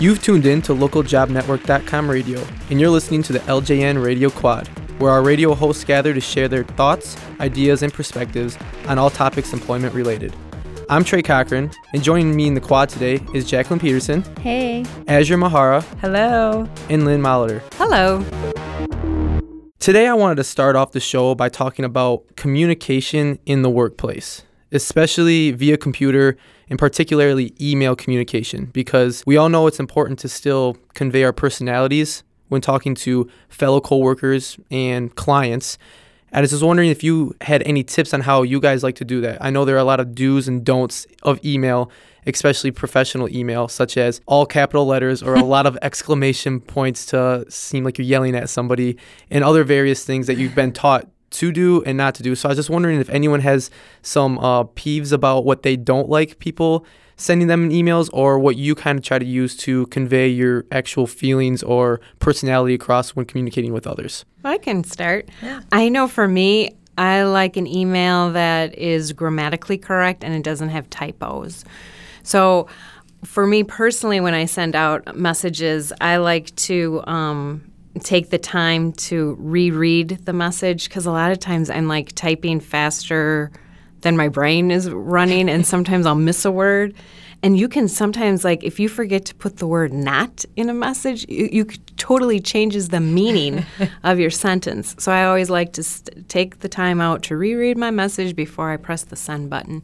You've 0.00 0.22
tuned 0.22 0.46
in 0.46 0.62
to 0.62 0.72
localjobnetwork.com 0.74 2.08
radio, 2.10 2.44
and 2.70 2.80
you're 2.80 2.90
listening 2.90 3.22
to 3.24 3.32
the 3.32 3.40
LJN 3.40 4.02
Radio 4.02 4.30
Quad, 4.30 4.68
where 5.00 5.10
our 5.10 5.22
radio 5.22 5.54
hosts 5.54 5.82
gather 5.82 6.14
to 6.14 6.20
share 6.20 6.46
their 6.46 6.62
thoughts, 6.62 7.16
ideas, 7.40 7.82
and 7.82 7.92
perspectives 7.92 8.56
on 8.86 8.96
all 8.98 9.10
topics 9.10 9.52
employment 9.52 9.94
related. 9.94 10.32
I'm 10.88 11.02
Trey 11.02 11.22
Cochran, 11.22 11.70
and 11.92 12.02
joining 12.02 12.34
me 12.36 12.46
in 12.46 12.54
the 12.54 12.60
quad 12.60 12.88
today 12.90 13.20
is 13.34 13.44
Jacqueline 13.44 13.80
Peterson, 13.80 14.22
Hey. 14.40 14.84
Azure 15.08 15.36
Mahara, 15.36 15.82
Hello. 16.00 16.68
and 16.88 17.04
Lynn 17.04 17.20
Molitor. 17.20 17.60
Hello. 17.74 18.24
Today, 19.80 20.06
I 20.06 20.14
wanted 20.14 20.36
to 20.36 20.44
start 20.44 20.76
off 20.76 20.92
the 20.92 21.00
show 21.00 21.34
by 21.34 21.48
talking 21.48 21.84
about 21.84 22.36
communication 22.36 23.38
in 23.46 23.62
the 23.62 23.70
workplace, 23.70 24.42
especially 24.72 25.50
via 25.52 25.76
computer 25.76 26.36
and 26.70 26.78
particularly 26.78 27.54
email 27.60 27.96
communication, 27.96 28.66
because 28.66 29.22
we 29.26 29.36
all 29.36 29.48
know 29.48 29.66
it's 29.66 29.80
important 29.80 30.18
to 30.20 30.28
still 30.28 30.76
convey 30.94 31.24
our 31.24 31.32
personalities 31.32 32.22
when 32.48 32.60
talking 32.60 32.94
to 32.94 33.28
fellow 33.48 33.80
coworkers 33.80 34.58
and 34.70 35.14
clients. 35.14 35.78
And 36.30 36.38
I 36.38 36.40
was 36.42 36.50
just 36.50 36.62
wondering 36.62 36.90
if 36.90 37.02
you 37.02 37.34
had 37.40 37.62
any 37.62 37.82
tips 37.82 38.12
on 38.12 38.20
how 38.20 38.42
you 38.42 38.60
guys 38.60 38.82
like 38.82 38.96
to 38.96 39.04
do 39.04 39.20
that. 39.22 39.38
I 39.40 39.50
know 39.50 39.64
there 39.64 39.76
are 39.76 39.80
a 39.80 39.84
lot 39.84 40.00
of 40.00 40.14
do's 40.14 40.46
and 40.46 40.64
don'ts 40.64 41.06
of 41.22 41.42
email, 41.44 41.90
especially 42.26 42.70
professional 42.70 43.34
email, 43.34 43.68
such 43.68 43.96
as 43.96 44.20
all 44.26 44.44
capital 44.44 44.84
letters 44.84 45.22
or 45.22 45.34
a 45.34 45.44
lot 45.56 45.66
of 45.66 45.78
exclamation 45.80 46.60
points 46.60 47.06
to 47.06 47.46
seem 47.48 47.84
like 47.84 47.96
you're 47.96 48.06
yelling 48.06 48.34
at 48.34 48.50
somebody, 48.50 48.98
and 49.30 49.42
other 49.42 49.64
various 49.64 50.04
things 50.04 50.26
that 50.26 50.36
you've 50.36 50.54
been 50.54 50.72
taught 50.72 51.08
to 51.30 51.52
do 51.52 51.82
and 51.84 51.98
not 51.98 52.14
to 52.16 52.22
do. 52.22 52.34
So 52.34 52.48
I 52.48 52.50
was 52.50 52.58
just 52.58 52.70
wondering 52.70 53.00
if 53.00 53.08
anyone 53.10 53.40
has 53.40 53.70
some 54.02 54.38
uh, 54.38 54.64
peeves 54.64 55.12
about 55.12 55.44
what 55.44 55.62
they 55.62 55.76
don't 55.76 56.08
like 56.08 56.38
people 56.38 56.86
sending 57.18 57.48
them 57.48 57.64
in 57.64 57.70
emails 57.70 58.08
or 58.12 58.38
what 58.38 58.56
you 58.56 58.74
kind 58.74 58.96
of 58.98 59.04
try 59.04 59.18
to 59.18 59.26
use 59.26 59.56
to 59.56 59.86
convey 59.86 60.28
your 60.28 60.64
actual 60.70 61.06
feelings 61.06 61.62
or 61.64 62.00
personality 62.20 62.74
across 62.74 63.10
when 63.10 63.26
communicating 63.26 63.72
with 63.72 63.86
others. 63.86 64.24
I 64.44 64.56
can 64.58 64.84
start. 64.84 65.28
I 65.72 65.88
know 65.88 66.06
for 66.06 66.28
me, 66.28 66.76
I 66.96 67.24
like 67.24 67.56
an 67.56 67.66
email 67.66 68.32
that 68.32 68.76
is 68.78 69.12
grammatically 69.12 69.78
correct 69.78 70.24
and 70.24 70.32
it 70.32 70.42
doesn't 70.42 70.70
have 70.70 70.88
typos. 70.90 71.64
So, 72.22 72.68
for 73.24 73.48
me 73.48 73.64
personally, 73.64 74.20
when 74.20 74.34
I 74.34 74.44
send 74.44 74.76
out 74.76 75.16
messages, 75.16 75.92
I 76.00 76.18
like 76.18 76.54
to 76.54 77.02
um, 77.04 77.68
take 78.02 78.30
the 78.30 78.38
time 78.38 78.92
to 78.92 79.36
reread 79.38 80.24
the 80.24 80.32
message 80.32 80.88
because 80.88 81.06
a 81.06 81.10
lot 81.10 81.32
of 81.32 81.38
times 81.38 81.70
I'm 81.70 81.88
like 81.88 82.12
typing 82.14 82.60
faster 82.60 83.50
than 84.02 84.16
my 84.16 84.28
brain 84.28 84.70
is 84.70 84.90
running, 84.90 85.48
and 85.48 85.66
sometimes 85.74 86.06
I'll 86.06 86.14
miss 86.14 86.44
a 86.44 86.50
word. 86.50 86.94
And 87.40 87.56
you 87.56 87.68
can 87.68 87.86
sometimes, 87.86 88.44
like, 88.44 88.64
if 88.64 88.80
you 88.80 88.88
forget 88.88 89.24
to 89.26 89.34
put 89.34 89.58
the 89.58 89.66
word 89.66 89.92
not 89.92 90.44
in 90.56 90.68
a 90.68 90.74
message, 90.74 91.24
you, 91.28 91.48
you 91.52 91.64
totally 91.96 92.40
changes 92.40 92.88
the 92.88 92.98
meaning 92.98 93.64
of 94.02 94.18
your 94.18 94.30
sentence. 94.30 94.96
So 94.98 95.12
I 95.12 95.24
always 95.24 95.48
like 95.48 95.72
to 95.74 95.84
st- 95.84 96.28
take 96.28 96.60
the 96.60 96.68
time 96.68 97.00
out 97.00 97.22
to 97.24 97.36
reread 97.36 97.76
my 97.76 97.92
message 97.92 98.34
before 98.34 98.72
I 98.72 98.76
press 98.76 99.04
the 99.04 99.14
send 99.14 99.50
button, 99.50 99.82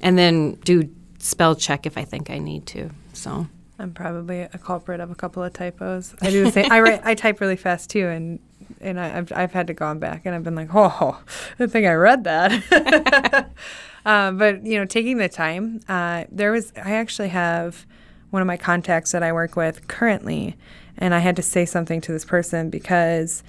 and 0.00 0.16
then 0.16 0.52
do 0.64 0.88
spell 1.18 1.54
check 1.54 1.84
if 1.84 1.98
I 1.98 2.04
think 2.04 2.30
I 2.30 2.38
need 2.38 2.66
to. 2.68 2.90
So 3.12 3.46
I'm 3.78 3.92
probably 3.92 4.40
a 4.40 4.58
culprit 4.58 5.00
of 5.00 5.10
a 5.10 5.14
couple 5.14 5.42
of 5.42 5.52
typos. 5.52 6.14
I 6.22 6.30
do 6.30 6.44
the 6.44 6.52
same. 6.52 6.72
I 6.72 6.80
write, 6.80 7.00
I 7.04 7.14
type 7.14 7.40
really 7.40 7.56
fast 7.56 7.90
too, 7.90 8.06
and 8.06 8.38
and 8.80 8.98
I, 8.98 9.18
I've 9.18 9.32
I've 9.32 9.52
had 9.52 9.66
to 9.66 9.74
go 9.74 9.94
back 9.94 10.22
and 10.24 10.34
I've 10.34 10.42
been 10.42 10.54
like, 10.54 10.74
oh, 10.74 11.20
I 11.58 11.66
think 11.66 11.86
I 11.86 11.92
read 11.92 12.24
that. 12.24 13.50
uh, 14.06 14.30
but 14.32 14.64
you 14.64 14.78
know, 14.78 14.86
taking 14.86 15.18
the 15.18 15.28
time. 15.28 15.80
Uh, 15.88 16.24
there 16.30 16.52
was 16.52 16.72
I 16.76 16.92
actually 16.92 17.28
have 17.28 17.86
one 18.30 18.40
of 18.40 18.46
my 18.46 18.56
contacts 18.56 19.12
that 19.12 19.22
I 19.22 19.32
work 19.32 19.56
with 19.56 19.86
currently, 19.88 20.56
and 20.96 21.14
I 21.14 21.18
had 21.18 21.36
to 21.36 21.42
say 21.42 21.66
something 21.66 22.00
to 22.02 22.12
this 22.12 22.24
person 22.24 22.70
because 22.70 23.42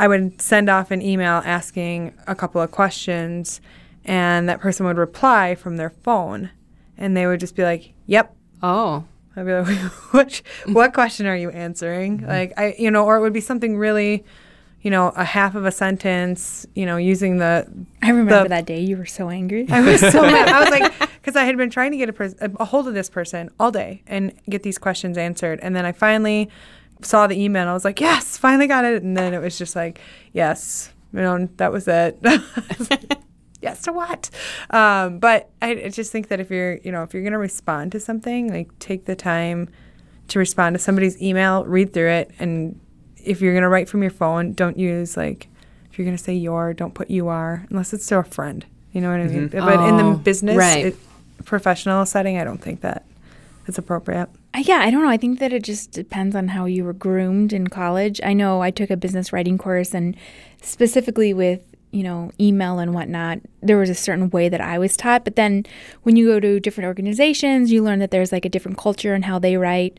I 0.00 0.08
would 0.08 0.42
send 0.42 0.68
off 0.68 0.90
an 0.90 1.00
email 1.00 1.42
asking 1.44 2.12
a 2.26 2.34
couple 2.34 2.60
of 2.60 2.72
questions, 2.72 3.60
and 4.04 4.48
that 4.48 4.60
person 4.60 4.84
would 4.86 4.98
reply 4.98 5.54
from 5.54 5.76
their 5.76 5.90
phone, 5.90 6.50
and 6.98 7.16
they 7.16 7.28
would 7.28 7.38
just 7.38 7.54
be 7.54 7.62
like, 7.62 7.92
"Yep." 8.06 8.34
oh. 8.64 9.04
I'd 9.40 9.46
be 9.46 9.52
like, 9.54 9.78
what, 10.12 10.42
what 10.66 10.94
question 10.94 11.26
are 11.26 11.36
you 11.36 11.50
answering? 11.50 12.18
Mm-hmm. 12.18 12.28
Like, 12.28 12.52
I, 12.58 12.74
you 12.78 12.90
know, 12.90 13.04
or 13.04 13.16
it 13.16 13.20
would 13.20 13.32
be 13.32 13.40
something 13.40 13.76
really, 13.76 14.24
you 14.82 14.90
know, 14.90 15.08
a 15.16 15.24
half 15.24 15.54
of 15.54 15.64
a 15.64 15.72
sentence, 15.72 16.66
you 16.74 16.86
know, 16.86 16.96
using 16.96 17.38
the, 17.38 17.66
I 18.02 18.10
remember 18.10 18.42
The- 18.42 18.48
that 18.50 18.66
day. 18.66 18.80
You 18.80 18.96
were 18.96 19.06
so 19.06 19.28
angry. 19.30 19.66
I 19.70 19.80
was 19.80 20.00
so 20.00 20.22
mad. 20.22 20.48
I 20.48 20.60
was 20.60 20.70
like, 20.70 21.10
because 21.20 21.36
I 21.36 21.44
had 21.44 21.56
been 21.56 21.70
trying 21.70 21.90
to 21.92 21.96
get 21.96 22.08
a, 22.10 22.52
a 22.60 22.64
hold 22.64 22.86
of 22.88 22.94
this 22.94 23.10
person 23.10 23.50
all 23.58 23.70
day 23.70 24.02
and 24.06 24.32
get 24.48 24.62
these 24.62 24.78
questions 24.78 25.18
answered. 25.18 25.58
And 25.62 25.74
then 25.74 25.84
I 25.84 25.92
finally 25.92 26.48
saw 27.02 27.26
the 27.26 27.42
email 27.42 27.62
and 27.62 27.70
I 27.70 27.74
was 27.74 27.84
like, 27.84 28.00
yes, 28.00 28.36
finally 28.36 28.66
got 28.66 28.84
it. 28.84 29.02
And 29.02 29.16
then 29.16 29.32
it 29.34 29.38
was 29.40 29.56
just 29.58 29.74
like, 29.74 30.00
yes, 30.32 30.92
you 31.12 31.20
know, 31.20 31.48
that 31.56 31.72
was 31.72 31.88
it. 31.88 32.18
yes 33.62 33.82
to 33.82 33.92
what? 33.92 34.30
Um, 34.70 35.18
but 35.18 35.50
I, 35.60 35.70
I 35.84 35.88
just 35.88 36.12
think 36.12 36.28
that 36.28 36.40
if 36.40 36.50
you're, 36.50 36.76
you 36.78 36.92
know, 36.92 37.02
if 37.02 37.12
you're 37.14 37.22
going 37.22 37.32
to 37.32 37.38
respond 37.38 37.92
to 37.92 38.00
something, 38.00 38.52
like 38.52 38.76
take 38.78 39.04
the 39.06 39.16
time 39.16 39.68
to 40.28 40.38
respond 40.38 40.74
to 40.74 40.78
somebody's 40.78 41.20
email, 41.20 41.64
read 41.64 41.92
through 41.92 42.10
it. 42.10 42.30
And 42.38 42.78
if 43.16 43.40
you're 43.40 43.52
going 43.52 43.62
to 43.62 43.68
write 43.68 43.88
from 43.88 44.02
your 44.02 44.10
phone, 44.12 44.52
don't 44.52 44.78
use 44.78 45.16
like, 45.16 45.48
if 45.90 45.98
you're 45.98 46.04
going 46.04 46.16
to 46.16 46.22
say 46.22 46.34
your, 46.34 46.72
don't 46.72 46.94
put 46.94 47.10
you 47.10 47.28
are, 47.28 47.66
unless 47.70 47.92
it's 47.92 48.06
to 48.06 48.18
a 48.18 48.24
friend. 48.24 48.64
You 48.92 49.00
know 49.00 49.10
what 49.10 49.20
I 49.20 49.24
mean? 49.24 49.48
But 49.48 49.88
in 49.88 49.96
the 49.96 50.04
Oh, 50.04 50.14
business, 50.16 50.56
right. 50.56 50.86
it, 50.86 50.96
professional 51.44 52.04
setting, 52.06 52.38
I 52.38 52.44
don't 52.44 52.60
think 52.60 52.80
that 52.80 53.04
it's 53.66 53.78
appropriate. 53.78 54.28
Uh, 54.52 54.62
yeah, 54.64 54.78
I 54.78 54.90
don't 54.90 55.02
know. 55.02 55.08
I 55.08 55.16
think 55.16 55.38
that 55.38 55.52
it 55.52 55.62
just 55.62 55.92
depends 55.92 56.34
on 56.34 56.48
how 56.48 56.64
you 56.64 56.84
were 56.84 56.92
groomed 56.92 57.52
in 57.52 57.68
college. 57.68 58.20
I 58.24 58.32
know 58.32 58.62
I 58.62 58.72
took 58.72 58.90
a 58.90 58.96
business 58.96 59.32
writing 59.32 59.58
course, 59.58 59.94
and 59.94 60.16
specifically 60.60 61.32
with 61.32 61.62
you 61.90 62.02
know 62.02 62.30
email 62.40 62.78
and 62.78 62.94
whatnot, 62.94 63.40
there 63.62 63.78
was 63.78 63.90
a 63.90 63.94
certain 63.94 64.30
way 64.30 64.48
that 64.48 64.60
I 64.60 64.78
was 64.78 64.96
taught. 64.96 65.24
But 65.24 65.36
then 65.36 65.64
when 66.02 66.16
you 66.16 66.26
go 66.26 66.40
to 66.40 66.60
different 66.60 66.86
organizations, 66.86 67.72
you 67.72 67.82
learn 67.82 67.98
that 67.98 68.10
there's 68.10 68.32
like 68.32 68.44
a 68.44 68.48
different 68.48 68.78
culture 68.78 69.14
and 69.14 69.24
how 69.24 69.38
they 69.38 69.56
write. 69.56 69.98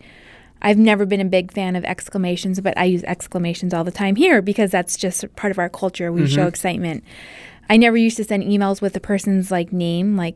I've 0.64 0.78
never 0.78 1.06
been 1.06 1.22
a 1.22 1.26
big 1.26 1.52
fan 1.52 1.76
of 1.76 1.84
exclamations, 1.84 2.62
but 2.62 2.78
I 2.78 2.84
use 2.84 3.04
exclamations 3.04 3.74
all 3.74 3.84
the 3.84 3.92
time 3.92 4.16
here 4.16 4.44
because 4.44 4.70
that's 4.70 4.96
just 4.96 5.36
part 5.36 5.50
of 5.50 5.58
our 5.58 5.70
culture. 5.70 6.12
We 6.12 6.28
show 6.28 6.42
mm-hmm. 6.42 6.50
excitement. 6.50 7.04
I 7.68 7.78
never 7.78 7.98
used 7.98 8.18
to 8.18 8.24
send 8.24 8.44
emails 8.44 8.82
with 8.82 8.94
the 8.94 9.00
person's 9.00 9.50
like 9.50 9.74
name, 9.74 10.18
like 10.18 10.36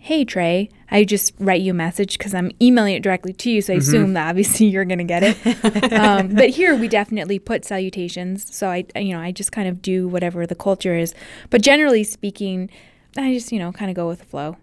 hey 0.00 0.24
Trey, 0.24 0.70
I 0.90 1.04
just 1.04 1.34
write 1.38 1.60
you 1.60 1.72
a 1.72 1.74
message 1.74 2.18
because 2.18 2.34
I'm 2.34 2.50
emailing 2.60 2.94
it 2.94 3.02
directly 3.02 3.32
to 3.32 3.50
you, 3.50 3.62
so 3.62 3.72
I 3.72 3.76
assume 3.76 4.14
that 4.14 4.28
obviously 4.28 4.66
you're 4.68 4.84
gonna 4.84 5.04
get 5.04 5.22
it. 5.22 5.92
um, 5.92 6.34
but 6.34 6.50
here 6.50 6.74
we 6.74 6.88
definitely 6.88 7.38
put 7.38 7.64
salutations, 7.64 8.54
so 8.54 8.68
I 8.68 8.84
you 8.96 9.12
know 9.12 9.20
I 9.20 9.32
just 9.32 9.52
kind 9.52 9.68
of 9.68 9.82
do 9.82 10.08
whatever 10.08 10.46
the 10.46 10.54
culture 10.56 10.96
is. 10.96 11.14
But 11.50 11.62
generally 11.62 12.04
speaking, 12.04 12.70
I 13.16 13.32
just 13.32 13.52
you 13.52 13.58
know 13.58 13.72
kind 13.72 13.90
of 13.90 13.94
go 13.94 14.08
with 14.08 14.18
the 14.18 14.24
flow. 14.24 14.56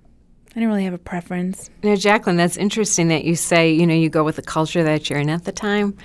I 0.55 0.59
don't 0.59 0.69
really 0.69 0.85
have 0.85 0.93
a 0.93 0.97
preference. 0.97 1.69
Now, 1.83 1.95
Jacqueline, 1.95 2.35
that's 2.35 2.57
interesting 2.57 3.09
that 3.09 3.25
you 3.25 3.35
say, 3.35 3.71
you 3.71 3.85
know, 3.85 3.93
you 3.93 4.09
go 4.09 4.23
with 4.23 4.37
the 4.37 4.41
culture 4.41 4.83
that 4.83 5.07
you're 5.07 5.19
in 5.19 5.29
at 5.29 5.45
the 5.45 5.51
time. 5.51 5.95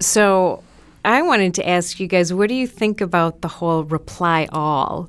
So 0.00 0.64
I 1.04 1.22
wanted 1.22 1.54
to 1.54 1.68
ask 1.68 2.00
you 2.00 2.08
guys, 2.08 2.34
what 2.34 2.48
do 2.48 2.54
you 2.54 2.66
think 2.66 3.00
about 3.00 3.42
the 3.42 3.48
whole 3.48 3.84
reply 3.84 4.48
all? 4.52 5.08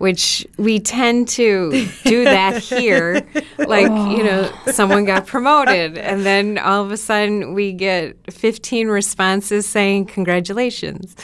Which 0.00 0.46
we 0.56 0.80
tend 0.80 1.28
to 1.28 1.86
do 2.04 2.24
that 2.24 2.62
here. 2.62 3.26
Like, 3.58 3.90
you 4.16 4.24
know, 4.24 4.50
oh. 4.66 4.72
someone 4.72 5.04
got 5.04 5.26
promoted, 5.26 5.98
and 5.98 6.24
then 6.24 6.56
all 6.56 6.82
of 6.82 6.90
a 6.90 6.96
sudden 6.96 7.52
we 7.52 7.74
get 7.74 8.16
15 8.32 8.88
responses 8.88 9.66
saying, 9.66 10.06
Congratulations. 10.06 11.14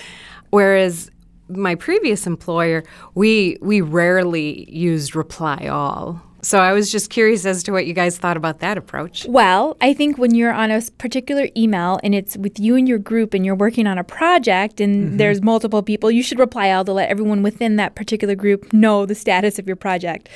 Whereas 0.50 1.10
my 1.48 1.74
previous 1.74 2.26
employer, 2.26 2.84
we 3.14 3.56
we 3.62 3.80
rarely 3.80 4.70
used 4.70 5.16
reply 5.16 5.68
all. 5.70 6.20
So 6.42 6.60
I 6.60 6.72
was 6.72 6.92
just 6.92 7.10
curious 7.10 7.44
as 7.44 7.62
to 7.64 7.72
what 7.72 7.86
you 7.86 7.92
guys 7.92 8.18
thought 8.18 8.36
about 8.36 8.60
that 8.60 8.78
approach. 8.78 9.26
Well, 9.28 9.76
I 9.80 9.92
think 9.94 10.18
when 10.18 10.34
you're 10.34 10.52
on 10.52 10.70
a 10.70 10.80
particular 10.98 11.48
email 11.56 11.98
and 12.04 12.14
it's 12.14 12.36
with 12.36 12.60
you 12.60 12.76
and 12.76 12.88
your 12.88 12.98
group 12.98 13.34
and 13.34 13.44
you're 13.44 13.54
working 13.54 13.86
on 13.86 13.98
a 13.98 14.04
project 14.04 14.80
and 14.80 15.06
mm-hmm. 15.06 15.16
there's 15.16 15.42
multiple 15.42 15.82
people, 15.82 16.10
you 16.10 16.22
should 16.22 16.38
reply 16.38 16.70
all 16.70 16.84
to 16.84 16.92
let 16.92 17.08
everyone 17.08 17.42
within 17.42 17.76
that 17.76 17.94
particular 17.94 18.34
group 18.34 18.72
know 18.72 19.06
the 19.06 19.14
status 19.14 19.58
of 19.58 19.66
your 19.66 19.76
project. 19.76 20.28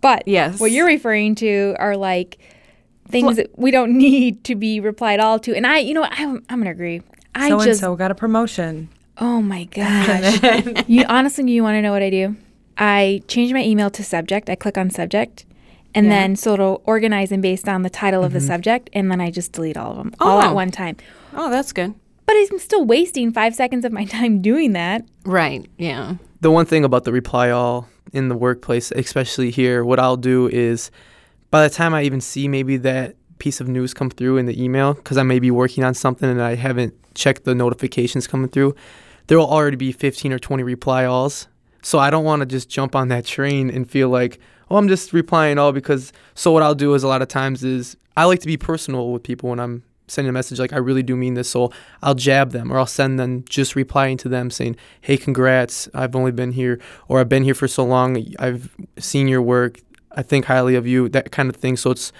But 0.00 0.28
Yes. 0.28 0.60
what 0.60 0.70
you're 0.70 0.86
referring 0.86 1.34
to 1.36 1.74
are 1.78 1.96
like 1.96 2.38
things 3.08 3.36
that 3.36 3.58
we 3.58 3.70
don't 3.70 3.96
need 3.98 4.44
to 4.44 4.54
be 4.54 4.78
replied 4.78 5.20
all 5.20 5.38
to. 5.40 5.54
And 5.56 5.66
I, 5.66 5.78
you 5.78 5.94
know, 5.94 6.06
I'm, 6.10 6.44
I'm 6.48 6.60
gonna 6.60 6.70
agree. 6.70 7.02
I 7.34 7.48
So 7.48 7.56
and 7.56 7.64
just, 7.64 7.80
so 7.80 7.96
got 7.96 8.10
a 8.10 8.14
promotion. 8.14 8.88
oh 9.18 9.42
my 9.42 9.64
gosh. 9.72 10.84
you 10.86 11.04
honestly, 11.08 11.50
you 11.50 11.62
want 11.62 11.74
to 11.74 11.82
know 11.82 11.92
what 11.92 12.02
I 12.02 12.10
do? 12.10 12.36
I 12.78 13.22
change 13.26 13.52
my 13.52 13.64
email 13.64 13.90
to 13.90 14.04
subject. 14.04 14.50
I 14.50 14.54
click 14.54 14.76
on 14.76 14.90
subject. 14.90 15.44
And 15.96 16.10
then 16.10 16.36
so 16.36 16.54
it'll 16.54 16.82
organize 16.84 17.30
them 17.30 17.40
based 17.40 17.68
on 17.68 17.82
the 17.82 17.90
title 17.90 18.22
of 18.22 18.32
the 18.32 18.38
mm-hmm. 18.38 18.48
subject, 18.48 18.90
and 18.92 19.10
then 19.10 19.20
I 19.20 19.30
just 19.30 19.52
delete 19.52 19.76
all 19.76 19.92
of 19.92 19.96
them 19.96 20.14
all 20.20 20.40
at 20.40 20.50
Oh. 20.50 20.54
one 20.54 20.70
time. 20.70 20.96
Oh, 21.34 21.50
that's 21.50 21.72
good. 21.72 21.94
But 22.26 22.36
I'm 22.36 22.58
still 22.58 22.84
wasting 22.84 23.32
five 23.32 23.54
seconds 23.54 23.84
of 23.84 23.92
my 23.92 24.04
time 24.16 24.42
doing 24.42 24.72
that. 24.72 25.04
Right. 25.24 25.66
Yeah. 25.78 26.16
The 26.40 26.50
one 26.50 26.66
thing 26.66 26.84
about 26.84 27.04
the 27.04 27.12
reply 27.12 27.50
all 27.50 27.88
in 28.12 28.28
the 28.28 28.36
workplace, 28.36 28.92
especially 28.92 29.50
here, 29.50 29.84
what 29.84 29.98
I'll 29.98 30.16
do 30.16 30.48
is 30.48 30.90
by 31.50 31.66
the 31.66 31.72
time 31.72 31.94
I 31.94 32.02
even 32.02 32.20
see 32.20 32.46
maybe 32.48 32.76
that 32.78 33.16
piece 33.38 33.60
of 33.60 33.68
news 33.68 33.94
come 33.94 34.10
through 34.10 34.36
in 34.38 34.46
the 34.46 34.62
email 34.62 34.94
because 34.94 35.16
I 35.18 35.22
may 35.22 35.38
be 35.38 35.50
working 35.50 35.84
on 35.84 35.94
something 35.94 36.28
and 36.28 36.42
I 36.42 36.54
haven't 36.54 36.94
checked 37.14 37.44
the 37.44 37.54
notifications 37.54 38.26
coming 38.26 38.48
through, 38.48 38.74
there 39.26 39.38
will 39.38 39.50
already 39.50 39.76
be 39.76 39.92
15 39.92 40.32
or 40.32 40.38
20 40.38 40.62
reply 40.62 41.04
alls. 41.04 41.48
So 41.82 41.98
I 41.98 42.10
don't 42.10 42.24
want 42.24 42.40
to 42.40 42.46
just 42.46 42.68
jump 42.68 42.96
on 42.96 43.08
that 43.08 43.24
train 43.24 43.70
and 43.70 43.88
feel 43.88 44.08
like, 44.08 44.40
oh, 44.70 44.76
I'm 44.76 44.88
just 44.88 45.12
replying 45.12 45.58
all 45.58 45.72
because. 45.72 46.12
So 46.34 46.52
what 46.52 46.62
I'll 46.62 46.74
do 46.74 46.94
is 46.94 47.02
a 47.02 47.08
lot 47.08 47.22
of 47.22 47.28
times 47.28 47.64
is 47.64 47.96
I 48.16 48.24
like 48.24 48.40
to 48.40 48.46
be 48.46 48.56
personal 48.56 49.12
with 49.12 49.22
people 49.22 49.50
when 49.50 49.60
I'm 49.60 49.82
sending 50.08 50.28
a 50.28 50.32
message 50.32 50.58
like 50.58 50.72
I 50.72 50.78
really 50.78 51.02
do 51.02 51.16
mean 51.16 51.34
this. 51.34 51.50
So 51.50 51.72
I'll 52.02 52.14
jab 52.14 52.52
them 52.52 52.72
or 52.72 52.78
I'll 52.78 52.86
send 52.86 53.18
them 53.18 53.44
just 53.48 53.74
replying 53.74 54.16
to 54.18 54.28
them 54.28 54.50
saying, 54.50 54.76
hey, 55.00 55.16
congrats. 55.16 55.88
I've 55.94 56.14
only 56.14 56.32
been 56.32 56.52
here 56.52 56.80
or 57.08 57.20
I've 57.20 57.28
been 57.28 57.44
here 57.44 57.54
for 57.54 57.68
so 57.68 57.84
long. 57.84 58.24
I've 58.38 58.74
seen 58.98 59.28
your 59.28 59.42
work. 59.42 59.80
I 60.12 60.22
think 60.22 60.46
highly 60.46 60.76
of 60.76 60.86
you, 60.86 61.08
that 61.10 61.30
kind 61.30 61.50
of 61.50 61.56
thing. 61.56 61.76
So 61.76 61.90
it's 61.90 62.12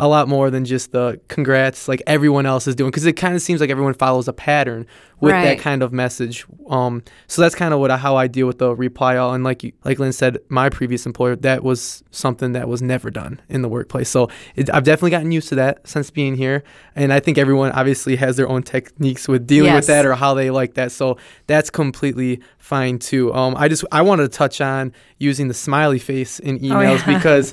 a 0.00 0.08
lot 0.08 0.28
more 0.28 0.50
than 0.50 0.64
just 0.64 0.92
the 0.92 1.20
congrats 1.28 1.86
like 1.86 2.02
everyone 2.06 2.46
else 2.46 2.66
is 2.66 2.74
doing 2.74 2.90
because 2.90 3.04
it 3.04 3.12
kind 3.12 3.34
of 3.36 3.42
seems 3.42 3.60
like 3.60 3.68
everyone 3.68 3.92
follows 3.92 4.26
a 4.28 4.32
pattern 4.32 4.86
with 5.20 5.32
Right. 5.32 5.44
that 5.44 5.58
kind 5.58 5.82
of 5.82 5.92
message. 5.92 6.46
Um, 6.68 7.02
so 7.26 7.42
that's 7.42 7.54
kind 7.54 7.74
of 7.74 7.80
what 7.80 7.90
how 7.90 8.16
I 8.16 8.26
deal 8.26 8.46
with 8.46 8.58
the 8.58 8.74
reply 8.74 9.16
all. 9.16 9.34
And 9.34 9.44
like 9.44 9.62
you, 9.62 9.72
like 9.84 9.98
Lynn 9.98 10.12
said, 10.12 10.38
my 10.48 10.70
previous 10.70 11.04
employer 11.04 11.36
that 11.36 11.62
was 11.62 12.02
something 12.10 12.52
that 12.52 12.68
was 12.68 12.80
never 12.80 13.10
done 13.10 13.38
in 13.50 13.60
the 13.60 13.68
workplace. 13.68 14.08
So 14.08 14.30
it, 14.56 14.72
I've 14.72 14.84
definitely 14.84 15.10
gotten 15.10 15.30
used 15.30 15.50
to 15.50 15.56
that 15.56 15.86
since 15.86 16.10
being 16.10 16.36
here. 16.36 16.64
And 16.96 17.12
I 17.12 17.20
think 17.20 17.36
everyone 17.36 17.72
obviously 17.72 18.16
has 18.16 18.38
their 18.38 18.48
own 18.48 18.62
techniques 18.62 19.28
with 19.28 19.46
dealing 19.46 19.74
with 19.74 19.86
that 19.88 20.06
or 20.06 20.14
how 20.14 20.32
they 20.32 20.50
like 20.50 20.74
that. 20.74 20.90
So 20.90 21.18
that's 21.46 21.68
completely 21.68 22.40
fine 22.56 22.98
too. 22.98 23.34
Um, 23.34 23.54
I 23.56 23.68
just 23.68 23.84
I 23.92 24.00
wanted 24.00 24.22
to 24.22 24.38
touch 24.38 24.62
on 24.62 24.94
using 25.18 25.48
the 25.48 25.54
smiley 25.54 25.98
face 25.98 26.38
in 26.38 26.58
emails 26.60 27.06
yeah. 27.06 27.14
because 27.16 27.52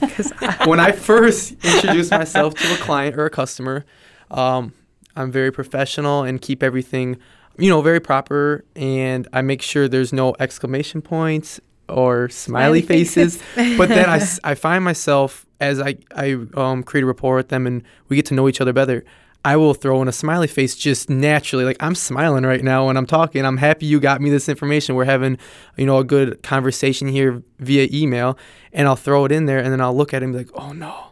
when 0.66 0.80
I 0.80 0.94
first 0.94 1.52
introduced 1.66 2.12
myself 2.22 2.37
to 2.44 2.74
a 2.74 2.78
client 2.78 3.16
or 3.18 3.26
a 3.26 3.30
customer, 3.30 3.86
um, 4.32 4.74
I'm 5.16 5.32
very 5.32 5.52
professional 5.52 6.24
and 6.24 6.42
keep 6.42 6.62
everything, 6.64 7.18
you 7.58 7.70
know, 7.70 7.82
very 7.82 8.00
proper. 8.00 8.64
And 8.76 9.28
I 9.34 9.42
make 9.42 9.62
sure 9.62 9.88
there's 9.88 10.14
no 10.14 10.36
exclamation 10.40 11.02
points 11.02 11.60
or 11.90 12.30
smiley, 12.30 12.82
Smiley 12.82 13.04
faces. 13.04 13.42
but 13.78 13.90
then 13.90 14.10
I, 14.10 14.22
I 14.44 14.56
find 14.56 14.84
myself 14.84 15.46
as 15.60 15.80
I, 15.80 15.98
I 16.16 16.38
um, 16.54 16.84
create 16.84 17.04
a 17.04 17.08
rapport 17.08 17.36
with 17.36 17.50
them 17.50 17.66
and 17.66 17.84
we 18.10 18.16
get 18.16 18.26
to 18.28 18.34
know 18.34 18.48
each 18.48 18.62
other 18.62 18.74
better. 18.74 19.04
I 19.46 19.56
will 19.56 19.74
throw 19.74 20.02
in 20.02 20.10
a 20.10 20.12
smiley 20.12 20.48
face 20.48 20.76
just 20.76 21.10
naturally. 21.10 21.64
Like 21.64 21.78
I'm 21.80 21.96
smiling 21.96 22.44
right 22.44 22.62
now 22.64 22.88
when 22.88 22.98
I'm 22.98 23.06
talking. 23.06 23.46
I'm 23.46 23.56
happy 23.56 23.86
you 23.86 24.00
got 24.00 24.20
me 24.20 24.30
this 24.30 24.50
information. 24.50 24.96
We're 24.96 25.06
having, 25.06 25.38
you 25.78 25.86
know, 25.86 26.00
a 26.00 26.04
good 26.04 26.44
conversation 26.44 27.08
here 27.08 27.42
via 27.60 27.88
email, 27.92 28.38
and 28.74 28.90
I'll 28.90 28.98
throw 28.98 29.24
it 29.24 29.32
in 29.32 29.46
there, 29.46 29.60
and 29.60 29.72
then 29.72 29.80
I'll 29.80 29.96
look 29.96 30.14
at 30.14 30.22
him 30.22 30.34
like, 30.34 30.50
oh 30.54 30.74
no, 30.74 31.07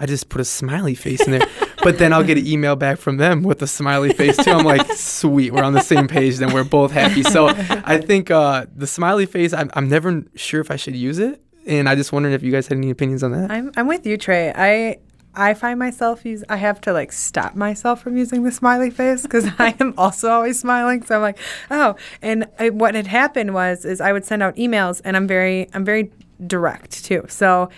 I 0.00 0.06
just 0.06 0.30
put 0.30 0.40
a 0.40 0.44
smiley 0.44 0.94
face 0.94 1.20
in 1.20 1.32
there. 1.32 1.46
but 1.82 1.98
then 1.98 2.12
I'll 2.12 2.24
get 2.24 2.38
an 2.38 2.46
email 2.46 2.74
back 2.74 2.98
from 2.98 3.18
them 3.18 3.42
with 3.42 3.60
a 3.62 3.66
smiley 3.66 4.12
face 4.12 4.36
too. 4.36 4.50
I'm 4.50 4.64
like, 4.64 4.90
sweet, 4.92 5.52
we're 5.52 5.62
on 5.62 5.74
the 5.74 5.82
same 5.82 6.08
page. 6.08 6.38
Then 6.38 6.52
we're 6.52 6.64
both 6.64 6.90
happy. 6.90 7.22
So 7.22 7.48
I 7.48 7.98
think 7.98 8.30
uh, 8.30 8.66
the 8.74 8.86
smiley 8.86 9.26
face. 9.26 9.52
I'm, 9.52 9.70
I'm 9.74 9.88
never 9.88 10.24
sure 10.34 10.60
if 10.60 10.70
I 10.70 10.76
should 10.76 10.96
use 10.96 11.18
it, 11.18 11.42
and 11.66 11.88
I 11.88 11.94
just 11.94 12.12
wondered 12.12 12.32
if 12.32 12.42
you 12.42 12.50
guys 12.50 12.66
had 12.66 12.78
any 12.78 12.90
opinions 12.90 13.22
on 13.22 13.32
that. 13.32 13.50
I'm 13.50 13.70
I'm 13.76 13.86
with 13.86 14.06
you, 14.06 14.16
Trey. 14.16 14.52
I 14.54 14.98
I 15.34 15.54
find 15.54 15.78
myself 15.78 16.24
use 16.24 16.42
I 16.48 16.56
have 16.56 16.80
to 16.82 16.92
like 16.92 17.12
stop 17.12 17.54
myself 17.54 18.02
from 18.02 18.16
using 18.16 18.42
the 18.42 18.52
smiley 18.52 18.90
face 18.90 19.22
because 19.22 19.46
I 19.58 19.76
am 19.80 19.94
also 19.96 20.30
always 20.30 20.58
smiling. 20.58 21.04
So 21.04 21.16
I'm 21.16 21.22
like, 21.22 21.38
oh. 21.70 21.96
And 22.22 22.46
I, 22.58 22.70
what 22.70 22.94
had 22.94 23.06
happened 23.06 23.54
was 23.54 23.84
is 23.84 24.00
I 24.00 24.12
would 24.12 24.24
send 24.24 24.42
out 24.42 24.56
emails, 24.56 25.00
and 25.04 25.16
I'm 25.16 25.26
very 25.26 25.68
I'm 25.74 25.84
very 25.84 26.10
direct 26.46 27.04
too. 27.04 27.26
So 27.28 27.68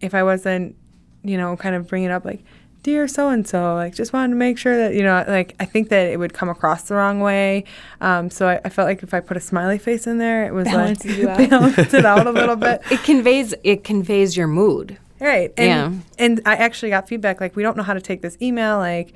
if 0.00 0.14
I 0.14 0.22
wasn't, 0.22 0.76
you 1.24 1.36
know, 1.36 1.56
kind 1.56 1.74
of 1.74 1.88
bring 1.88 2.04
it 2.04 2.10
up 2.10 2.24
like. 2.24 2.42
Dear 2.84 3.06
so 3.06 3.28
and 3.28 3.46
so, 3.46 3.76
like 3.76 3.94
just 3.94 4.12
wanted 4.12 4.30
to 4.32 4.34
make 4.36 4.58
sure 4.58 4.76
that 4.76 4.94
you 4.94 5.04
know, 5.04 5.24
like 5.28 5.54
I 5.60 5.64
think 5.64 5.88
that 5.90 6.08
it 6.08 6.18
would 6.18 6.34
come 6.34 6.48
across 6.48 6.82
the 6.82 6.96
wrong 6.96 7.20
way. 7.20 7.62
Um, 8.00 8.28
so 8.28 8.48
I, 8.48 8.60
I 8.64 8.70
felt 8.70 8.88
like 8.88 9.04
if 9.04 9.14
I 9.14 9.20
put 9.20 9.36
a 9.36 9.40
smiley 9.40 9.78
face 9.78 10.08
in 10.08 10.18
there, 10.18 10.46
it 10.46 10.52
was 10.52 10.64
Balances 10.64 11.16
like 11.16 11.48
balanced 11.50 11.94
it 11.94 12.04
out 12.04 12.26
a 12.26 12.32
little 12.32 12.56
bit. 12.56 12.82
It 12.90 13.04
conveys 13.04 13.54
it 13.62 13.84
conveys 13.84 14.36
your 14.36 14.48
mood. 14.48 14.98
Right. 15.20 15.52
And 15.56 15.68
Yeah. 15.68 15.92
and 16.18 16.40
I 16.44 16.56
actually 16.56 16.90
got 16.90 17.06
feedback 17.06 17.40
like 17.40 17.54
we 17.54 17.62
don't 17.62 17.76
know 17.76 17.84
how 17.84 17.94
to 17.94 18.00
take 18.00 18.20
this 18.20 18.36
email 18.42 18.78
like 18.78 19.12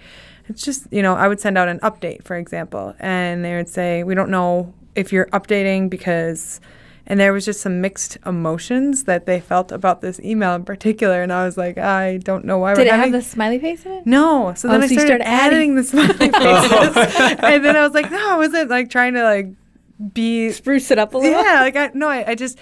it's 0.49 0.63
just, 0.63 0.87
you 0.93 1.03
know, 1.03 1.17
I 1.17 1.27
would 1.27 1.41
send 1.41 1.59
out 1.59 1.67
an 1.67 1.81
update, 1.81 2.23
for 2.23 2.37
example, 2.37 2.95
and 3.01 3.45
they 3.45 3.57
would 3.57 3.69
say, 3.69 4.05
"We 4.05 4.15
don't 4.15 4.31
know 4.31 4.73
if 4.95 5.13
you're 5.13 5.27
updating 5.33 5.91
because 5.91 6.61
and 7.07 7.21
there 7.21 7.33
was 7.33 7.45
just 7.45 7.61
some 7.61 7.81
mixed 7.81 8.19
emotions 8.27 9.05
that 9.05 9.27
they 9.27 9.39
felt 9.41 9.71
about 9.73 10.01
this 10.01 10.19
email 10.21 10.55
in 10.55 10.65
particular 10.65 11.23
and 11.23 11.33
I 11.33 11.45
was 11.45 11.57
like, 11.57 11.79
I 11.79 12.17
don't 12.19 12.45
know 12.45 12.59
why 12.59 12.75
Did 12.75 12.89
it 12.89 12.93
have 12.95 13.13
the 13.13 13.23
smiley 13.23 13.59
face 13.59 13.87
in 13.87 13.93
it? 13.93 14.07
no. 14.07 14.55
So 14.57 14.69
then 14.69 14.81
Oh, 14.81 14.85
I 14.85 14.87
so 14.89 14.95
you 14.95 15.01
started, 15.01 15.23
started 15.23 15.29
adding 15.29 15.59
adding- 15.59 15.75
the 15.77 15.85
smiley 15.85 16.09
faces. 16.19 17.39
and 17.41 17.65
then 17.65 17.77
I 17.77 17.83
was 17.83 17.95
like, 17.95 18.11
no, 18.11 18.33
I 18.33 18.37
wasn't 18.37 18.71
like 18.71 18.91
trying 18.91 19.15
to 19.15 19.23
like 19.23 19.49
be 20.13 20.51
Spruce 20.51 20.91
it 20.91 20.99
up 20.99 21.15
a 21.15 21.19
little. 21.19 21.43
yeah, 21.43 21.61
like 21.61 21.77
I 21.77 21.91
no, 21.95 22.09
I, 22.09 22.31
I 22.31 22.35
just 22.35 22.59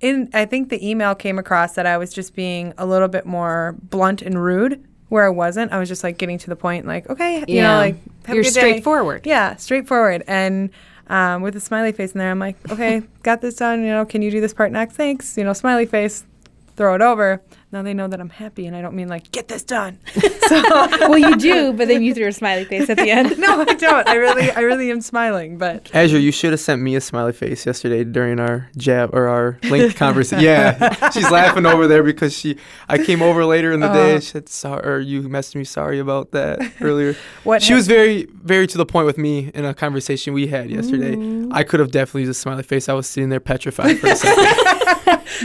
in 0.00 0.30
I 0.32 0.44
think 0.46 0.68
the 0.70 0.88
email 0.88 1.14
came 1.14 1.38
across 1.38 1.74
that 1.74 1.84
I 1.86 1.98
was 1.98 2.12
just 2.12 2.34
being 2.34 2.72
a 2.78 2.86
little 2.86 3.08
bit 3.08 3.26
more 3.26 3.76
blunt 3.82 4.22
and 4.22 4.42
rude 4.42 4.82
where 5.08 5.24
I 5.26 5.28
wasn't. 5.30 5.72
I 5.72 5.78
was 5.78 5.88
just 5.88 6.04
like 6.04 6.18
getting 6.18 6.38
to 6.38 6.48
the 6.50 6.56
point, 6.56 6.86
like, 6.86 7.08
okay, 7.10 7.44
you 7.48 7.62
know, 7.62 7.76
like 7.76 7.96
have 8.26 8.34
You're 8.36 8.44
good 8.44 8.54
day. 8.54 8.60
straightforward. 8.60 9.26
Yeah, 9.26 9.56
straightforward. 9.56 10.22
And 10.28 10.70
um, 11.08 11.42
with 11.42 11.56
a 11.56 11.60
smiley 11.60 11.92
face 11.92 12.12
in 12.12 12.18
there, 12.18 12.30
I'm 12.30 12.38
like, 12.38 12.56
okay, 12.70 13.02
got 13.22 13.40
this 13.40 13.56
done. 13.56 13.82
You 13.82 13.90
know, 13.90 14.04
can 14.04 14.22
you 14.22 14.30
do 14.30 14.40
this 14.40 14.54
part 14.54 14.72
next? 14.72 14.96
Thanks. 14.96 15.36
You 15.36 15.44
know, 15.44 15.52
smiley 15.52 15.86
face. 15.86 16.24
Throw 16.76 16.94
it 16.94 17.00
over. 17.02 17.42
Now 17.70 17.82
they 17.82 17.92
know 17.92 18.08
that 18.08 18.18
I'm 18.18 18.30
happy, 18.30 18.66
and 18.66 18.74
I 18.74 18.80
don't 18.80 18.94
mean 18.94 19.08
like 19.08 19.30
get 19.30 19.48
this 19.48 19.62
done. 19.62 19.98
so 20.14 20.62
well, 21.08 21.18
you 21.18 21.36
do, 21.36 21.74
but 21.74 21.86
then 21.86 22.02
you 22.02 22.14
threw 22.14 22.28
a 22.28 22.32
smiley 22.32 22.64
face 22.64 22.88
at 22.88 22.96
the 22.96 23.10
end. 23.10 23.38
no, 23.38 23.60
I 23.60 23.74
don't. 23.74 24.08
I 24.08 24.14
really, 24.14 24.50
I 24.50 24.60
really 24.60 24.90
am 24.90 25.02
smiling, 25.02 25.58
but 25.58 25.94
Azure, 25.94 26.18
you 26.18 26.32
should 26.32 26.52
have 26.52 26.60
sent 26.60 26.80
me 26.80 26.96
a 26.96 27.00
smiley 27.00 27.34
face 27.34 27.66
yesterday 27.66 28.04
during 28.04 28.40
our 28.40 28.70
jab 28.78 29.14
or 29.14 29.28
our 29.28 29.58
Lync 29.64 29.96
conversation. 29.96 30.42
Yeah, 30.42 31.10
she's 31.10 31.30
laughing 31.30 31.66
over 31.66 31.86
there 31.86 32.02
because 32.02 32.32
she. 32.34 32.56
I 32.88 32.96
came 32.96 33.20
over 33.20 33.44
later 33.44 33.70
in 33.70 33.80
the 33.80 33.88
day. 33.88 34.12
Oh. 34.12 34.14
and 34.14 34.24
She 34.24 34.30
said, 34.30 34.48
"Sorry," 34.48 34.88
or 34.88 34.98
you 34.98 35.22
messaged 35.22 35.56
me. 35.56 35.64
Sorry 35.64 35.98
about 35.98 36.30
that 36.30 36.60
earlier. 36.80 37.16
what 37.44 37.62
she 37.62 37.74
hap- 37.74 37.78
was 37.78 37.86
very, 37.86 38.24
very 38.32 38.66
to 38.66 38.78
the 38.78 38.86
point 38.86 39.04
with 39.04 39.18
me 39.18 39.50
in 39.52 39.66
a 39.66 39.74
conversation 39.74 40.32
we 40.32 40.46
had 40.46 40.70
yesterday. 40.70 41.16
Mm. 41.16 41.50
I 41.52 41.64
could 41.64 41.80
have 41.80 41.90
definitely 41.90 42.22
used 42.22 42.30
a 42.30 42.34
smiley 42.34 42.62
face. 42.62 42.88
I 42.88 42.94
was 42.94 43.06
sitting 43.06 43.28
there 43.28 43.40
petrified 43.40 43.98
for 43.98 44.06
a 44.06 44.16
second. 44.16 44.97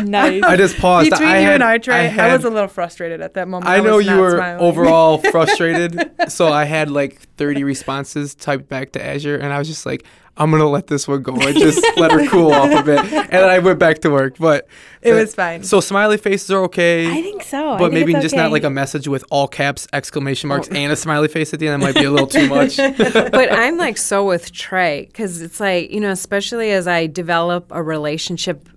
Nice. 0.04 0.44
I 0.44 0.56
just 0.58 0.78
paused. 0.78 1.10
between 1.10 1.28
I 1.30 1.40
you 1.40 1.46
had, 1.46 1.54
and 1.56 1.64
I, 1.64 1.78
Trey, 1.78 1.96
I, 1.96 2.02
had- 2.04 2.34
was 2.34 2.46
a 2.46 2.50
little 2.50 2.68
frustrated 2.68 3.22
at 3.22 3.34
that 3.36 3.48
moment. 3.48 3.70
I 3.70 3.80
know 3.80 3.98
was 3.98 4.06
you 4.08 4.18
were 4.18 4.38
smiling. 4.38 4.62
overall 4.62 5.18
frustrated, 5.32 6.12
so 6.30 6.48
I 6.48 6.66
had 6.66 6.90
like 6.92 7.20
30 7.38 7.64
responses 7.64 8.36
typed 8.36 8.68
back 8.70 8.92
to 8.94 9.06
Azure, 9.06 9.38
and 9.38 9.54
I 9.54 9.60
was 9.60 9.68
just 9.68 9.86
like, 9.86 10.04
I'm 10.36 10.50
gonna 10.50 10.68
let 10.68 10.88
this 10.88 11.08
one 11.08 11.22
go 11.22 11.34
and 11.36 11.56
just 11.56 11.86
let 11.98 12.12
her 12.12 12.26
cool 12.28 12.52
off 12.52 12.72
a 12.72 12.82
bit, 12.82 12.98
and 13.00 13.30
then 13.30 13.50
I 13.50 13.60
went 13.60 13.78
back 13.78 14.00
to 14.00 14.10
work. 14.10 14.38
But 14.40 14.68
It 15.04 15.12
uh, 15.12 15.18
was 15.18 15.36
fine. 15.36 15.62
So 15.62 15.80
smiley 15.80 16.18
faces 16.18 16.50
are 16.50 16.64
okay. 16.64 17.08
I 17.08 17.22
think 17.22 17.44
so. 17.44 17.74
I 17.74 17.78
but 17.78 17.92
think 17.92 17.94
maybe 17.94 18.14
it's 18.14 18.24
just 18.24 18.36
not 18.36 18.52
like 18.52 18.64
a 18.64 18.70
message 18.72 19.08
with 19.08 19.24
all 19.30 19.48
caps, 19.48 19.88
exclamation 19.94 20.48
marks, 20.48 20.70
Oh. 20.72 20.76
and 20.76 20.92
a 20.92 20.96
smiley 20.96 21.28
face 21.28 21.54
at 21.54 21.60
the 21.60 21.68
end. 21.68 21.80
That 21.84 21.86
might 21.86 21.94
be 21.94 22.06
a 22.06 22.10
little 22.10 22.26
too 22.26 22.48
much. 22.50 22.78
but 22.78 23.52
I'm 23.54 23.78
like 23.78 24.00
so 24.00 24.26
with 24.26 24.52
Trey 24.52 25.06
because 25.06 25.40
it's 25.44 25.60
like 25.60 25.92
you 25.92 26.00
know, 26.00 26.10
especially 26.10 26.72
as 26.72 26.88
I 26.88 27.06
develop 27.06 27.68
a 27.72 27.84
relationship, 27.84 28.68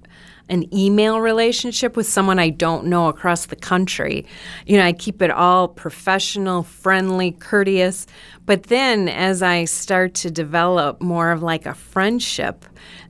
an 0.49 0.73
email 0.75 1.21
relationship 1.21 1.97
with 1.97 2.07
someone 2.07 2.39
I 2.39 2.51
don't 2.51 2.87
know 2.87 3.09
across 3.09 3.47
the 3.47 3.57
country. 3.57 4.27
You 4.67 4.79
know, 4.79 4.85
I 4.85 4.93
keep 4.93 5.21
it 5.23 5.31
all 5.31 5.69
professional, 5.69 6.63
friendly, 6.63 7.33
courteous. 7.33 8.07
But 8.45 8.65
then 8.65 9.09
as 9.09 9.43
I 9.43 9.65
start 9.65 10.15
to 10.15 10.31
develop 10.31 11.01
more 11.01 11.33
of 11.33 11.43
like 11.43 11.67
a 11.67 11.75
friendship, 11.75 12.65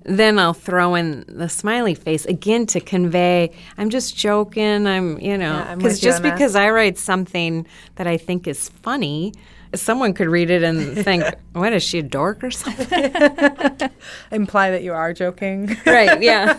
then 0.07 0.39
I'll 0.39 0.55
throw 0.55 0.95
in 0.95 1.25
the 1.29 1.49
smiley 1.49 1.95
face 1.95 2.25
again 2.27 2.67
to 2.67 2.81
convey 2.81 3.53
I'm 3.77 3.91
just 3.91 4.17
joking. 4.17 4.87
I'm, 4.87 5.19
you 5.19 5.37
know, 5.37 5.65
because 5.77 5.95
with 5.95 6.03
you 6.03 6.09
just 6.11 6.23
because 6.23 6.57
I 6.57 6.71
write 6.71 6.99
something 6.99 7.67
that 7.97 8.07
I 8.07 8.17
think 8.17 8.47
is 8.47 8.69
funny, 8.69 9.33
someone 9.75 10.15
could 10.15 10.29
read 10.29 10.51
it 10.51 10.63
and 10.63 10.97
think, 10.97 11.25
"What 11.53 11.73
is 11.73 11.83
she 11.83 11.99
a 11.99 12.03
dork 12.03 12.43
or 12.43 12.51
something?" 12.51 13.13
Imply 14.31 14.71
that 14.71 14.83
you 14.83 14.93
are 14.93 15.13
joking. 15.13 15.77
right? 15.87 16.21
Yeah. 16.21 16.59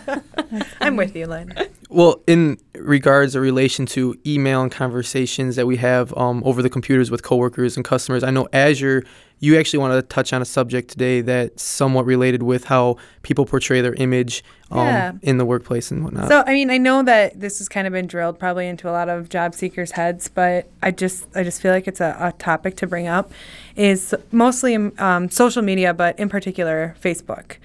I'm 0.81 0.95
with 0.95 1.15
you, 1.15 1.27
Lynn. 1.27 1.53
Well, 1.89 2.21
in 2.27 2.57
regards 2.75 3.35
or 3.35 3.41
relation 3.41 3.85
to 3.87 4.15
email 4.25 4.61
and 4.61 4.71
conversations 4.71 5.55
that 5.55 5.65
we 5.65 5.77
have 5.77 6.15
um, 6.17 6.43
over 6.45 6.61
the 6.61 6.69
computers 6.69 7.09
with 7.09 7.23
coworkers 7.23 7.77
and 7.77 7.85
customers, 7.85 8.23
I 8.23 8.31
know 8.31 8.47
Azure, 8.51 9.03
you 9.39 9.57
actually 9.57 9.79
wanted 9.79 9.95
to 9.95 10.01
touch 10.01 10.33
on 10.33 10.41
a 10.41 10.45
subject 10.45 10.89
today 10.89 11.21
that's 11.21 11.61
somewhat 11.61 12.05
related 12.05 12.41
with 12.43 12.65
how 12.65 12.97
people 13.21 13.45
portray 13.45 13.81
their 13.81 13.93
image 13.95 14.43
um, 14.71 14.79
Yeah. 14.79 15.11
in 15.21 15.37
the 15.37 15.45
workplace 15.45 15.91
and 15.91 16.03
whatnot. 16.03 16.27
So 16.27 16.43
I 16.47 16.53
mean, 16.53 16.69
I 16.71 16.77
know 16.77 17.03
that 17.03 17.39
this 17.39 17.59
has 17.59 17.69
kind 17.69 17.85
of 17.85 17.93
been 17.93 18.07
drilled 18.07 18.39
probably 18.39 18.67
into 18.67 18.89
a 18.89 18.91
lot 18.91 19.09
of 19.09 19.29
job 19.29 19.53
seekers' 19.53 19.91
heads, 19.91 20.27
but 20.27 20.67
I 20.81 20.91
just 20.91 21.27
I 21.35 21.43
just 21.43 21.61
feel 21.61 21.71
like 21.71 21.87
it's 21.87 22.01
a, 22.01 22.15
a 22.19 22.31
topic 22.39 22.75
to 22.77 22.87
bring 22.87 23.07
up. 23.07 23.31
Is 23.75 24.15
mostly 24.31 24.75
um, 24.97 25.29
social 25.29 25.61
media, 25.61 25.93
but 25.93 26.17
in 26.19 26.29
particular 26.29 26.95
Facebook. 27.01 27.57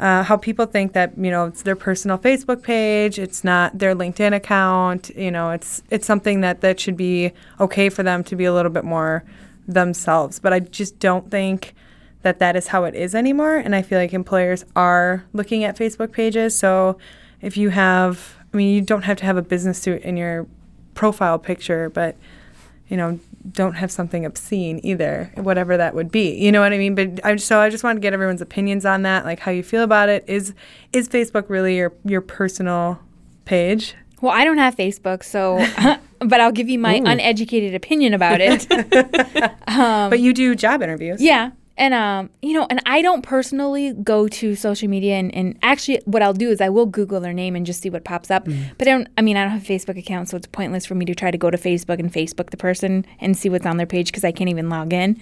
uh, 0.00 0.22
how 0.24 0.36
people 0.36 0.66
think 0.66 0.94
that 0.94 1.12
you 1.16 1.30
know 1.30 1.44
it's 1.46 1.62
their 1.62 1.76
personal 1.76 2.18
Facebook 2.18 2.62
page, 2.62 3.18
it's 3.18 3.44
not 3.44 3.78
their 3.78 3.94
LinkedIn 3.94 4.34
account. 4.34 5.10
You 5.16 5.30
know, 5.30 5.50
it's 5.50 5.82
it's 5.90 6.06
something 6.06 6.40
that 6.40 6.60
that 6.62 6.80
should 6.80 6.96
be 6.96 7.30
okay 7.60 7.88
for 7.88 8.02
them 8.02 8.24
to 8.24 8.34
be 8.34 8.46
a 8.46 8.52
little 8.52 8.72
bit 8.72 8.84
more 8.84 9.22
themselves. 9.74 10.38
But 10.38 10.52
I 10.52 10.60
just 10.60 10.98
don't 10.98 11.30
think 11.30 11.74
that 12.22 12.38
that 12.38 12.56
is 12.56 12.68
how 12.68 12.84
it 12.84 12.94
is 12.94 13.14
anymore. 13.14 13.56
And 13.56 13.74
I 13.74 13.82
feel 13.82 13.98
like 13.98 14.12
employers 14.12 14.64
are 14.76 15.24
looking 15.32 15.64
at 15.64 15.76
Facebook 15.76 16.12
pages. 16.12 16.58
So 16.58 16.98
if 17.40 17.56
you 17.56 17.70
have, 17.70 18.36
I 18.52 18.56
mean, 18.56 18.74
you 18.74 18.82
don't 18.82 19.02
have 19.02 19.16
to 19.18 19.24
have 19.24 19.36
a 19.36 19.42
business 19.42 19.80
suit 19.80 20.02
in 20.02 20.16
your 20.16 20.46
profile 20.94 21.38
picture, 21.38 21.88
but 21.88 22.16
you 22.88 22.96
know, 22.96 23.20
don't 23.52 23.74
have 23.74 23.90
something 23.90 24.26
obscene 24.26 24.80
either, 24.82 25.32
whatever 25.36 25.76
that 25.76 25.94
would 25.94 26.10
be. 26.10 26.34
You 26.34 26.52
know 26.52 26.60
what 26.60 26.72
I 26.72 26.78
mean? 26.78 26.94
But 26.94 27.24
I 27.24 27.36
so 27.36 27.60
I 27.60 27.70
just 27.70 27.84
want 27.84 27.96
to 27.96 28.00
get 28.00 28.12
everyone's 28.12 28.42
opinions 28.42 28.84
on 28.84 29.02
that, 29.02 29.24
like 29.24 29.38
how 29.38 29.52
you 29.52 29.62
feel 29.62 29.82
about 29.82 30.08
it. 30.08 30.24
Is 30.26 30.52
is 30.92 31.08
Facebook 31.08 31.48
really 31.48 31.76
your 31.76 31.92
your 32.04 32.20
personal 32.20 33.00
page? 33.44 33.94
Well, 34.20 34.32
I 34.32 34.44
don't 34.44 34.58
have 34.58 34.76
Facebook, 34.76 35.24
so 35.24 35.64
but 36.20 36.40
I'll 36.40 36.52
give 36.52 36.68
you 36.68 36.78
my 36.78 36.94
uneducated 36.94 37.74
opinion 37.74 38.14
about 38.14 38.40
it. 38.40 38.66
but 39.66 40.20
you 40.20 40.32
do 40.32 40.54
job 40.54 40.82
interviews. 40.82 41.20
yeah. 41.22 41.52
And 41.78 41.94
um, 41.94 42.28
you 42.42 42.52
know, 42.52 42.66
and 42.68 42.82
I 42.84 43.00
don't 43.00 43.22
personally 43.22 43.94
go 43.94 44.28
to 44.28 44.54
social 44.54 44.86
media 44.86 45.14
and, 45.14 45.34
and 45.34 45.58
actually 45.62 46.02
what 46.04 46.20
I'll 46.20 46.34
do 46.34 46.50
is 46.50 46.60
I 46.60 46.68
will 46.68 46.84
Google 46.84 47.20
their 47.20 47.32
name 47.32 47.56
and 47.56 47.64
just 47.64 47.80
see 47.80 47.88
what 47.88 48.04
pops 48.04 48.30
up. 48.30 48.44
But 48.76 48.86
I 48.86 48.90
don't 48.90 49.08
I 49.16 49.22
mean 49.22 49.38
I 49.38 49.44
don't 49.44 49.52
have 49.52 49.62
a 49.62 49.72
Facebook 49.72 49.96
account, 49.96 50.28
so 50.28 50.36
it's 50.36 50.46
pointless 50.46 50.84
for 50.84 50.94
me 50.94 51.06
to 51.06 51.14
try 51.14 51.30
to 51.30 51.38
go 51.38 51.48
to 51.48 51.56
Facebook 51.56 51.98
and 51.98 52.12
Facebook 52.12 52.50
the 52.50 52.58
person 52.58 53.06
and 53.18 53.34
see 53.34 53.48
what's 53.48 53.64
on 53.64 53.78
their 53.78 53.86
page 53.86 54.08
because 54.08 54.24
I 54.24 54.32
can't 54.32 54.50
even 54.50 54.68
log 54.68 54.92
in. 54.92 55.18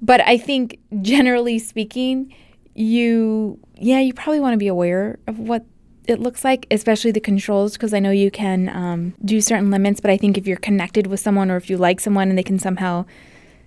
But 0.00 0.22
I 0.22 0.38
think 0.38 0.80
generally 1.02 1.60
speaking, 1.60 2.34
you 2.74 3.60
yeah, 3.76 4.00
you 4.00 4.12
probably 4.12 4.40
want 4.40 4.54
to 4.54 4.58
be 4.58 4.68
aware 4.68 5.20
of 5.28 5.38
what 5.38 5.64
it 6.06 6.18
looks 6.20 6.44
like, 6.44 6.66
especially 6.70 7.10
the 7.12 7.20
controls, 7.20 7.74
because 7.74 7.94
I 7.94 7.98
know 8.00 8.10
you 8.10 8.30
can 8.30 8.68
um, 8.68 9.14
do 9.24 9.40
certain 9.40 9.70
limits. 9.70 10.00
But 10.00 10.10
I 10.10 10.16
think 10.16 10.36
if 10.36 10.46
you're 10.46 10.56
connected 10.56 11.06
with 11.06 11.20
someone 11.20 11.50
or 11.50 11.56
if 11.56 11.70
you 11.70 11.76
like 11.76 12.00
someone 12.00 12.28
and 12.28 12.36
they 12.38 12.42
can 12.42 12.58
somehow 12.58 13.04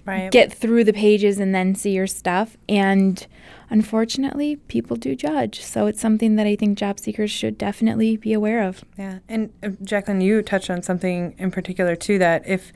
Right. 0.05 0.31
get 0.31 0.53
through 0.53 0.83
the 0.83 0.93
pages 0.93 1.39
and 1.39 1.55
then 1.55 1.73
see 1.73 1.89
your 1.91 2.05
stuff. 2.05 2.57
And 2.69 3.25
unfortunately, 3.71 4.57
people 4.67 4.95
do 4.97 5.15
judge. 5.15 5.61
So 5.63 5.87
it's 5.87 5.99
something 5.99 6.35
that 6.35 6.45
I 6.45 6.55
think 6.55 6.77
job 6.77 6.99
seekers 6.99 7.31
should 7.31 7.57
definitely 7.57 8.15
be 8.17 8.31
aware 8.31 8.61
of. 8.61 8.85
Yeah, 8.97 9.19
and 9.27 9.51
uh, 9.63 9.69
Jacqueline, 9.83 10.21
you 10.21 10.41
touched 10.43 10.69
on 10.69 10.83
something 10.83 11.33
in 11.39 11.49
particular 11.49 11.95
too. 11.95 12.19
That 12.19 12.47
if 12.47 12.71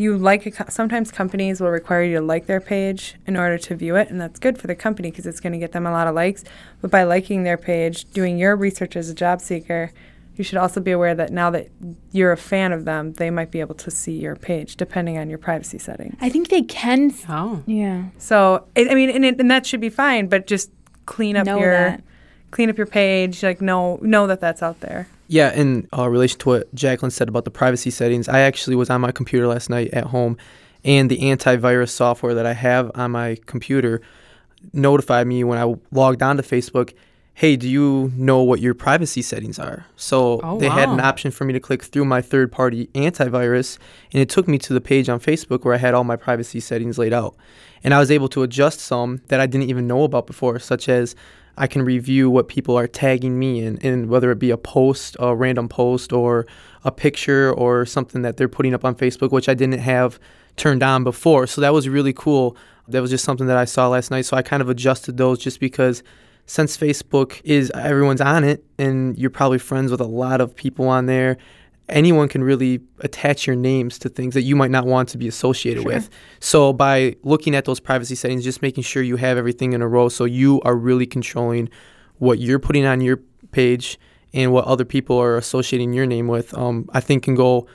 you 0.00 0.16
like, 0.16 0.46
a 0.46 0.50
co- 0.50 0.64
sometimes 0.70 1.10
companies 1.12 1.60
will 1.60 1.70
require 1.70 2.02
you 2.02 2.14
to 2.16 2.20
like 2.22 2.46
their 2.46 2.60
page 2.60 3.16
in 3.26 3.36
order 3.36 3.58
to 3.58 3.74
view 3.76 3.96
it, 3.96 4.08
and 4.10 4.20
that's 4.20 4.38
good 4.38 4.56
for 4.58 4.66
the 4.66 4.74
company 4.74 5.10
because 5.10 5.26
it's 5.26 5.40
going 5.40 5.52
to 5.52 5.58
get 5.58 5.72
them 5.72 5.86
a 5.86 5.90
lot 5.92 6.06
of 6.06 6.14
likes. 6.14 6.42
But 6.80 6.90
by 6.90 7.02
liking 7.04 7.42
their 7.42 7.58
page, 7.58 8.04
doing 8.12 8.38
your 8.38 8.56
research 8.56 8.96
as 8.96 9.10
a 9.10 9.14
job 9.14 9.40
seeker, 9.40 9.92
you 10.36 10.44
should 10.44 10.56
also 10.58 10.80
be 10.80 10.90
aware 10.90 11.14
that 11.14 11.30
now 11.32 11.50
that 11.50 11.68
you're 12.12 12.32
a 12.32 12.36
fan 12.36 12.72
of 12.72 12.86
them, 12.86 13.12
they 13.14 13.28
might 13.30 13.50
be 13.50 13.60
able 13.60 13.74
to 13.74 13.90
see 13.90 14.12
your 14.18 14.36
page 14.36 14.76
depending 14.76 15.18
on 15.18 15.28
your 15.28 15.38
privacy 15.38 15.76
settings. 15.78 16.16
I 16.20 16.30
think 16.30 16.48
they 16.48 16.62
can. 16.62 17.10
s- 17.10 17.24
Oh. 17.28 17.62
Yeah. 17.66 18.04
So, 18.16 18.66
it, 18.74 18.90
I 18.90 18.94
mean, 18.94 19.10
and, 19.10 19.24
it, 19.24 19.38
and 19.38 19.50
that 19.50 19.66
should 19.66 19.80
be 19.82 19.90
fine, 19.90 20.28
but 20.28 20.46
just 20.46 20.70
clean 21.04 21.36
up 21.36 21.44
Know 21.44 21.58
your 21.58 21.72
that. 21.72 22.02
clean 22.52 22.70
up 22.70 22.78
your 22.78 22.86
page. 22.86 23.42
Like, 23.42 23.60
know 23.60 23.98
know 24.00 24.26
that 24.28 24.40
that's 24.40 24.62
out 24.62 24.80
there. 24.80 25.08
Yeah, 25.30 25.52
in 25.52 25.86
uh, 25.96 26.08
relation 26.08 26.40
to 26.40 26.48
what 26.48 26.74
Jacqueline 26.74 27.12
said 27.12 27.28
about 27.28 27.44
the 27.44 27.52
privacy 27.52 27.90
settings, 27.90 28.28
I 28.28 28.40
actually 28.40 28.74
was 28.74 28.90
on 28.90 29.00
my 29.00 29.12
computer 29.12 29.46
last 29.46 29.70
night 29.70 29.90
at 29.92 30.06
home, 30.06 30.36
and 30.84 31.08
the 31.08 31.18
antivirus 31.18 31.90
software 31.90 32.34
that 32.34 32.46
I 32.46 32.52
have 32.52 32.90
on 32.96 33.12
my 33.12 33.38
computer 33.46 34.02
notified 34.72 35.28
me 35.28 35.44
when 35.44 35.56
I 35.56 35.72
logged 35.92 36.20
on 36.20 36.36
to 36.36 36.42
Facebook. 36.42 36.94
Hey, 37.34 37.54
do 37.54 37.68
you 37.68 38.10
know 38.16 38.42
what 38.42 38.58
your 38.58 38.74
privacy 38.74 39.22
settings 39.22 39.60
are? 39.60 39.86
So 39.94 40.40
Oh, 40.42 40.58
they 40.58 40.68
had 40.68 40.88
an 40.88 40.98
option 40.98 41.30
for 41.30 41.44
me 41.44 41.52
to 41.52 41.60
click 41.60 41.84
through 41.84 42.06
my 42.06 42.20
third 42.20 42.50
party 42.50 42.88
antivirus, 42.88 43.78
and 44.12 44.20
it 44.20 44.28
took 44.28 44.48
me 44.48 44.58
to 44.58 44.74
the 44.74 44.80
page 44.80 45.08
on 45.08 45.20
Facebook 45.20 45.64
where 45.64 45.74
I 45.74 45.78
had 45.78 45.94
all 45.94 46.02
my 46.02 46.16
privacy 46.16 46.58
settings 46.58 46.98
laid 46.98 47.12
out. 47.12 47.36
And 47.84 47.94
I 47.94 48.00
was 48.00 48.10
able 48.10 48.28
to 48.30 48.42
adjust 48.42 48.80
some 48.80 49.22
that 49.28 49.38
I 49.38 49.46
didn't 49.46 49.70
even 49.70 49.86
know 49.86 50.02
about 50.02 50.26
before, 50.26 50.58
such 50.58 50.88
as 50.88 51.14
I 51.60 51.66
can 51.66 51.82
review 51.82 52.30
what 52.30 52.48
people 52.48 52.78
are 52.78 52.88
tagging 52.88 53.38
me 53.38 53.62
in, 53.62 53.76
and 53.82 54.08
whether 54.08 54.30
it 54.30 54.38
be 54.38 54.50
a 54.50 54.56
post, 54.56 55.14
a 55.20 55.36
random 55.36 55.68
post, 55.68 56.10
or 56.10 56.46
a 56.84 56.90
picture, 56.90 57.52
or 57.52 57.84
something 57.84 58.22
that 58.22 58.38
they're 58.38 58.48
putting 58.48 58.72
up 58.72 58.82
on 58.82 58.94
Facebook, 58.94 59.30
which 59.30 59.46
I 59.46 59.52
didn't 59.52 59.78
have 59.78 60.18
turned 60.56 60.82
on 60.82 61.04
before. 61.04 61.46
So 61.46 61.60
that 61.60 61.74
was 61.74 61.86
really 61.86 62.14
cool. 62.14 62.56
That 62.88 63.02
was 63.02 63.10
just 63.10 63.24
something 63.24 63.46
that 63.46 63.58
I 63.58 63.66
saw 63.66 63.88
last 63.88 64.10
night. 64.10 64.22
So 64.22 64.38
I 64.38 64.42
kind 64.42 64.62
of 64.62 64.70
adjusted 64.70 65.18
those 65.18 65.38
just 65.38 65.60
because 65.60 66.02
since 66.46 66.78
Facebook 66.78 67.40
is 67.44 67.70
everyone's 67.74 68.22
on 68.22 68.42
it, 68.42 68.64
and 68.78 69.18
you're 69.18 69.28
probably 69.28 69.58
friends 69.58 69.90
with 69.90 70.00
a 70.00 70.06
lot 70.06 70.40
of 70.40 70.56
people 70.56 70.88
on 70.88 71.04
there. 71.04 71.36
Anyone 71.90 72.28
can 72.28 72.42
really 72.42 72.80
attach 73.00 73.46
your 73.46 73.56
names 73.56 73.98
to 74.00 74.08
things 74.08 74.34
that 74.34 74.42
you 74.42 74.56
might 74.56 74.70
not 74.70 74.86
want 74.86 75.08
to 75.10 75.18
be 75.18 75.28
associated 75.28 75.84
with. 75.84 76.08
So 76.38 76.72
by 76.72 77.16
looking 77.22 77.54
at 77.54 77.64
those 77.64 77.80
privacy 77.80 78.14
settings, 78.14 78.44
just 78.44 78.62
making 78.62 78.84
sure 78.84 79.02
you 79.02 79.16
have 79.16 79.36
everything 79.36 79.72
in 79.72 79.82
a 79.82 79.88
row 79.88 80.08
so 80.08 80.24
you 80.24 80.60
are 80.62 80.76
really 80.76 81.06
controlling 81.06 81.68
what 82.18 82.38
you're 82.38 82.58
putting 82.58 82.86
on 82.86 83.00
your 83.00 83.18
page 83.52 83.98
and 84.32 84.52
what 84.52 84.64
other 84.66 84.84
people 84.84 85.18
are 85.18 85.36
associating 85.36 85.92
your 85.92 86.06
name 86.06 86.28
with, 86.28 86.56
um, 86.56 86.88
I 86.92 87.00
think 87.00 87.24
can 87.24 87.34
go 87.34 87.66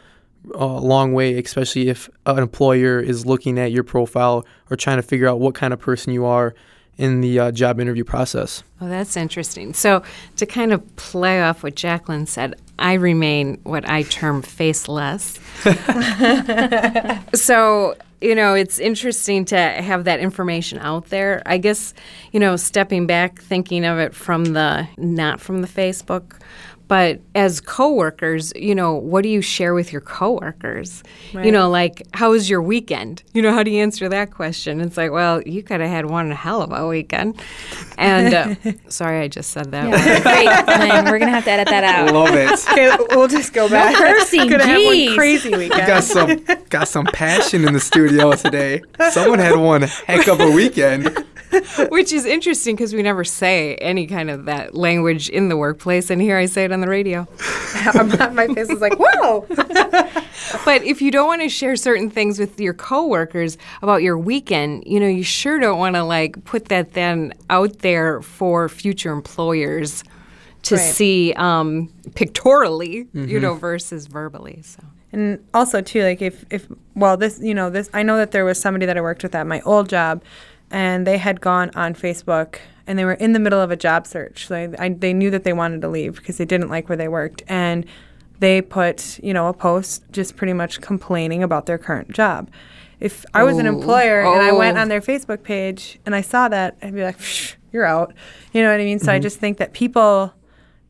a 0.53 0.65
long 0.65 1.13
way, 1.13 1.37
especially 1.37 1.89
if 1.89 2.09
an 2.25 2.37
employer 2.37 2.99
is 2.99 3.25
looking 3.25 3.57
at 3.57 3.71
your 3.71 3.83
profile 3.83 4.45
or 4.69 4.77
trying 4.77 4.97
to 4.97 5.03
figure 5.03 5.27
out 5.27 5.39
what 5.39 5.55
kind 5.55 5.73
of 5.73 5.79
person 5.79 6.13
you 6.13 6.25
are 6.25 6.53
in 6.97 7.21
the 7.21 7.39
uh, 7.39 7.51
job 7.51 7.79
interview 7.79 8.03
process. 8.03 8.63
Oh, 8.79 8.87
that's 8.87 9.17
interesting. 9.17 9.73
So, 9.73 10.03
to 10.37 10.45
kind 10.45 10.71
of 10.71 10.95
play 10.95 11.41
off 11.41 11.63
what 11.63 11.75
Jacqueline 11.75 12.25
said, 12.25 12.55
I 12.77 12.93
remain 12.93 13.59
what 13.63 13.87
I 13.87 14.03
term 14.03 14.41
faceless. 14.41 15.39
so, 17.33 17.95
you 18.21 18.35
know, 18.35 18.53
it's 18.53 18.79
interesting 18.79 19.45
to 19.45 19.57
have 19.57 20.03
that 20.05 20.19
information 20.19 20.79
out 20.79 21.07
there. 21.07 21.41
I 21.45 21.57
guess, 21.57 21.93
you 22.31 22.39
know, 22.39 22.55
stepping 22.55 23.07
back, 23.07 23.41
thinking 23.41 23.85
of 23.85 23.99
it 23.99 24.13
from 24.13 24.45
the 24.45 24.87
not 24.97 25.39
from 25.39 25.61
the 25.61 25.67
Facebook, 25.67 26.39
but 26.87 27.19
as 27.33 27.61
coworkers, 27.61 28.53
you 28.55 28.75
know, 28.75 28.93
what 28.93 29.23
do 29.23 29.29
you 29.29 29.41
share 29.41 29.73
with 29.73 29.91
your 29.91 30.01
coworkers? 30.01 31.03
You 31.33 31.51
know, 31.51 31.69
like, 31.69 32.03
how 32.13 32.31
was 32.31 32.49
your 32.49 32.61
weekend? 32.61 33.23
You 33.33 33.41
know, 33.41 33.51
how 33.51 33.63
do 33.63 33.71
you 33.71 33.81
answer 33.81 34.07
that 34.09 34.31
question? 34.31 34.79
It's 34.81 34.95
like, 34.95 35.11
well, 35.11 35.41
you 35.41 35.63
could 35.63 35.81
have 35.81 35.89
had 35.89 36.09
one 36.09 36.31
hell 36.31 36.61
of 36.61 36.71
a 36.71 36.87
weekend. 36.87 37.41
And 37.97 38.33
uh, 38.33 38.71
sorry, 38.87 39.21
I 39.21 39.27
just 39.27 39.49
said 39.51 39.71
that. 39.71 39.89
Yeah, 39.89 40.21
great. 40.21 40.79
Lynn, 40.79 41.05
we're 41.05 41.19
going 41.19 41.31
to 41.31 41.35
have 41.35 41.45
to 41.45 41.51
edit 41.51 41.67
that 41.67 41.83
out. 41.83 42.13
Love 42.13 42.33
it. 42.33 42.45
Okay, 42.75 42.95
we'll 43.11 43.27
just 43.27 43.53
go 43.53 43.69
back. 43.69 43.93
No 43.93 43.99
cursing, 43.99 44.49
Gonna 44.49 44.65
have 44.65 44.83
one 44.83 45.15
crazy 45.15 45.49
weekend. 45.49 45.81
We 45.81 45.87
got 45.87 46.03
some 46.03 46.43
got 46.69 46.87
some 46.87 47.05
passion 47.05 47.65
in 47.65 47.73
the 47.73 47.79
studio 47.79 48.33
today. 48.33 48.81
Someone 49.11 49.39
had 49.39 49.55
one 49.55 49.83
heck 49.83 50.27
of 50.27 50.39
a 50.41 50.51
weekend. 50.51 51.24
Which 51.89 52.11
is 52.11 52.25
interesting 52.25 52.75
because 52.75 52.93
we 52.93 53.01
never 53.01 53.23
say 53.23 53.75
any 53.75 54.07
kind 54.07 54.29
of 54.29 54.45
that 54.45 54.75
language 54.75 55.29
in 55.29 55.49
the 55.49 55.57
workplace, 55.57 56.09
and 56.09 56.21
here 56.21 56.37
I 56.37 56.45
say 56.45 56.65
it 56.65 56.71
on 56.71 56.81
the 56.81 56.87
radio. 56.87 57.27
My 58.33 58.47
face 58.53 58.69
is 58.69 58.81
like, 58.81 58.95
whoa. 58.97 59.45
But 60.63 60.83
if 60.83 61.01
you 61.01 61.11
don't 61.11 61.27
want 61.27 61.41
to 61.41 61.49
share 61.49 61.75
certain 61.75 62.09
things 62.09 62.39
with 62.39 62.59
your 62.59 62.73
coworkers 62.73 63.57
about 63.81 64.03
your 64.03 64.17
weekend, 64.17 64.83
you 64.85 64.99
know, 64.99 65.07
you 65.07 65.23
sure 65.23 65.59
don't 65.59 65.79
want 65.79 65.95
to 65.95 66.03
like 66.03 66.43
put 66.45 66.65
that 66.65 66.93
then 66.93 67.33
out 67.49 67.79
there 67.79 68.21
for 68.21 68.69
future 68.69 69.11
employers 69.11 70.03
to 70.63 70.75
Right. 70.75 70.81
see 70.93 71.33
um, 71.33 71.89
pictorially, 72.15 73.07
you 73.13 73.39
know, 73.39 73.55
versus 73.55 74.07
verbally. 74.07 74.61
So. 74.63 74.83
And 75.11 75.43
also 75.53 75.81
too, 75.81 76.03
like 76.03 76.21
if 76.21 76.45
if 76.51 76.67
well, 76.95 77.17
this 77.17 77.39
you 77.41 77.53
know 77.53 77.69
this 77.69 77.89
I 77.93 78.03
know 78.03 78.17
that 78.17 78.31
there 78.31 78.45
was 78.45 78.59
somebody 78.59 78.85
that 78.85 78.97
I 78.97 79.01
worked 79.01 79.23
with 79.23 79.33
at 79.35 79.47
my 79.47 79.61
old 79.61 79.89
job, 79.89 80.23
and 80.75 81.07
they 81.07 81.17
had 81.17 81.39
gone 81.39 81.71
on 81.73 81.95
Facebook 81.95 82.57
and 82.85 82.99
they 82.99 83.05
were 83.05 83.13
in 83.13 83.31
the 83.31 83.39
middle 83.39 83.61
of 83.61 83.71
a 83.71 83.77
job 83.77 84.05
search. 84.05 84.45
So 84.47 84.75
I, 84.77 84.89
they 84.89 85.13
knew 85.13 85.31
that 85.31 85.45
they 85.45 85.53
wanted 85.53 85.81
to 85.81 85.87
leave 85.87 86.17
because 86.17 86.37
they 86.37 86.43
didn't 86.43 86.69
like 86.69 86.89
where 86.89 86.97
they 86.97 87.07
worked, 87.07 87.41
and 87.47 87.85
they 88.39 88.61
put 88.61 89.17
you 89.23 89.33
know 89.33 89.47
a 89.47 89.53
post 89.53 90.03
just 90.11 90.35
pretty 90.35 90.51
much 90.53 90.81
complaining 90.81 91.41
about 91.41 91.65
their 91.65 91.77
current 91.77 92.11
job. 92.11 92.51
If 92.99 93.25
I 93.33 93.43
was 93.43 93.57
an 93.57 93.67
Oh. 93.67 93.69
employer 93.69 94.19
and 94.21 94.41
I 94.41 94.51
went 94.51 94.77
Oh. 94.77 94.81
on 94.81 94.89
their 94.89 95.01
Facebook 95.01 95.43
page 95.43 95.99
and 96.05 96.13
I 96.13 96.21
saw 96.21 96.49
that, 96.49 96.75
I'd 96.81 96.93
be 96.93 97.03
like, 97.03 97.19
"Psh, 97.19 97.55
"You're 97.71 97.85
out." 97.85 98.13
You 98.51 98.61
know 98.61 98.69
what 98.69 98.81
I 98.81 98.83
mean? 98.83 98.99
So 98.99 99.11
I 99.11 99.15
mm-hmm. 99.15 99.23
just 99.23 99.39
think 99.39 99.57
that 99.57 99.71
people. 99.71 100.33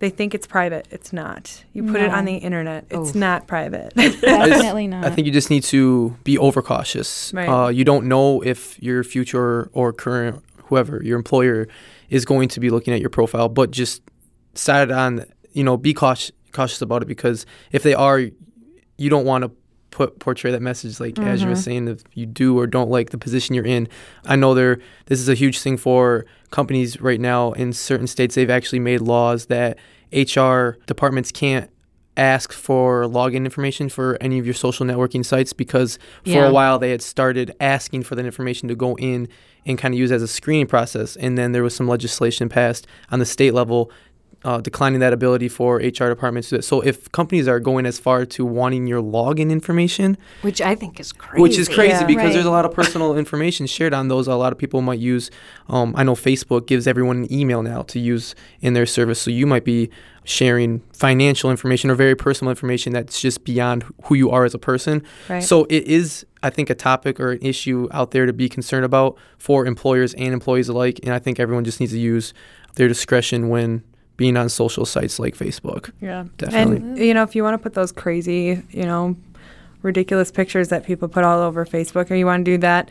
They 0.05 0.11
think 0.11 0.35
it's 0.35 0.45
private. 0.45 0.87
It's 0.91 1.11
not. 1.11 1.63
You 1.73 1.81
put 1.83 1.99
it 1.99 2.11
on 2.11 2.25
the 2.25 2.35
internet. 2.35 2.85
It's 2.91 3.15
Oh. 3.15 3.17
not 3.19 3.47
private. 3.47 3.91
Definitely 3.95 4.85
not. 4.85 5.03
I 5.03 5.09
think 5.09 5.25
you 5.25 5.33
just 5.33 5.49
need 5.49 5.63
to 5.63 6.15
be 6.23 6.37
overcautious. 6.37 7.33
Right. 7.33 7.49
Uh, 7.49 7.69
you 7.69 7.83
don't 7.83 8.05
know 8.05 8.39
if 8.43 8.79
your 8.83 9.03
future 9.03 9.67
or 9.73 9.91
current 9.93 10.43
whoever 10.65 11.01
your 11.03 11.17
employer 11.17 11.67
is 12.11 12.23
going 12.23 12.49
to 12.49 12.59
be 12.59 12.69
looking 12.69 12.93
at 12.93 12.99
your 13.01 13.09
profile, 13.09 13.49
but 13.49 13.71
just 13.71 14.03
decide 14.53 14.91
on 14.91 15.25
you 15.53 15.63
know 15.63 15.75
be 15.75 15.91
cautious 15.91 16.31
cautious 16.51 16.83
about 16.83 17.01
it 17.01 17.07
because 17.07 17.47
if 17.71 17.81
they 17.81 17.95
are, 17.95 18.19
you 18.19 19.09
don't 19.09 19.25
want 19.25 19.43
to 19.43 19.49
put 19.89 20.19
portray 20.19 20.51
that 20.51 20.61
message 20.61 20.99
like 20.99 21.17
as 21.19 21.41
you 21.41 21.47
were 21.47 21.55
saying 21.55 21.87
if 21.87 22.03
you 22.15 22.25
do 22.25 22.59
or 22.59 22.67
don't 22.67 22.89
like 22.89 23.11
the 23.11 23.17
position 23.17 23.55
you're 23.55 23.65
in 23.65 23.87
i 24.25 24.35
know 24.35 24.53
there 24.53 24.77
this 25.05 25.21
is 25.21 25.29
a 25.29 25.33
huge 25.33 25.57
thing 25.61 25.77
for 25.77 26.25
companies 26.51 26.99
right 26.99 27.21
now 27.21 27.53
in 27.53 27.71
certain 27.71 28.05
states 28.05 28.35
they've 28.35 28.49
actually 28.49 28.79
made 28.79 28.99
laws 28.99 29.45
that 29.45 29.77
hr 30.13 30.77
departments 30.85 31.31
can't 31.31 31.69
ask 32.17 32.53
for 32.53 33.03
login 33.03 33.43
information 33.43 33.89
for 33.89 34.17
any 34.21 34.39
of 34.39 34.45
your 34.45 34.53
social 34.53 34.85
networking 34.85 35.25
sites 35.25 35.51
because 35.51 35.97
for 36.23 36.29
Yeah. 36.29 36.47
a 36.47 36.51
while 36.51 36.79
they 36.79 36.91
had 36.91 37.01
started 37.01 37.53
asking 37.59 38.03
for 38.03 38.15
that 38.15 38.25
information 38.25 38.69
to 38.69 38.75
go 38.75 38.95
in 38.97 39.27
and 39.65 39.77
kind 39.77 39.93
of 39.93 39.99
use 39.99 40.11
as 40.11 40.21
a 40.21 40.27
screening 40.27 40.67
process 40.67 41.15
and 41.17 41.37
then 41.37 41.51
there 41.51 41.63
was 41.63 41.75
some 41.75 41.87
legislation 41.89 42.47
passed 42.47 42.87
on 43.11 43.19
the 43.19 43.25
state 43.25 43.53
level 43.53 43.91
uh, 44.45 44.61
declining 44.61 44.99
that 44.99 45.11
ability 45.11 45.49
for 45.49 45.77
HR 45.77 46.07
departments 46.07 46.49
to 46.49 46.55
do 46.55 46.59
it. 46.59 46.61
So 46.63 46.79
if 46.81 47.11
companies 47.11 47.47
are 47.47 47.59
going 47.59 47.85
as 47.85 47.97
far 47.99 48.25
to 48.27 48.45
wanting 48.45 48.85
your 48.87 49.01
login 49.01 49.49
information, 49.51 50.17
Which 50.43 50.61
I 50.61 50.75
think 50.75 50.99
is 50.99 51.11
crazy. 51.11 51.41
which 51.41 51.57
is 51.57 51.67
crazy 51.67 51.89
Yeah. 51.93 52.05
because 52.05 52.25
Right. 52.25 52.33
there's 52.33 52.45
a 52.45 52.51
lot 52.51 52.63
of 52.63 52.71
personal 52.71 53.17
information 53.23 53.65
shared 53.67 53.93
on 53.93 54.07
those. 54.07 54.27
A 54.27 54.35
lot 54.35 54.51
of 54.53 54.59
people 54.59 54.81
might 54.81 54.99
use. 54.99 55.31
Um, 55.67 55.93
I 55.97 56.03
know 56.03 56.13
Facebook 56.13 56.67
gives 56.67 56.85
everyone 56.87 57.17
an 57.23 57.33
email 57.33 57.61
now 57.63 57.81
to 57.83 57.99
use 57.99 58.35
in 58.61 58.73
their 58.73 58.85
service, 58.85 59.19
so 59.19 59.31
you 59.31 59.47
might 59.47 59.65
be 59.65 59.89
sharing 60.27 60.81
financial 60.93 61.51
information 61.51 61.89
or 61.91 61.95
very 61.95 62.15
personal 62.15 62.49
information 62.49 62.93
that's 62.93 63.19
just 63.21 63.43
beyond 63.43 63.83
who 64.05 64.15
you 64.15 64.29
are 64.31 64.43
as 64.45 64.53
a 64.53 64.59
person. 64.59 65.03
Right. 65.29 65.43
So 65.43 65.65
it 65.69 65.83
is, 65.85 66.25
I 66.43 66.49
think, 66.49 66.69
a 66.69 66.75
topic 66.75 67.19
or 67.19 67.31
an 67.33 67.39
issue 67.41 67.87
out 67.91 68.11
there 68.11 68.25
to 68.25 68.33
be 68.33 68.47
concerned 68.49 68.85
about 68.85 69.17
for 69.37 69.65
employers 69.67 70.13
and 70.15 70.33
employees 70.33 70.67
alike. 70.69 70.99
And 71.03 71.13
I 71.13 71.19
think 71.19 71.39
everyone 71.39 71.63
just 71.63 71.79
needs 71.79 71.91
to 71.93 71.99
use 71.99 72.33
their 72.75 72.87
discretion 72.87 73.49
when 73.49 73.83
being 74.17 74.37
on 74.37 74.49
social 74.49 74.85
sites 74.85 75.19
like 75.19 75.35
Facebook. 75.35 75.91
Yeah, 76.01 76.25
Definitely. 76.37 76.77
And 76.77 76.97
you 76.97 77.13
know, 77.13 77.23
if 77.23 77.35
you 77.35 77.43
want 77.43 77.55
to 77.55 77.57
put 77.57 77.73
those 77.73 77.91
crazy, 77.91 78.63
you 78.69 78.83
know, 78.83 79.15
ridiculous 79.81 80.31
pictures 80.31 80.69
that 80.69 80.85
people 80.85 81.07
put 81.07 81.23
all 81.23 81.41
over 81.41 81.65
Facebook, 81.65 82.09
or 82.09 82.15
you 82.15 82.25
want 82.25 82.45
to 82.45 82.51
do 82.51 82.57
that, 82.59 82.89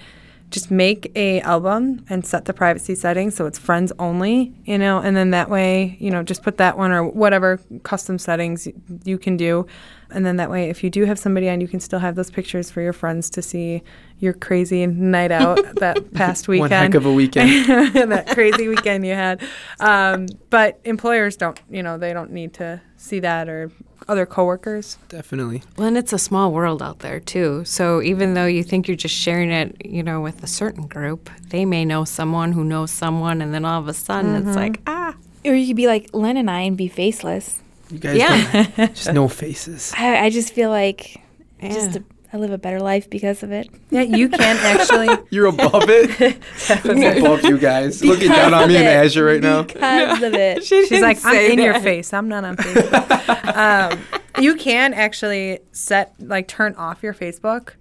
just 0.50 0.70
make 0.70 1.10
a 1.16 1.40
album 1.40 2.04
and 2.08 2.24
set 2.26 2.44
the 2.44 2.52
privacy 2.52 2.94
settings 2.94 3.34
so 3.34 3.46
it's 3.46 3.58
friends 3.58 3.92
only. 3.98 4.52
You 4.64 4.78
know, 4.78 4.98
and 4.98 5.16
then 5.16 5.30
that 5.30 5.50
way, 5.50 5.96
you 5.98 6.10
know, 6.10 6.22
just 6.22 6.42
put 6.42 6.58
that 6.58 6.76
one 6.76 6.92
or 6.92 7.04
whatever 7.04 7.58
custom 7.82 8.18
settings 8.18 8.68
you 9.04 9.18
can 9.18 9.36
do, 9.36 9.66
and 10.10 10.24
then 10.24 10.36
that 10.36 10.50
way, 10.50 10.70
if 10.70 10.84
you 10.84 10.90
do 10.90 11.04
have 11.04 11.18
somebody 11.18 11.48
on, 11.48 11.60
you 11.60 11.68
can 11.68 11.80
still 11.80 11.98
have 11.98 12.14
those 12.14 12.30
pictures 12.30 12.70
for 12.70 12.80
your 12.80 12.92
friends 12.92 13.30
to 13.30 13.42
see 13.42 13.82
your 14.18 14.32
crazy 14.32 14.86
night 14.86 15.30
out 15.30 15.58
that 15.76 16.12
past 16.14 16.48
weekend. 16.48 16.70
One 16.70 16.70
heck 16.70 16.94
of 16.94 17.06
a 17.06 17.12
weekend. 17.12 17.66
that 18.12 18.28
crazy 18.28 18.68
weekend 18.68 19.06
you 19.06 19.14
had. 19.14 19.42
Um, 19.80 20.26
but 20.50 20.80
employers 20.84 21.36
don't, 21.36 21.60
you 21.70 21.82
know, 21.82 21.98
they 21.98 22.12
don't 22.12 22.30
need 22.30 22.54
to 22.54 22.80
see 22.96 23.20
that 23.20 23.48
or 23.48 23.70
other 24.08 24.26
coworkers. 24.26 24.98
Definitely. 25.08 25.62
Well, 25.76 25.88
and 25.88 25.96
it's 25.96 26.12
a 26.12 26.18
small 26.18 26.52
world 26.52 26.82
out 26.82 27.00
there 27.00 27.20
too. 27.20 27.64
So 27.64 28.02
even 28.02 28.34
though 28.34 28.46
you 28.46 28.62
think 28.62 28.86
you're 28.86 28.96
just 28.96 29.14
sharing 29.14 29.50
it, 29.50 29.76
you 29.84 30.02
know, 30.02 30.20
with 30.20 30.42
a 30.42 30.46
certain 30.46 30.86
group, 30.86 31.30
they 31.48 31.64
may 31.64 31.84
know 31.84 32.04
someone 32.04 32.52
who 32.52 32.64
knows 32.64 32.90
someone, 32.90 33.40
and 33.40 33.54
then 33.54 33.64
all 33.64 33.80
of 33.80 33.88
a 33.88 33.94
sudden 33.94 34.34
it's 34.46 34.56
like, 34.56 34.80
ah, 34.86 35.14
Or 35.44 35.54
you 35.54 35.66
could 35.66 35.76
be 35.76 35.86
like 35.86 36.10
Lynn 36.12 36.36
and 36.36 36.50
I 36.50 36.60
and 36.60 36.76
be 36.76 36.88
faceless. 36.88 37.62
You 37.94 38.00
guys 38.00 38.16
Yeah. 38.18 38.86
just 38.88 39.12
no 39.12 39.28
faces. 39.42 39.92
I, 39.96 40.26
I 40.26 40.30
just 40.30 40.52
feel 40.52 40.70
like 40.70 41.20
just 41.62 41.92
Yeah. 41.92 41.98
a, 42.32 42.36
I 42.36 42.38
live 42.38 42.50
a 42.50 42.58
better 42.58 42.80
life 42.80 43.08
because 43.08 43.44
of 43.44 43.52
it. 43.52 43.68
Yeah, 43.90 44.00
you 44.02 44.28
can 44.28 44.40
actually. 44.72 45.08
You're 45.30 45.46
above 45.46 45.84
it. 45.88 46.38
I'm 46.84 47.18
above 47.24 47.44
you 47.44 47.56
guys. 47.58 48.04
Looking 48.04 48.30
down 48.30 48.52
on 48.52 48.66
me 48.68 48.76
in 48.76 48.82
Because 48.82 48.82
of 48.82 48.86
it. 48.86 49.04
Azure 49.06 49.24
right 49.24 49.40
now. 49.40 49.62
Because 49.62 50.22
of 50.22 50.34
it. 50.34 50.64
she 50.64 50.86
She's 50.86 51.00
like, 51.00 51.24
I'm 51.24 51.32
say 51.32 51.52
in 51.52 51.60
your 51.60 51.78
face. 51.80 52.12
I'm 52.12 52.28
not 52.28 52.44
on 52.44 52.56
Facebook. 52.56 53.56
um, 53.56 54.00
you 54.42 54.56
can 54.56 54.92
actually 54.94 55.60
set, 55.70 56.14
like, 56.18 56.48
turn 56.48 56.74
off 56.74 57.04
your 57.04 57.14
Facebook 57.14 57.74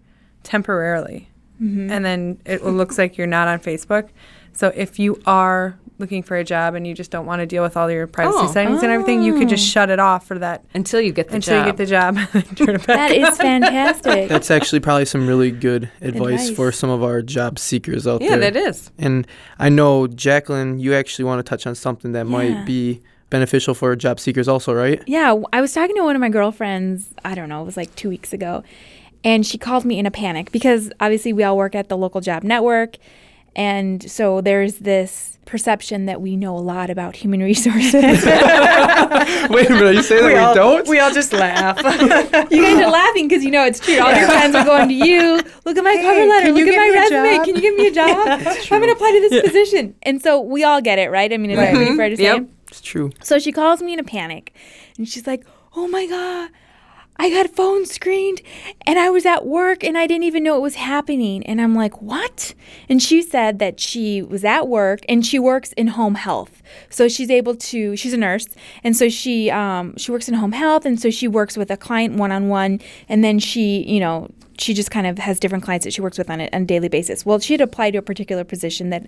temporarily. 0.44 1.30
And 1.60 2.04
then 2.04 2.40
it 2.46 2.66
looks 2.66 2.98
like 2.98 3.18
you're 3.18 3.26
not 3.26 3.48
on 3.48 3.58
Facebook. 3.60 4.10
So 4.52 4.74
if 4.76 5.00
you 5.00 5.22
are 5.26 5.80
looking 6.00 6.24
for 6.24 6.36
a 6.36 6.44
job 6.44 6.76
and 6.76 6.88
you 6.88 6.94
just 6.94 7.12
don't 7.12 7.26
want 7.26 7.40
to 7.40 7.46
deal 7.46 7.62
with 7.64 7.78
all 7.78 7.90
your 7.90 8.08
privacy 8.08 8.38
Oh. 8.42 8.52
settings 8.52 8.82
and 8.84 8.92
everything, 8.92 9.22
you 9.22 9.38
could 9.38 9.50
just 9.50 9.64
oh. 9.64 9.72
shut 9.72 9.90
it 9.90 10.00
off 10.00 10.26
for 10.26 10.40
that 10.40 10.64
until 10.74 11.00
you 11.00 11.12
get 11.12 11.30
the 11.30 11.36
until 11.36 11.64
job. 11.64 11.68
Until 11.68 11.86
you 11.86 11.94
get 11.94 12.32
the 12.34 12.34
job. 12.34 12.46
and 12.50 12.58
turn 12.58 12.76
it 12.76 12.88
back 12.88 13.10
That 13.10 13.12
is 13.12 13.38
fantastic. 13.38 14.30
That's 14.30 14.50
actually 14.52 14.80
probably 14.80 15.06
some 15.06 15.28
really 15.28 15.52
good 15.52 15.90
advice, 16.02 16.42
Advice. 16.42 16.56
for 16.56 16.72
some 16.72 16.90
of 16.90 17.04
our 17.04 17.22
job 17.22 17.60
seekers 17.60 18.08
out 18.08 18.22
yeah, 18.22 18.30
there. 18.30 18.40
Yeah, 18.44 18.50
that 18.52 18.56
is. 18.56 18.92
And 18.98 19.28
I 19.60 19.70
know, 19.70 20.08
Jacqueline, 20.08 20.80
you 20.80 20.94
actually 20.94 21.26
want 21.26 21.40
to 21.40 21.50
touch 21.50 21.68
on 21.68 21.76
something 21.76 22.12
that 22.14 22.26
Yeah. 22.26 22.32
might 22.32 22.66
be 22.66 23.02
beneficial 23.30 23.74
for 23.74 23.96
job 23.96 24.20
seekers 24.20 24.48
also, 24.48 24.74
right? 24.74 25.02
Yeah, 25.08 25.36
I 25.52 25.62
was 25.62 25.74
talking 25.74 25.96
to 25.96 26.04
one 26.04 26.16
of 26.16 26.20
my 26.20 26.30
girlfriends, 26.30 27.14
I 27.26 27.34
don't 27.34 27.50
know, 27.50 27.62
it 27.62 27.66
was 27.66 27.78
like 27.78 27.96
two 27.96 28.10
weeks 28.10 28.32
ago, 28.32 28.64
and 29.24 29.46
she 29.46 29.58
called 29.58 29.86
me 29.86 29.98
in 29.98 30.06
a 30.06 30.12
panic 30.12 30.52
because 30.52 30.92
obviously 31.00 31.34
we 31.34 31.44
all 31.44 31.58
work 31.58 31.74
at 31.76 31.90
the 31.90 31.98
local 31.98 32.22
job 32.22 32.44
network. 32.44 32.98
And 33.56 34.10
so 34.10 34.42
there's 34.42 34.76
this 34.80 35.38
perception 35.46 36.06
that 36.06 36.22
we 36.22 36.36
know 36.36 36.58
a 36.58 36.60
lot 36.60 36.90
about 36.90 37.16
human 37.16 37.40
resources. 37.52 37.94
Wait 37.94 38.20
a 38.26 39.74
minute, 39.74 39.96
you 39.96 40.02
say 40.04 40.20
that 40.22 40.26
we, 40.26 40.36
all, 40.36 40.56
don't? 40.56 40.88
We 40.88 41.00
all 41.00 41.12
just 41.14 41.34
laugh. 41.34 41.78
you 42.52 42.62
guys 42.62 42.82
are 42.82 42.90
laughing 42.90 43.28
because 43.28 43.44
you 43.44 43.52
know 43.52 43.66
it's 43.66 43.80
true. 43.80 44.00
All 44.00 44.14
your 44.16 44.28
friends 44.28 44.56
are 44.56 44.66
going 44.66 44.88
to 44.88 44.94
you. 44.94 45.42
Look 45.66 45.78
at 45.78 45.84
my 45.84 45.96
cover 46.02 46.26
letter. 46.26 46.52
Look 46.52 46.68
at 46.68 46.76
my 46.78 46.86
give 46.88 46.94
me 46.94 46.98
a 46.98 47.02
resume. 47.02 47.36
job?" 47.38 47.46
Can 47.46 47.56
you 47.56 47.62
give 47.62 47.76
me 47.76 47.88
a 47.88 47.92
job? 47.92 48.28
I'm 48.28 48.80
going 48.80 48.88
to 48.88 48.92
apply 48.94 49.12
to 49.12 49.30
this 49.30 49.42
position. 49.44 49.96
And 50.04 50.22
so 50.22 50.40
we 50.42 50.64
all 50.64 50.82
get 50.82 50.98
it, 51.00 51.12
right? 51.12 51.32
I 51.32 51.38
mean, 51.38 51.52
is 51.52 51.58
that 51.58 51.66
Right. 51.74 51.76
pretty 51.76 51.96
fair 51.98 52.10
to 52.10 52.18
say? 52.18 52.24
Yep. 52.24 52.48
it's 52.70 52.82
true. 52.82 53.12
So 53.22 53.38
she 53.40 53.52
calls 53.52 53.82
me 53.82 53.94
in 53.94 54.00
a 54.00 54.04
panic 54.04 54.54
and 54.98 55.08
she's 55.08 55.28
like, 55.28 55.46
Oh 55.76 55.88
my 55.88 56.06
God, 56.08 56.50
I 57.18 57.30
got 57.30 57.56
phone 57.56 57.86
screened 57.86 58.42
and 58.88 58.98
I 58.98 59.10
was 59.10 59.26
at 59.26 59.46
work 59.46 59.84
and 59.84 59.98
I 59.98 60.08
didn't 60.08 60.24
even 60.24 60.44
know 60.44 60.58
it 60.58 60.62
was 60.62 60.76
happening. 60.76 61.46
And 61.46 61.62
I'm 61.62 61.76
like, 61.76 62.02
What? 62.02 62.56
And 62.90 63.02
she 63.02 63.22
said 63.22 63.60
that 63.60 63.80
she 63.80 64.22
was 64.22 64.44
at 64.44 64.68
work 64.68 65.02
and 65.08 65.26
she 65.26 65.38
works 65.38 65.74
in 65.74 65.88
home 65.88 66.16
health. 66.16 66.62
So 66.90 67.08
she's 67.08 67.30
able 67.30 67.56
to, 67.56 67.96
she's 67.96 68.14
a 68.14 68.18
nurse. 68.18 68.48
And 68.84 68.96
so 68.98 69.10
she, 69.10 69.52
um, 69.52 69.96
she 69.98 70.12
works 70.12 70.28
in 70.28 70.34
home 70.34 70.54
health. 70.54 70.86
And 70.86 71.00
so 71.00 71.10
she 71.12 71.28
works 71.28 71.56
with 71.56 71.70
a 71.70 71.78
client 71.78 72.16
one 72.16 72.32
on 72.32 72.50
one. 72.50 72.82
And 73.08 73.24
then 73.24 73.40
she, 73.40 73.84
you 73.88 74.00
know, 74.00 74.30
she 74.64 74.74
just 74.74 74.90
kind 74.90 75.06
of 75.06 75.20
has 75.20 75.40
different 75.40 75.64
clients 75.64 75.84
that 75.86 75.94
she 75.94 76.02
works 76.02 76.18
with 76.18 76.30
on 76.30 76.40
a, 76.40 76.50
on 76.54 76.62
a 76.64 76.66
daily 76.66 76.88
basis. 76.88 77.26
Well, 77.26 77.40
she 77.40 77.54
had 77.54 77.62
applied 77.62 77.92
to 77.92 78.00
a 78.00 78.02
particular 78.02 78.44
position 78.44 78.90
that 78.90 79.06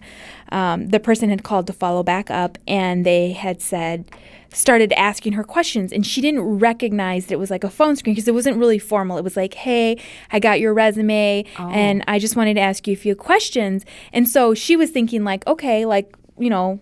um, 0.52 0.90
the 0.90 1.00
person 1.00 1.30
had 1.30 1.44
called 1.44 1.68
to 1.68 1.74
follow 1.74 2.04
back 2.04 2.30
up, 2.30 2.58
and 2.68 3.06
they 3.06 3.32
had 3.32 3.62
said, 3.62 4.06
started 4.54 4.94
asking 4.94 5.34
her 5.34 5.44
questions, 5.44 5.92
and 5.92 6.06
she 6.06 6.22
didn't 6.22 6.42
recognize 6.42 7.26
that 7.26 7.34
it 7.34 7.40
was 7.40 7.52
like 7.52 7.64
a 7.64 7.70
phone 7.70 7.96
screen 7.96 8.14
because 8.16 8.28
it 8.28 8.34
wasn't 8.34 8.58
really 8.58 8.80
formal. 8.80 9.18
It 9.18 9.24
was 9.24 9.38
like, 9.38 9.54
hey, 9.54 9.98
I 10.32 10.40
got 10.40 10.60
your 10.60 10.74
resume, 10.74 11.46
and 11.58 12.04
I 12.08 12.20
just 12.20 12.36
wanted 12.36 12.56
to 12.56 12.62
ask 12.62 12.88
you 12.88 12.94
a 12.94 12.98
few 12.98 13.16
questions. 13.16 13.86
And 14.14 14.28
so 14.28 14.54
she 14.54 14.76
was 14.76 14.92
thinking, 14.92 15.24
like, 15.24 15.46
okay, 15.48 15.86
like, 15.86 16.16
you 16.38 16.50
know, 16.50 16.80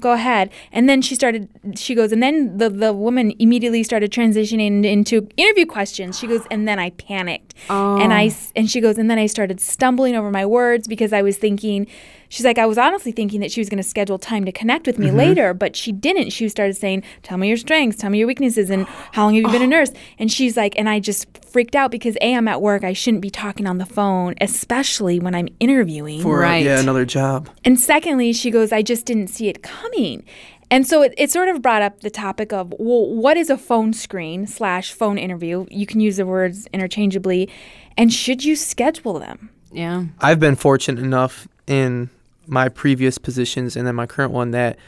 go 0.00 0.12
ahead. 0.12 0.50
And 0.72 0.88
then 0.88 1.02
she 1.02 1.14
started 1.14 1.48
she 1.76 1.94
goes 1.94 2.12
and 2.12 2.22
then 2.22 2.58
the, 2.58 2.70
the 2.70 2.92
woman 2.92 3.32
immediately 3.38 3.82
started 3.82 4.10
transitioning 4.12 4.84
into 4.84 5.28
interview 5.36 5.66
questions. 5.66 6.18
She 6.18 6.26
goes 6.26 6.42
and 6.50 6.66
then 6.68 6.78
i 6.78 6.90
panicked. 6.90 7.54
And 7.68 8.12
i 8.12 8.24
oh. 8.24 8.26
s- 8.26 8.52
and 8.54 8.70
she 8.70 8.80
goes 8.80 8.98
and 8.98 9.10
then 9.10 9.18
i 9.18 9.26
started 9.26 9.60
stumbling 9.60 10.14
over 10.14 10.30
my 10.30 10.46
words 10.46 10.86
because 10.88 11.12
i 11.12 11.22
was 11.22 11.36
thinking 11.38 11.86
she's 12.28 12.44
like 12.44 12.58
i 12.58 12.66
was 12.66 12.78
honestly 12.78 13.12
thinking 13.12 13.40
that 13.40 13.50
she 13.52 13.60
was 13.60 13.68
going 13.68 13.76
to 13.82 13.88
schedule 13.88 14.18
time 14.18 14.44
to 14.44 14.52
connect 14.52 14.86
with 14.86 14.98
me 14.98 15.10
later 15.10 15.54
but 15.54 15.74
she 15.76 15.92
didn't 15.92 16.30
she 16.30 16.48
started 16.48 16.74
saying 16.74 17.02
tell 17.22 17.38
me 17.38 17.48
your 17.48 17.56
strengths 17.56 17.98
tell 17.98 18.10
me 18.10 18.18
your 18.18 18.26
weaknesses 18.26 18.70
and 18.70 18.86
how 19.12 19.24
long 19.24 19.34
have 19.34 19.42
you 19.44 19.50
been 19.50 19.62
a 19.62 19.66
nurse 19.66 19.90
and 20.18 20.30
she's 20.32 20.56
like 20.56 20.76
and 20.78 20.88
i 20.88 20.98
just 21.00 21.26
freaked 21.46 21.74
out 21.76 21.90
because 21.90 22.16
a 22.20 22.34
i'm 22.34 22.48
at 22.48 22.60
work 22.60 22.84
i 22.84 22.92
shouldn't 22.92 23.22
be 23.22 23.30
talking 23.30 23.66
on 23.66 23.78
the 23.78 23.86
phone 23.86 24.34
especially 24.40 25.18
when 25.20 25.34
i'm 25.34 25.48
interviewing 25.60 26.20
For 26.22 26.38
uh, 26.44 26.48
Right. 26.48 26.64
yeah, 26.64 26.80
another 26.80 27.04
job. 27.04 27.48
and 27.64 27.78
secondly, 27.80 28.32
she 28.32 28.50
goes, 28.50 28.72
I 28.72 28.82
just 28.82 29.06
didn't 29.06 29.28
see 29.28 29.48
it 29.48 29.62
coming. 29.62 30.24
And 30.70 30.86
so 30.86 31.02
it, 31.02 31.14
it 31.16 31.30
sort 31.30 31.48
of 31.48 31.62
brought 31.62 31.82
up 31.82 32.00
the 32.00 32.10
topic 32.10 32.52
of, 32.52 32.74
well, 32.78 33.06
what 33.14 33.36
is 33.36 33.50
a 33.50 33.56
phone 33.56 33.92
screen 33.92 34.46
slash 34.48 34.92
phone 34.92 35.16
interview? 35.16 35.64
You 35.70 35.86
can 35.86 36.00
use 36.00 36.16
the 36.16 36.26
words 36.26 36.66
interchangeably. 36.72 37.48
And 37.96 38.12
should 38.12 38.44
you 38.44 38.56
schedule 38.56 39.18
them? 39.20 39.50
Yeah. 39.72 40.04
I've 40.20 40.40
been 40.40 40.56
fortunate 40.56 41.02
enough 41.02 41.46
in 41.68 42.10
my 42.46 42.68
previous 42.68 43.18
positions 43.18 43.76
and 43.76 43.86
then 43.86 43.94
my 43.94 44.06
current 44.06 44.32
one 44.32 44.50
that 44.52 44.78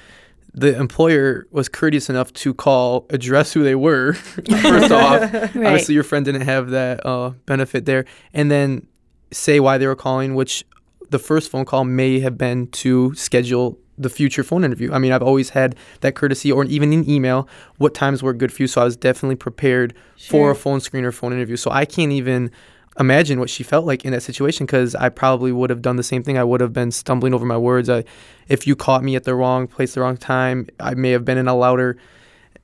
the 0.55 0.77
employer 0.77 1.47
was 1.51 1.68
courteous 1.68 2.09
enough 2.09 2.33
to 2.33 2.55
call, 2.55 3.07
address 3.11 3.53
who 3.53 3.62
they 3.62 3.75
were. 3.75 4.12
First 4.14 4.90
off, 4.90 5.23
obviously 5.35 5.94
your 5.94 6.05
friend 6.05 6.25
didn't 6.25 6.42
have 6.42 6.71
that 6.71 7.05
uh, 7.05 7.31
benefit 7.47 7.85
there, 7.85 8.05
and 8.33 8.51
then 8.51 8.87
say 9.31 9.61
why 9.61 9.79
they 9.79 9.87
were 9.87 9.97
calling. 9.97 10.35
Which 10.35 10.64
the 11.11 11.18
first 11.18 11.51
phone 11.51 11.64
call 11.64 11.85
may 11.85 12.21
have 12.21 12.37
been 12.37 12.66
to 12.68 13.14
schedule 13.14 13.79
the 13.97 14.09
future 14.09 14.44
phone 14.44 14.64
interview. 14.64 14.92
I 14.92 14.99
mean, 14.99 15.12
I've 15.12 15.23
always 15.23 15.51
had 15.51 15.75
that 16.01 16.14
courtesy, 16.14 16.53
or 16.53 16.64
even 16.64 16.92
an 16.92 17.09
email, 17.09 17.49
what 17.79 17.94
times 17.94 18.23
were 18.23 18.33
good 18.33 18.53
for 18.53 18.62
you. 18.62 18.66
So 18.68 18.81
I 18.81 18.85
was 18.85 18.97
definitely 18.97 19.37
prepared 19.37 19.94
for 20.29 20.51
a 20.51 20.55
phone 20.55 20.81
screen 20.81 21.05
or 21.05 21.12
phone 21.12 21.33
interview. 21.33 21.57
So 21.57 21.71
I 21.71 21.85
can't 21.85 22.12
even 22.12 22.51
imagine 22.99 23.39
what 23.39 23.51
she 23.51 23.63
felt 23.63 23.87
like 23.87 24.05
in 24.05 24.13
that 24.13 24.23
situation 24.23 24.67
because 24.67 24.95
I 24.95 25.09
probably 25.09 25.53
would 25.53 25.71
have 25.71 25.83
done 25.83 25.97
the 25.97 26.03
same 26.03 26.23
thing. 26.23 26.37
I 26.37 26.45
would 26.45 26.61
have 26.61 26.73
been 26.73 26.91
stumbling 26.91 27.35
over 27.35 27.47
my 27.47 27.57
words. 27.57 27.89
I, 27.89 28.05
if 28.49 28.67
you 28.67 28.75
caught 28.77 29.03
me 29.03 29.17
at 29.17 29.25
the 29.25 29.35
wrong 29.35 29.67
place, 29.67 29.95
the 29.95 30.01
wrong 30.01 30.17
time, 30.17 30.67
I 30.81 30.95
may 30.95 31.11
have 31.11 31.25
been 31.25 31.39
in 31.39 31.49
a 31.49 31.55
louder, 31.55 31.97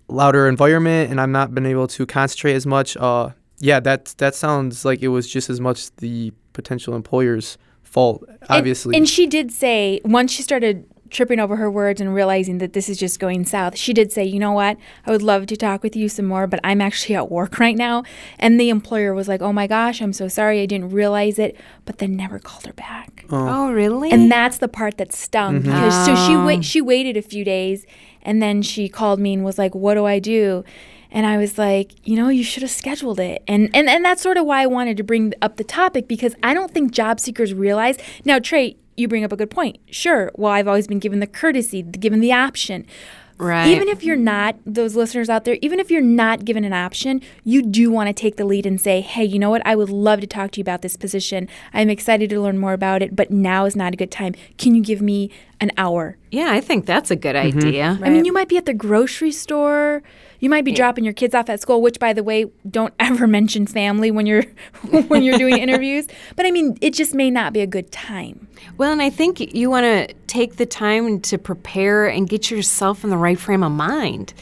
louder 0.08 0.48
environment, 0.48 1.10
and 1.10 1.20
I've 1.20 1.28
not 1.28 1.54
been 1.54 1.66
able 1.66 1.86
to 1.88 2.06
concentrate 2.06 2.54
as 2.54 2.66
much. 2.66 2.96
Uh, 2.96 3.30
yeah, 3.58 3.80
that 3.80 4.14
that 4.18 4.34
sounds 4.34 4.84
like 4.84 5.02
it 5.02 5.08
was 5.08 5.28
just 5.28 5.48
as 5.48 5.60
much 5.60 5.94
the 5.96 6.32
potential 6.52 6.94
employer's 6.94 7.56
fault. 7.82 8.28
Obviously, 8.48 8.96
And, 8.96 9.02
and 9.02 9.08
she 9.08 9.26
did 9.26 9.52
say 9.52 10.00
once 10.04 10.32
she 10.32 10.42
started 10.42 10.86
tripping 11.10 11.38
over 11.38 11.56
her 11.56 11.70
words 11.70 12.00
and 12.00 12.14
realizing 12.14 12.58
that 12.58 12.72
this 12.72 12.88
is 12.88 12.98
just 12.98 13.20
going 13.20 13.44
south, 13.44 13.76
she 13.76 13.92
did 13.92 14.10
say, 14.12 14.24
"You 14.24 14.38
know 14.38 14.52
what? 14.52 14.76
I 15.06 15.10
would 15.10 15.22
love 15.22 15.46
to 15.46 15.56
talk 15.56 15.82
with 15.82 15.94
you 15.94 16.08
some 16.08 16.24
more, 16.24 16.46
but 16.46 16.60
I'm 16.64 16.80
actually 16.80 17.14
at 17.14 17.30
work 17.30 17.58
right 17.66 17.76
now." 17.76 18.02
And 18.38 18.58
the 18.58 18.68
employer 18.70 19.14
was 19.14 19.28
like, 19.28 19.42
"Oh 19.42 19.52
my 19.52 19.66
gosh, 19.66 20.00
I'm 20.00 20.12
so 20.12 20.28
sorry. 20.28 20.60
I 20.60 20.66
didn't 20.66 20.90
realize 20.90 21.38
it," 21.38 21.56
but 21.84 21.98
then 21.98 22.16
never 22.16 22.38
called 22.38 22.66
her 22.66 22.72
back. 22.72 23.24
Oh, 23.30 23.72
really? 23.72 24.10
And 24.10 24.30
that's 24.30 24.58
the 24.58 24.68
part 24.68 24.98
that 24.98 25.12
stung 25.12 25.54
Mm-hmm. 25.62 25.64
because 25.70 26.04
so 26.06 26.14
she 26.14 26.34
Oh. 26.34 26.44
wait 26.46 26.64
she 26.64 26.80
waited 26.80 27.16
a 27.16 27.22
few 27.22 27.44
days 27.44 27.86
and 28.22 28.42
then 28.42 28.62
she 28.62 28.88
called 28.88 29.20
me 29.20 29.34
and 29.34 29.44
was 29.44 29.58
like, 29.58 29.74
"What 29.74 29.94
do 29.94 30.04
I 30.04 30.18
do?" 30.18 30.64
And 31.10 31.26
I 31.26 31.36
was 31.38 31.58
like, 31.58 31.92
"You 32.04 32.16
know, 32.16 32.28
you 32.28 32.42
should 32.42 32.62
have 32.62 32.72
scheduled 32.72 33.20
it." 33.20 33.42
And 33.46 33.70
and 33.74 33.88
and 33.88 34.04
that's 34.04 34.20
sort 34.22 34.36
of 34.36 34.46
why 34.46 34.62
I 34.62 34.66
wanted 34.66 34.96
to 34.96 35.04
bring 35.04 35.32
up 35.40 35.56
the 35.58 35.64
topic 35.64 36.08
because 36.08 36.34
I 36.42 36.54
don't 36.54 36.72
think 36.72 36.90
job 36.92 37.20
seekers 37.20 37.54
realize. 37.54 37.98
Now, 38.24 38.38
Trey, 38.40 38.76
you 38.96 39.08
bring 39.08 39.24
up 39.24 39.32
a 39.32 39.36
good 39.36 39.50
point. 39.50 39.78
Sure. 39.90 40.30
Well, 40.36 40.52
I've 40.52 40.68
always 40.68 40.86
been 40.86 40.98
given 40.98 41.20
the 41.20 41.26
courtesy, 41.26 41.82
given 41.82 42.20
the 42.20 42.32
option. 42.32 42.86
Right. 43.36 43.66
Even 43.66 43.88
if 43.88 44.04
you're 44.04 44.14
not, 44.14 44.54
those 44.64 44.94
listeners 44.94 45.28
out 45.28 45.44
there, 45.44 45.56
even 45.60 45.80
if 45.80 45.90
you're 45.90 46.00
not 46.00 46.44
given 46.44 46.62
an 46.62 46.72
option, 46.72 47.20
you 47.42 47.62
do 47.62 47.90
want 47.90 48.06
to 48.06 48.12
take 48.12 48.36
the 48.36 48.44
lead 48.44 48.64
and 48.64 48.80
say, 48.80 49.00
hey, 49.00 49.24
you 49.24 49.40
know 49.40 49.50
what? 49.50 49.60
I 49.66 49.74
would 49.74 49.90
love 49.90 50.20
to 50.20 50.26
talk 50.28 50.52
to 50.52 50.60
you 50.60 50.62
about 50.62 50.82
this 50.82 50.96
position. 50.96 51.48
I'm 51.72 51.90
excited 51.90 52.30
to 52.30 52.40
learn 52.40 52.58
more 52.58 52.72
about 52.74 53.02
it, 53.02 53.16
but 53.16 53.32
now 53.32 53.64
is 53.64 53.74
not 53.74 53.92
a 53.92 53.96
good 53.96 54.12
time. 54.12 54.36
Can 54.56 54.76
you 54.76 54.82
give 54.82 55.02
me 55.02 55.30
an 55.60 55.72
hour? 55.76 56.16
yeah, 56.30 56.50
I 56.52 56.60
think 56.60 56.86
that's 56.86 57.10
a 57.10 57.16
good 57.16 57.34
Mm-hmm. 57.34 57.58
idea. 57.58 57.98
I 58.02 58.08
mean, 58.10 58.24
you 58.24 58.32
might 58.32 58.48
be 58.48 58.56
at 58.56 58.66
the 58.66 58.74
grocery 58.74 59.32
store. 59.32 60.02
You 60.44 60.50
might 60.50 60.66
be 60.66 60.72
dropping 60.72 61.04
your 61.04 61.14
kids 61.14 61.34
off 61.34 61.48
at 61.48 61.62
school, 61.62 61.80
which 61.80 61.98
by 61.98 62.12
the 62.12 62.22
way, 62.22 62.44
don't 62.70 62.92
ever 63.00 63.26
mention 63.26 63.66
family 63.66 64.10
when 64.10 64.26
you're 64.26 64.42
when 65.08 65.22
you're 65.22 65.38
doing 65.38 65.56
interviews. 65.56 66.06
But 66.36 66.44
I 66.44 66.50
mean, 66.50 66.76
it 66.82 66.92
just 66.92 67.14
may 67.14 67.30
not 67.30 67.54
be 67.54 67.60
a 67.60 67.66
good 67.66 67.90
time. 67.90 68.46
Well, 68.76 68.92
and 68.92 69.00
I 69.00 69.08
think 69.08 69.40
you 69.54 69.70
want 69.70 69.84
to 69.84 70.14
take 70.26 70.56
the 70.56 70.66
time 70.66 71.22
to 71.22 71.38
prepare 71.38 72.06
and 72.06 72.28
get 72.28 72.50
yourself 72.50 73.04
in 73.04 73.08
the 73.08 73.16
right 73.16 73.40
frame 73.40 73.62
of 73.62 73.72
mind 73.72 74.34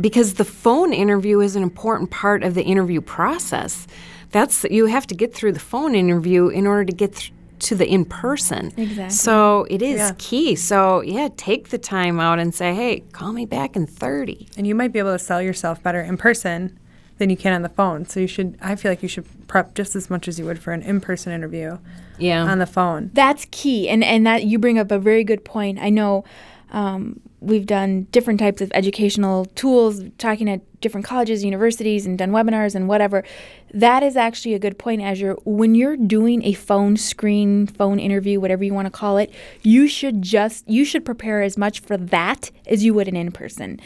because 0.00 0.34
the 0.34 0.44
phone 0.44 0.92
interview 0.92 1.40
is 1.40 1.56
an 1.56 1.64
important 1.64 2.12
part 2.12 2.44
of 2.44 2.54
the 2.54 2.62
interview 2.62 3.00
process. 3.00 3.88
That's 4.30 4.62
you 4.70 4.86
have 4.86 5.08
to 5.08 5.14
get 5.16 5.34
through 5.34 5.54
the 5.54 5.60
phone 5.60 5.96
interview 5.96 6.50
in 6.50 6.68
order 6.68 6.84
to 6.84 6.92
get 6.92 7.16
th- 7.16 7.32
to 7.62 7.74
the 7.74 7.88
in 7.88 8.04
person. 8.04 8.72
Exactly. 8.76 9.10
So 9.10 9.66
it 9.70 9.82
is 9.82 9.98
Yeah. 9.98 10.12
key. 10.18 10.54
So 10.56 11.00
yeah, 11.02 11.28
take 11.36 11.68
the 11.70 11.78
time 11.78 12.18
out 12.20 12.38
and 12.38 12.54
say, 12.54 12.74
"Hey, 12.74 13.04
call 13.12 13.32
me 13.32 13.46
back 13.46 13.76
in 13.76 13.86
30." 13.86 14.48
And 14.56 14.66
you 14.66 14.74
might 14.74 14.92
be 14.92 14.98
able 14.98 15.12
to 15.12 15.18
sell 15.18 15.40
yourself 15.42 15.82
better 15.82 16.00
in 16.00 16.16
person 16.16 16.78
than 17.18 17.30
you 17.30 17.36
can 17.36 17.52
on 17.52 17.62
the 17.62 17.68
phone. 17.68 18.04
So 18.06 18.18
you 18.20 18.26
should, 18.26 18.56
I 18.60 18.74
feel 18.74 18.90
like 18.90 19.02
you 19.02 19.08
should 19.08 19.26
prep 19.46 19.74
just 19.74 19.94
as 19.94 20.10
much 20.10 20.26
as 20.28 20.38
you 20.38 20.44
would 20.46 20.58
for 20.58 20.72
an 20.72 20.82
in 20.82 21.00
person 21.00 21.32
interview 21.32 21.78
Yeah. 22.18 22.42
on 22.44 22.58
the 22.58 22.66
phone. 22.66 23.10
That's 23.14 23.46
key, 23.50 23.88
and 23.88 24.02
and 24.02 24.26
that 24.26 24.44
you 24.44 24.58
bring 24.58 24.78
up 24.78 24.90
a 24.90 24.98
very 24.98 25.22
good 25.24 25.44
point. 25.44 25.78
I 25.80 25.88
know 25.90 26.24
um, 26.72 27.20
we've 27.40 27.66
done 27.66 28.04
different 28.12 28.40
types 28.40 28.60
of 28.62 28.70
educational 28.74 29.44
tools, 29.44 30.02
talking 30.18 30.48
at 30.48 30.60
different 30.80 31.06
colleges, 31.06 31.44
universities, 31.44 32.06
and 32.06 32.16
done 32.18 32.30
webinars 32.30 32.74
and 32.74 32.88
whatever. 32.88 33.22
That 33.74 34.02
is 34.02 34.16
actually 34.16 34.54
a 34.54 34.58
good 34.58 34.78
point, 34.78 35.02
Azure. 35.02 35.36
When 35.44 35.74
you're 35.74 35.96
doing 35.98 36.42
a 36.44 36.54
phone 36.54 36.96
screen, 36.96 37.66
phone 37.66 37.98
interview, 37.98 38.40
whatever 38.40 38.64
you 38.64 38.72
want 38.74 38.86
to 38.86 38.90
call 38.90 39.18
it, 39.18 39.32
you 39.62 39.86
should 39.86 40.22
just 40.22 40.68
you 40.68 40.84
should 40.84 41.04
prepare 41.04 41.42
as 41.42 41.56
much 41.58 41.80
for 41.80 41.96
that 41.96 42.50
as 42.66 42.84
you 42.84 42.94
would 42.94 43.06
an 43.06 43.16
in 43.16 43.30
person. 43.32 43.78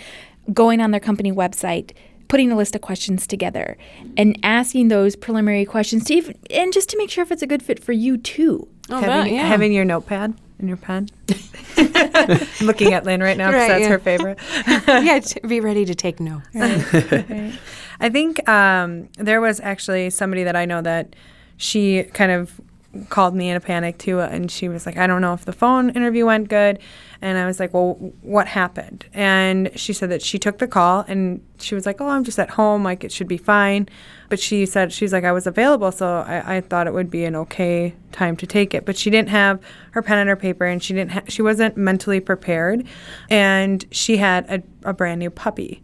Going 0.53 0.81
on 0.81 0.93
their 0.93 1.01
company 1.01 1.33
website. 1.33 1.93
Putting 2.29 2.51
a 2.51 2.57
list 2.57 2.75
of 2.75 2.81
questions 2.81 3.25
together 3.25 3.79
and 4.17 4.37
asking 4.43 4.89
those 4.89 5.15
preliminary 5.15 5.65
questions 5.65 6.03
to 6.07 6.15
even, 6.15 6.37
and 6.51 6.73
just 6.73 6.89
to 6.91 6.99
make 6.99 7.09
sure 7.09 7.23
if 7.23 7.31
it's 7.31 7.41
a 7.43 7.47
good 7.47 7.63
fit 7.63 7.81
for 7.81 7.93
you 7.93 8.17
too. 8.17 8.67
Oh, 8.91 8.97
having, 9.01 9.09
that- 9.09 9.31
yeah. 9.31 9.47
having 9.47 9.73
your 9.73 9.85
notepad 9.85 10.35
and 10.59 10.69
your 10.69 10.77
pen. 10.77 11.09
Looking 12.61 12.93
at 12.93 13.05
Lynn 13.05 13.23
right 13.23 13.37
now 13.37 13.49
because 13.51 13.69
Right, 13.69 13.69
that's 13.69 13.83
yeah. 13.83 13.89
her 13.89 13.99
favorite. 13.99 14.39
yeah, 14.89 15.21
be 15.47 15.61
ready 15.61 15.85
to 15.85 15.95
take 15.95 16.21
notes. 16.21 16.47
I 16.55 18.11
think 18.11 18.47
um, 18.49 19.09
there 19.17 19.41
was 19.41 19.61
actually 19.61 20.11
somebody 20.11 20.45
that 20.45 20.57
I 20.57 20.65
know 20.65 20.83
that 20.83 21.15
she 21.57 22.05
kind 22.05 22.33
of 22.33 22.61
called 23.05 23.35
me 23.35 23.51
in 23.51 23.57
a 23.57 23.61
panic 23.61 23.99
too, 23.99 24.21
uh, 24.21 24.29
and 24.31 24.51
she 24.51 24.69
was 24.69 24.87
like, 24.87 24.97
"I 24.97 25.07
don't 25.07 25.21
know 25.21 25.35
if 25.35 25.45
the 25.45 25.53
phone 25.53 25.91
interview 25.91 26.27
went 26.27 26.49
good," 26.49 26.79
and 27.21 27.39
I 27.39 27.47
was 27.47 27.61
like, 27.61 27.75
"Well, 27.75 27.95
what 28.23 28.47
happened?" 28.47 29.07
And 29.13 29.71
she 29.77 29.93
said 29.93 30.11
that 30.11 30.23
she 30.23 30.39
took 30.39 30.59
the 30.59 30.67
call 30.67 31.05
and 31.09 31.41
she 31.59 31.75
was 31.75 31.87
like, 31.87 32.01
"Oh, 32.01 32.09
I'm 32.09 32.25
just 32.25 32.39
at 32.39 32.51
home, 32.51 32.83
like 32.83 33.05
it 33.05 33.13
should 33.13 33.29
be 33.29 33.37
fine," 33.37 33.89
but 34.29 34.41
she 34.41 34.67
said 34.67 34.93
she's 34.93 35.13
like, 35.13 35.25
"I 35.25 35.33
was 35.33 35.47
available, 35.47 35.93
so 35.93 36.25
I, 36.27 36.57
I 36.57 36.61
thought 36.61 36.87
it 36.87 36.95
would 36.95 37.11
be 37.11 37.25
an 37.25 37.37
okay 37.37 37.95
time 38.13 38.37
to 38.37 38.47
take 38.47 38.75
it," 38.75 38.85
but 38.87 38.97
she 38.97 39.11
didn't 39.11 39.29
have 39.31 39.61
her 39.93 40.03
pen 40.03 40.19
and 40.19 40.29
her 40.29 40.37
paper, 40.37 40.65
and 40.65 40.83
she 40.83 40.95
didn't 40.95 41.13
ha- 41.13 41.23
she 41.29 41.43
wasn't 41.43 41.77
mentally 41.77 42.21
prepared, 42.21 42.87
and 43.31 43.85
she 43.91 44.17
had 44.17 44.47
a, 44.51 44.63
a 44.89 44.93
brand 44.93 45.21
new 45.21 45.31
puppy. 45.31 45.83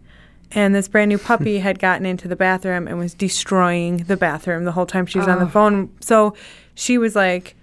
And 0.55 0.75
this 0.75 0.89
brand 0.89 1.09
new 1.09 1.19
puppy 1.19 1.59
hmm. 1.59 1.63
had 1.63 1.79
gotten 1.79 2.07
into 2.07 2.29
the 2.29 2.37
bathroom 2.37 2.87
and 2.87 2.99
was 2.99 3.15
destroying 3.15 3.99
the 3.99 4.17
bathroom 4.17 4.65
the 4.65 4.73
whole 4.73 4.87
time 4.87 5.07
she 5.07 5.19
was 5.19 5.29
on 5.29 5.39
the 5.39 5.47
oh. 5.47 5.49
phone. 5.49 5.91
So 6.01 6.35
she 6.75 6.99
was 6.99 7.15
like 7.15 7.55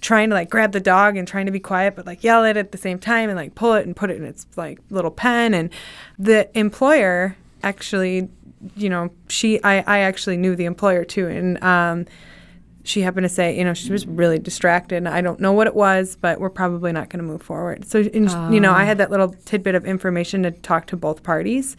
trying 0.00 0.28
to 0.30 0.34
like 0.34 0.50
grab 0.50 0.72
the 0.72 0.80
dog 0.80 1.16
and 1.16 1.28
trying 1.28 1.46
to 1.46 1.52
be 1.52 1.60
quiet, 1.60 1.94
but 1.94 2.06
like 2.06 2.24
yell 2.24 2.44
at 2.44 2.56
it 2.56 2.60
at 2.60 2.72
the 2.72 2.78
same 2.78 2.98
time 2.98 3.28
and 3.28 3.36
like 3.36 3.54
pull 3.54 3.74
it 3.74 3.86
and 3.86 3.94
put 3.94 4.10
it 4.10 4.16
in 4.16 4.24
its 4.24 4.46
like 4.56 4.78
little 4.90 5.10
pen. 5.10 5.54
And 5.54 5.70
the 6.18 6.50
employer 6.58 7.36
actually, 7.62 8.28
you 8.76 8.88
know, 8.88 9.10
she 9.28 9.62
I, 9.62 9.78
I 9.86 9.98
actually 10.00 10.36
knew 10.36 10.56
the 10.56 10.64
employer 10.64 11.04
too, 11.04 11.28
and 11.28 11.62
um, 11.62 12.06
she 12.84 13.02
happened 13.02 13.24
to 13.24 13.28
say, 13.28 13.56
you 13.56 13.64
know, 13.64 13.74
she 13.74 13.92
was 13.92 14.06
really 14.06 14.38
distracted. 14.38 14.96
And 14.96 15.08
I 15.08 15.20
don't 15.20 15.38
know 15.38 15.52
what 15.52 15.68
it 15.68 15.74
was, 15.74 16.16
but 16.16 16.40
we're 16.40 16.50
probably 16.50 16.90
not 16.92 17.08
going 17.10 17.24
to 17.24 17.28
move 17.28 17.42
forward. 17.42 17.84
So, 17.84 18.00
and, 18.00 18.52
you 18.52 18.60
know, 18.60 18.72
I 18.72 18.84
had 18.84 18.98
that 18.98 19.10
little 19.10 19.28
tidbit 19.44 19.76
of 19.76 19.84
information 19.84 20.42
to 20.42 20.50
talk 20.50 20.86
to 20.88 20.96
both 20.96 21.22
parties. 21.22 21.76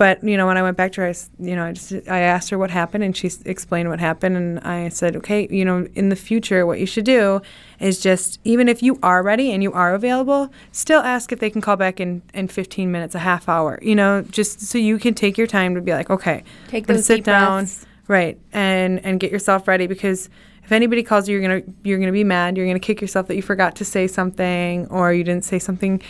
But 0.00 0.24
you 0.24 0.38
know, 0.38 0.46
when 0.46 0.56
I 0.56 0.62
went 0.62 0.78
back 0.78 0.92
to 0.92 1.02
her, 1.02 1.08
I, 1.08 1.14
you 1.38 1.54
know, 1.54 1.66
I 1.66 1.72
just 1.72 1.92
I 2.08 2.20
asked 2.20 2.48
her 2.48 2.56
what 2.56 2.70
happened, 2.70 3.04
and 3.04 3.14
she 3.14 3.30
explained 3.44 3.90
what 3.90 4.00
happened, 4.00 4.34
and 4.34 4.58
I 4.60 4.88
said, 4.88 5.14
okay, 5.16 5.46
you 5.50 5.62
know, 5.62 5.86
in 5.94 6.08
the 6.08 6.16
future, 6.16 6.64
what 6.64 6.80
you 6.80 6.86
should 6.86 7.04
do 7.04 7.42
is 7.80 8.00
just 8.00 8.40
even 8.42 8.66
if 8.66 8.82
you 8.82 8.98
are 9.02 9.22
ready 9.22 9.52
and 9.52 9.62
you 9.62 9.70
are 9.74 9.92
available, 9.92 10.50
still 10.72 11.02
ask 11.02 11.32
if 11.32 11.38
they 11.38 11.50
can 11.50 11.60
call 11.60 11.76
back 11.76 12.00
in 12.00 12.22
in 12.32 12.48
15 12.48 12.90
minutes, 12.90 13.14
a 13.14 13.18
half 13.18 13.46
hour, 13.46 13.78
you 13.82 13.94
know, 13.94 14.22
just 14.22 14.62
so 14.62 14.78
you 14.78 14.98
can 14.98 15.12
take 15.12 15.36
your 15.36 15.46
time 15.46 15.74
to 15.74 15.82
be 15.82 15.92
like, 15.92 16.08
okay, 16.08 16.44
Take 16.68 16.86
those 16.86 17.04
sit 17.04 17.16
deep 17.16 17.24
down, 17.26 17.64
breaths. 17.64 17.84
right, 18.08 18.38
and 18.54 19.04
and 19.04 19.20
get 19.20 19.30
yourself 19.30 19.68
ready 19.68 19.86
because 19.86 20.30
if 20.64 20.72
anybody 20.72 21.02
calls 21.02 21.28
you, 21.28 21.38
you're 21.38 21.46
gonna 21.46 21.72
you're 21.82 21.98
gonna 21.98 22.10
be 22.10 22.24
mad, 22.24 22.56
you're 22.56 22.66
gonna 22.66 22.80
kick 22.80 23.02
yourself 23.02 23.26
that 23.26 23.36
you 23.36 23.42
forgot 23.42 23.76
to 23.76 23.84
say 23.84 24.06
something 24.06 24.86
or 24.86 25.12
you 25.12 25.24
didn't 25.24 25.44
say 25.44 25.58
something 25.58 26.00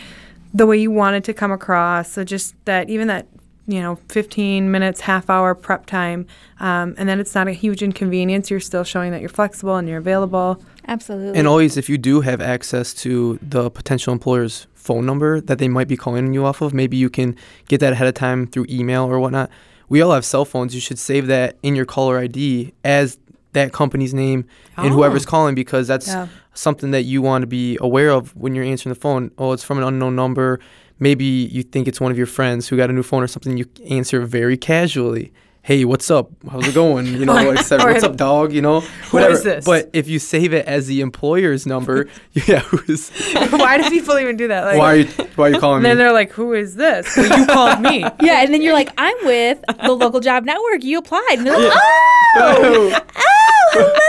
the 0.53 0.65
way 0.65 0.77
you 0.77 0.91
wanted 0.91 1.23
to 1.25 1.33
come 1.33 1.51
across. 1.51 2.11
So 2.11 2.23
just 2.23 2.55
that 2.65 2.89
even 2.89 3.07
that 3.07 3.27
you 3.67 3.79
know 3.79 3.95
15 4.09 4.71
minutes 4.71 5.01
half 5.01 5.29
hour 5.29 5.53
prep 5.53 5.85
time 5.85 6.25
um, 6.59 6.95
and 6.97 7.07
then 7.07 7.19
it's 7.19 7.35
not 7.35 7.47
a 7.47 7.51
huge 7.51 7.83
inconvenience 7.83 8.49
you're 8.49 8.59
still 8.59 8.83
showing 8.83 9.11
that 9.11 9.19
you're 9.21 9.29
flexible 9.29 9.75
and 9.75 9.87
you're 9.87 9.99
available 9.99 10.61
Absolutely. 10.87 11.37
And 11.37 11.47
always, 11.47 11.77
if 11.77 11.89
you 11.89 11.97
do 11.99 12.21
have 12.21 12.41
access 12.41 12.91
to 12.95 13.37
the 13.41 13.69
potential 13.69 14.11
employer's 14.11 14.65
phone 14.73 15.05
number 15.05 15.39
that 15.39 15.59
they 15.59 15.67
might 15.67 15.87
be 15.87 15.95
calling 15.95 16.33
you 16.33 16.43
off 16.43 16.59
of, 16.59 16.73
maybe 16.73 16.97
you 16.97 17.07
can 17.07 17.35
get 17.67 17.79
that 17.81 17.93
ahead 17.93 18.07
of 18.07 18.15
time 18.15 18.47
through 18.47 18.65
email 18.67 19.03
or 19.05 19.19
whatnot. 19.19 19.51
We 19.89 20.01
all 20.01 20.11
have 20.11 20.25
cell 20.25 20.43
phones. 20.43 20.73
You 20.73 20.81
should 20.81 20.97
save 20.97 21.27
that 21.27 21.55
in 21.61 21.75
your 21.75 21.85
caller 21.85 22.17
ID 22.17 22.73
as 22.83 23.19
that 23.53 23.71
company's 23.73 24.11
name 24.13 24.45
and 24.75 24.91
whoever's 24.91 25.25
Oh. 25.27 25.29
calling 25.29 25.53
because 25.53 25.87
that's 25.87 26.07
Yeah. 26.07 26.27
something 26.55 26.89
that 26.91 27.03
you 27.03 27.21
want 27.21 27.43
to 27.43 27.47
be 27.47 27.77
aware 27.79 28.09
of 28.09 28.35
when 28.35 28.55
you're 28.55 28.65
answering 28.65 28.93
the 28.93 28.99
phone. 28.99 29.29
Oh, 29.37 29.51
it's 29.51 29.63
from 29.63 29.77
an 29.77 29.83
unknown 29.83 30.15
number. 30.15 30.59
Maybe 31.01 31.25
you 31.25 31.63
think 31.63 31.87
it's 31.87 31.99
one 31.99 32.11
of 32.11 32.17
your 32.17 32.27
friends 32.27 32.67
who 32.67 32.77
got 32.77 32.91
a 32.91 32.93
new 32.93 33.01
phone 33.01 33.23
or 33.23 33.27
something. 33.27 33.57
You 33.57 33.65
answer 33.89 34.21
very 34.21 34.55
casually. 34.55 35.33
Hey, 35.63 35.83
what's 35.83 36.09
up? 36.09 36.31
How's 36.49 36.67
it 36.67 36.75
going? 36.75 37.07
You 37.07 37.25
know, 37.25 37.33
like, 37.53 37.59
said, 37.59 37.79
what's 37.79 38.03
up, 38.03 38.17
dog? 38.17 38.53
You 38.53 38.61
know, 38.61 38.81
whatever. 39.09 39.33
is 39.33 39.43
this? 39.43 39.65
But 39.65 39.89
if 39.93 40.07
you 40.07 40.19
save 40.19 40.53
it 40.53 40.67
as 40.67 40.85
the 40.85 41.01
employer's 41.01 41.65
number, 41.65 42.07
yeah, 42.47 42.59
who's, 42.59 43.09
why 43.33 43.79
do 43.79 43.89
people 43.89 44.17
even 44.19 44.37
do 44.37 44.47
that 44.47 44.65
like 44.65 44.77
why 44.77 44.93
are 44.93 44.95
you 44.97 45.05
why 45.35 45.47
are 45.47 45.53
you 45.53 45.59
calling 45.59 45.77
and 45.77 45.83
me? 45.83 45.89
then 45.89 45.97
they're 45.97 46.13
like 46.13 46.31
who 46.31 46.53
is 46.53 46.75
this 46.75 47.15
well, 47.17 47.39
you 47.39 47.45
called 47.45 47.81
me 47.81 47.99
yeah, 48.21 48.43
and 48.43 48.53
then 48.53 48.61
you're 48.61 48.73
like, 48.73 48.89
I'm 48.97 49.15
with 49.25 49.61
the 49.83 49.93
local 49.93 50.19
job 50.19 50.45
network. 50.45 50.83
You 50.83 50.99
applied. 50.99 51.35
And 51.37 51.47
they're 51.47 51.57
like, 51.57 51.73
oh, 51.73 52.37
oh, 52.37 52.99
oh. 53.15 53.50
Hello. 53.71 53.93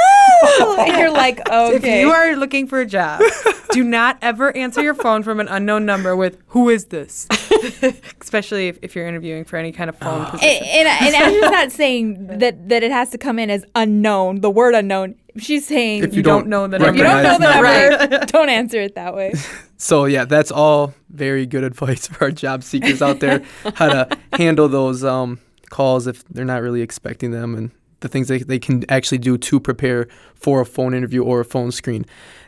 And 0.83 0.96
you're 0.98 1.11
like, 1.11 1.38
okay. 1.48 1.77
if 1.77 1.85
you 1.85 2.11
are 2.11 2.35
looking 2.35 2.66
for 2.66 2.81
a 2.81 2.87
job 2.87 3.22
do 3.70 3.85
not 3.85 4.18
ever 4.20 4.55
answer 4.57 4.83
your 4.83 4.94
phone 4.94 5.22
from 5.22 5.38
an 5.40 5.48
unknown 5.48 5.87
number 5.87 6.16
with 6.16 6.38
who 6.48 6.68
is 6.68 6.87
this 6.87 7.27
especially 8.20 8.68
if, 8.68 8.79
if 8.83 8.94
you're 8.94 9.07
interviewing 9.07 9.44
for 9.44 9.57
any 9.57 9.72
kind 9.72 9.88
of 9.88 9.96
phone 9.96 10.27
position 10.27 10.48
and, 10.48 10.88
and, 10.88 10.88
and 10.88 11.14
Andrew's 11.14 11.51
not 11.51 11.72
saying 11.72 12.27
that, 12.38 12.68
that 12.68 12.83
it 12.83 12.90
has 12.90 13.11
to 13.11 13.18
come 13.18 13.38
in 13.38 13.51
as 13.51 13.64
unknown, 13.75 14.40
the 14.40 14.51
word 14.51 14.75
unknown. 14.75 15.14
She's 15.38 15.66
saying 15.66 16.03
If 16.03 16.14
you 16.14 16.22
don't 16.22 16.48
know 16.48 16.66
the 16.66 16.79
number. 16.79 16.98
you 16.98 17.05
don't 17.05 17.22
know 17.22 17.38
the 17.38 17.62
recognize- 17.62 18.11
number, 18.11 18.27
don't 18.33 18.48
answer 18.48 18.81
it 18.81 18.94
that 18.96 19.14
way. 19.14 19.35
So 19.77 20.05
yeah, 20.05 20.25
that's 20.25 20.51
all 20.51 20.92
very 21.09 21.46
good 21.46 21.64
advice 21.64 22.07
for 22.09 22.25
our 22.25 22.31
job 22.31 22.62
seekers 22.64 23.01
out 23.01 23.20
there. 23.20 23.42
how 23.77 23.88
to 23.88 24.18
handle 24.35 24.68
those 24.68 25.05
um, 25.05 25.40
calls 25.70 26.07
if 26.07 26.25
they're 26.29 26.44
not 26.44 26.62
really 26.62 26.83
expecting 26.83 27.31
them, 27.31 27.55
and 27.55 27.70
the 28.03 28.09
things 28.09 28.29
they, 28.29 28.38
they 28.38 28.59
can 28.59 28.85
actually 28.88 29.19
do 29.19 29.38
to 29.38 29.59
prepare 29.59 30.07
for 30.35 30.61
a 30.61 30.67
phone 30.67 30.93
interview 30.93 31.23
or 31.23 31.41
a 31.41 31.45
phone 31.45 31.73
screen. 31.73 32.05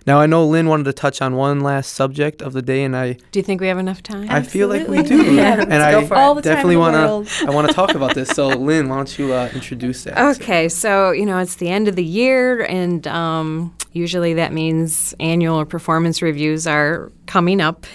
Now, 0.07 0.21
I 0.21 0.27
know 0.27 0.45
Lynn 0.47 0.69
wanted 0.69 0.85
to 0.85 0.93
touch 0.93 1.23
on 1.23 1.35
one 1.35 1.61
last 1.61 1.93
subject 1.93 2.43
of 2.43 2.53
the 2.53 2.61
day, 2.61 2.85
and 2.85 2.95
I, 2.95 3.14
Do 3.33 3.38
you 3.38 3.43
think 3.43 3.62
we 3.62 3.69
have 3.69 3.79
enough 3.79 4.03
time? 4.03 4.27
I 4.29 4.43
feel 4.43 4.69
like 4.69 4.87
we 4.87 5.03
do. 5.03 5.25
Yeah, 5.35 5.62
and 5.62 5.75
I 5.75 5.93
go 5.93 6.07
for 6.07 6.14
it. 6.14 6.19
All 6.19 6.35
the 6.35 6.43
time 6.43 6.55
definitely 6.57 6.77
want 6.77 7.27
to. 7.27 7.47
I 7.47 7.51
want 7.51 7.69
to 7.69 7.75
talk 7.75 7.95
about 7.95 8.14
this. 8.14 8.29
So, 8.29 8.49
Lynn, 8.67 8.88
why 8.88 8.97
don't 8.97 9.19
you 9.19 9.33
uh, 9.33 9.49
introduce 9.55 10.05
that? 10.05 10.37
Okay, 10.37 10.69
so 10.69 11.12
you 11.12 11.25
know 11.25 11.38
it's 11.38 11.57
the 11.57 11.71
end 11.71 11.88
of 11.88 11.97
the 11.97 12.05
year, 12.05 12.64
and 12.64 13.07
um, 13.07 13.75
usually 13.93 14.35
that 14.35 14.53
means 14.53 15.14
annual 15.19 15.64
performance 15.64 16.21
reviews 16.21 16.67
are 16.67 17.11
coming 17.27 17.61
up, 17.61 17.87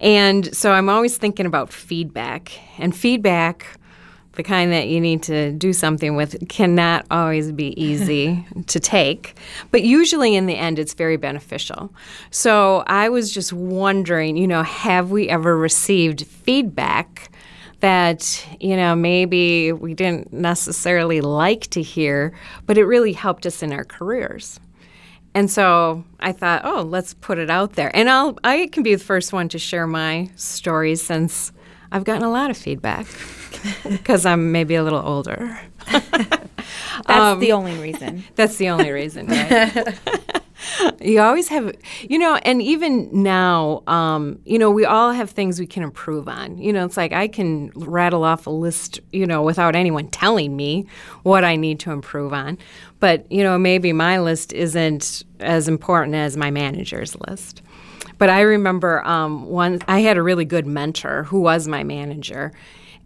and 0.00 0.54
so 0.54 0.72
I'm 0.72 0.88
always 0.88 1.16
thinking 1.16 1.46
about 1.46 1.72
feedback 1.72 2.52
and 2.78 2.94
feedback. 2.94 3.78
The 4.34 4.42
kind 4.42 4.72
that 4.72 4.88
you 4.88 5.00
need 5.00 5.22
to 5.24 5.52
do 5.52 5.72
something 5.72 6.16
with 6.16 6.48
cannot 6.48 7.06
always 7.10 7.52
be 7.52 7.78
easy 7.82 8.46
to 8.66 8.80
take, 8.80 9.36
but 9.70 9.82
usually 9.82 10.34
in 10.34 10.46
the 10.46 10.56
end, 10.56 10.78
it's 10.78 10.94
very 10.94 11.16
beneficial. 11.16 11.92
So 12.30 12.82
I 12.86 13.08
was 13.08 13.32
just 13.32 13.52
wondering, 13.52 14.36
you 14.36 14.46
know, 14.46 14.62
have 14.62 15.10
we 15.10 15.28
ever 15.28 15.56
received 15.56 16.26
feedback 16.26 17.30
that 17.82 18.46
you 18.60 18.76
know 18.76 18.94
maybe 18.94 19.72
we 19.72 19.92
didn't 19.92 20.32
necessarily 20.32 21.20
like 21.20 21.66
to 21.66 21.82
hear 21.82 22.32
but 22.64 22.78
it 22.78 22.84
really 22.84 23.12
helped 23.12 23.44
us 23.44 23.60
in 23.60 23.72
our 23.72 23.82
careers 23.82 24.60
and 25.34 25.50
so 25.50 26.04
i 26.20 26.30
thought 26.30 26.62
oh 26.64 26.82
let's 26.82 27.12
put 27.14 27.38
it 27.38 27.50
out 27.50 27.72
there 27.72 27.90
and 27.94 28.08
i'll 28.08 28.38
i 28.44 28.68
can 28.68 28.84
be 28.84 28.94
the 28.94 29.02
first 29.02 29.32
one 29.32 29.48
to 29.48 29.58
share 29.58 29.88
my 29.88 30.30
stories 30.36 31.02
since 31.02 31.52
i've 31.92 32.04
gotten 32.04 32.24
a 32.24 32.30
lot 32.30 32.50
of 32.50 32.56
feedback 32.56 33.06
because 33.88 34.26
i'm 34.26 34.50
maybe 34.50 34.74
a 34.74 34.82
little 34.82 35.06
older 35.06 35.58
That's 37.06 37.40
the 37.40 37.52
only 37.52 37.78
reason. 37.78 38.24
that's 38.34 38.56
the 38.56 38.68
only 38.68 38.90
reason, 38.90 39.26
right? 39.26 39.98
you 41.00 41.20
always 41.20 41.48
have, 41.48 41.74
you 42.02 42.18
know, 42.18 42.36
and 42.36 42.62
even 42.62 43.08
now, 43.22 43.82
um, 43.86 44.38
you 44.44 44.58
know, 44.58 44.70
we 44.70 44.84
all 44.84 45.12
have 45.12 45.30
things 45.30 45.58
we 45.58 45.66
can 45.66 45.82
improve 45.82 46.28
on. 46.28 46.58
You 46.58 46.72
know, 46.72 46.84
it's 46.84 46.96
like 46.96 47.12
I 47.12 47.28
can 47.28 47.70
rattle 47.74 48.24
off 48.24 48.46
a 48.46 48.50
list, 48.50 49.00
you 49.10 49.26
know, 49.26 49.42
without 49.42 49.74
anyone 49.74 50.08
telling 50.08 50.56
me 50.56 50.86
what 51.22 51.44
I 51.44 51.56
need 51.56 51.80
to 51.80 51.90
improve 51.90 52.32
on. 52.32 52.58
But, 53.00 53.30
you 53.30 53.42
know, 53.42 53.58
maybe 53.58 53.92
my 53.92 54.20
list 54.20 54.52
isn't 54.52 55.24
as 55.40 55.66
important 55.66 56.14
as 56.14 56.36
my 56.36 56.50
manager's 56.50 57.16
list. 57.28 57.62
But 58.22 58.30
I 58.30 58.42
remember 58.42 59.04
um, 59.04 59.46
one, 59.46 59.80
I 59.88 59.98
had 60.02 60.16
a 60.16 60.22
really 60.22 60.44
good 60.44 60.64
mentor 60.64 61.24
who 61.24 61.40
was 61.40 61.66
my 61.66 61.82
manager. 61.82 62.52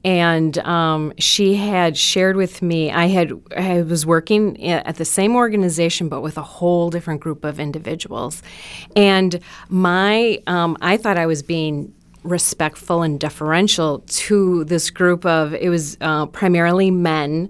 And 0.04 0.58
um, 0.58 1.14
she 1.16 1.54
had 1.54 1.96
shared 1.96 2.36
with 2.36 2.60
me 2.60 2.90
i 2.92 3.06
had 3.06 3.32
i 3.56 3.80
was 3.80 4.04
working 4.04 4.62
at 4.62 4.96
the 4.96 5.06
same 5.06 5.34
organization 5.34 6.10
but 6.10 6.20
with 6.20 6.36
a 6.36 6.42
whole 6.42 6.90
different 6.90 7.22
group 7.22 7.46
of 7.46 7.58
individuals. 7.58 8.42
And 8.94 9.40
my 9.70 10.42
um, 10.46 10.76
i 10.82 10.98
thought 10.98 11.16
i 11.16 11.24
was 11.24 11.42
being 11.42 11.94
respectful 12.22 13.00
and 13.00 13.18
deferential 13.18 14.00
to 14.24 14.64
this 14.64 14.90
group 14.90 15.24
of 15.24 15.54
it 15.54 15.70
was 15.70 15.96
uh, 16.02 16.26
primarily 16.26 16.90
men 16.90 17.48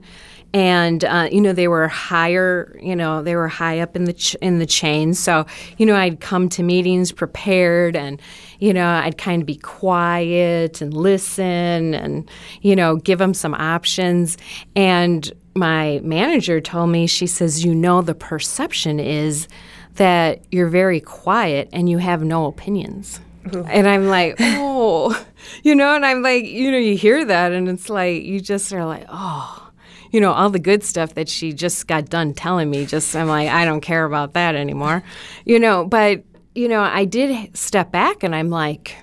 and 0.57 1.05
uh, 1.05 1.29
you 1.31 1.42
know 1.42 1.53
they 1.53 1.69
were 1.69 1.87
higher 1.87 2.75
you 2.81 2.97
know 2.97 3.23
they 3.23 3.37
were 3.37 3.47
high 3.47 3.79
up 3.79 3.95
in 3.95 4.05
the 4.05 4.14
ch- 4.14 4.37
in 4.37 4.59
the 4.59 4.64
chain. 4.64 5.12
So 5.12 5.45
you 5.77 5.85
know 5.85 5.95
I'd 5.95 6.21
come 6.21 6.49
to 6.51 6.62
meetings 6.62 7.12
prepared 7.12 7.95
and 7.95 8.19
you 8.59 8.73
know 8.73 8.88
I'd 8.88 9.19
kind 9.19 9.42
of 9.42 9.47
be 9.47 9.57
quiet 9.57 10.81
and 10.81 10.95
listen 10.95 11.92
and 11.92 12.31
you 12.62 12.75
know 12.75 12.97
give 12.97 13.19
them 13.19 13.35
some 13.35 13.53
options. 13.53 14.38
And 14.75 15.31
my 15.55 16.01
manager 16.03 16.59
told 16.62 16.88
me 16.88 17.07
she 17.07 17.27
says 17.27 17.62
you 17.62 17.75
know 17.75 18.01
the 18.01 18.14
perception 18.14 18.99
is 18.99 19.49
that 19.97 20.42
you're 20.51 20.69
very 20.69 21.01
quiet 21.01 21.69
and 21.71 21.90
you 21.90 21.99
have 21.99 22.23
no 22.23 22.47
opinions. 22.47 23.21
And 23.53 23.87
I'm 23.87 24.09
like, 24.09 24.37
oh, 24.40 25.25
you 25.62 25.75
know, 25.77 25.95
and 25.95 26.05
I'm 26.05 26.21
like, 26.21 26.47
you 26.47 26.73
know, 26.73 26.79
you 26.79 26.97
hear 26.97 27.25
that, 27.25 27.53
and 27.53 27.69
it's 27.69 27.88
like, 27.88 28.25
you 28.25 28.40
just 28.40 28.73
are 28.73 28.85
like, 28.85 29.07
oh, 29.09 29.65
you 30.12 30.21
know, 30.21 30.33
all 30.33 30.51
the 30.51 30.59
good 30.59 30.85
stuff 30.85 31.14
that 31.14 31.29
she 31.29 31.53
just 31.53 31.87
got 31.87 32.07
done 32.07 32.35
telling 32.35 32.71
me, 32.71 32.87
just, 32.87 33.14
I'm 33.16 33.29
like, 33.29 33.49
I 33.49 33.64
don't 33.64 33.81
care 33.81 34.05
about 34.05 34.35
that 34.35 34.55
anymore, 34.55 35.03
you 35.45 35.59
know, 35.59 35.85
but, 35.85 36.23
you 36.55 36.69
know, 36.69 36.83
I 36.83 37.05
did 37.05 37.57
step 37.57 37.90
back 37.92 38.23
and 38.23 38.35
I'm 38.35 38.51
like, 38.51 38.97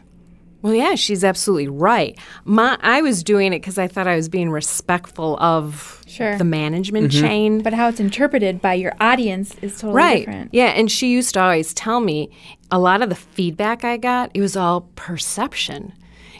well, 0.61 0.73
yeah, 0.73 0.95
she's 0.95 1.25
absolutely 1.25 1.67
right. 1.67 2.17
My, 2.45 2.77
I 2.81 3.01
was 3.01 3.21
doing 3.21 3.51
it 3.51 3.59
because 3.59 3.77
I 3.77 3.87
thought 3.87 4.07
I 4.07 4.15
was 4.15 4.29
being 4.29 4.49
respectful 4.49 5.37
of 5.39 6.01
Sure. 6.07 6.37
the 6.37 6.45
management 6.45 7.11
mm-hmm. 7.11 7.21
chain. 7.21 7.61
But 7.63 7.73
how 7.73 7.89
it's 7.89 7.99
interpreted 7.99 8.61
by 8.61 8.75
your 8.75 8.93
audience 9.01 9.55
is 9.61 9.73
totally 9.79 9.93
right. 9.93 10.25
different. 10.25 10.53
Yeah, 10.53 10.67
and 10.67 10.89
she 10.89 11.09
used 11.09 11.33
to 11.33 11.41
always 11.41 11.73
tell 11.73 11.99
me 11.99 12.29
a 12.71 12.79
lot 12.79 13.01
of 13.01 13.09
the 13.09 13.15
feedback 13.15 13.83
I 13.83 13.97
got, 13.97 14.31
it 14.33 14.39
was 14.39 14.55
all 14.55 14.81
perception. 14.95 15.91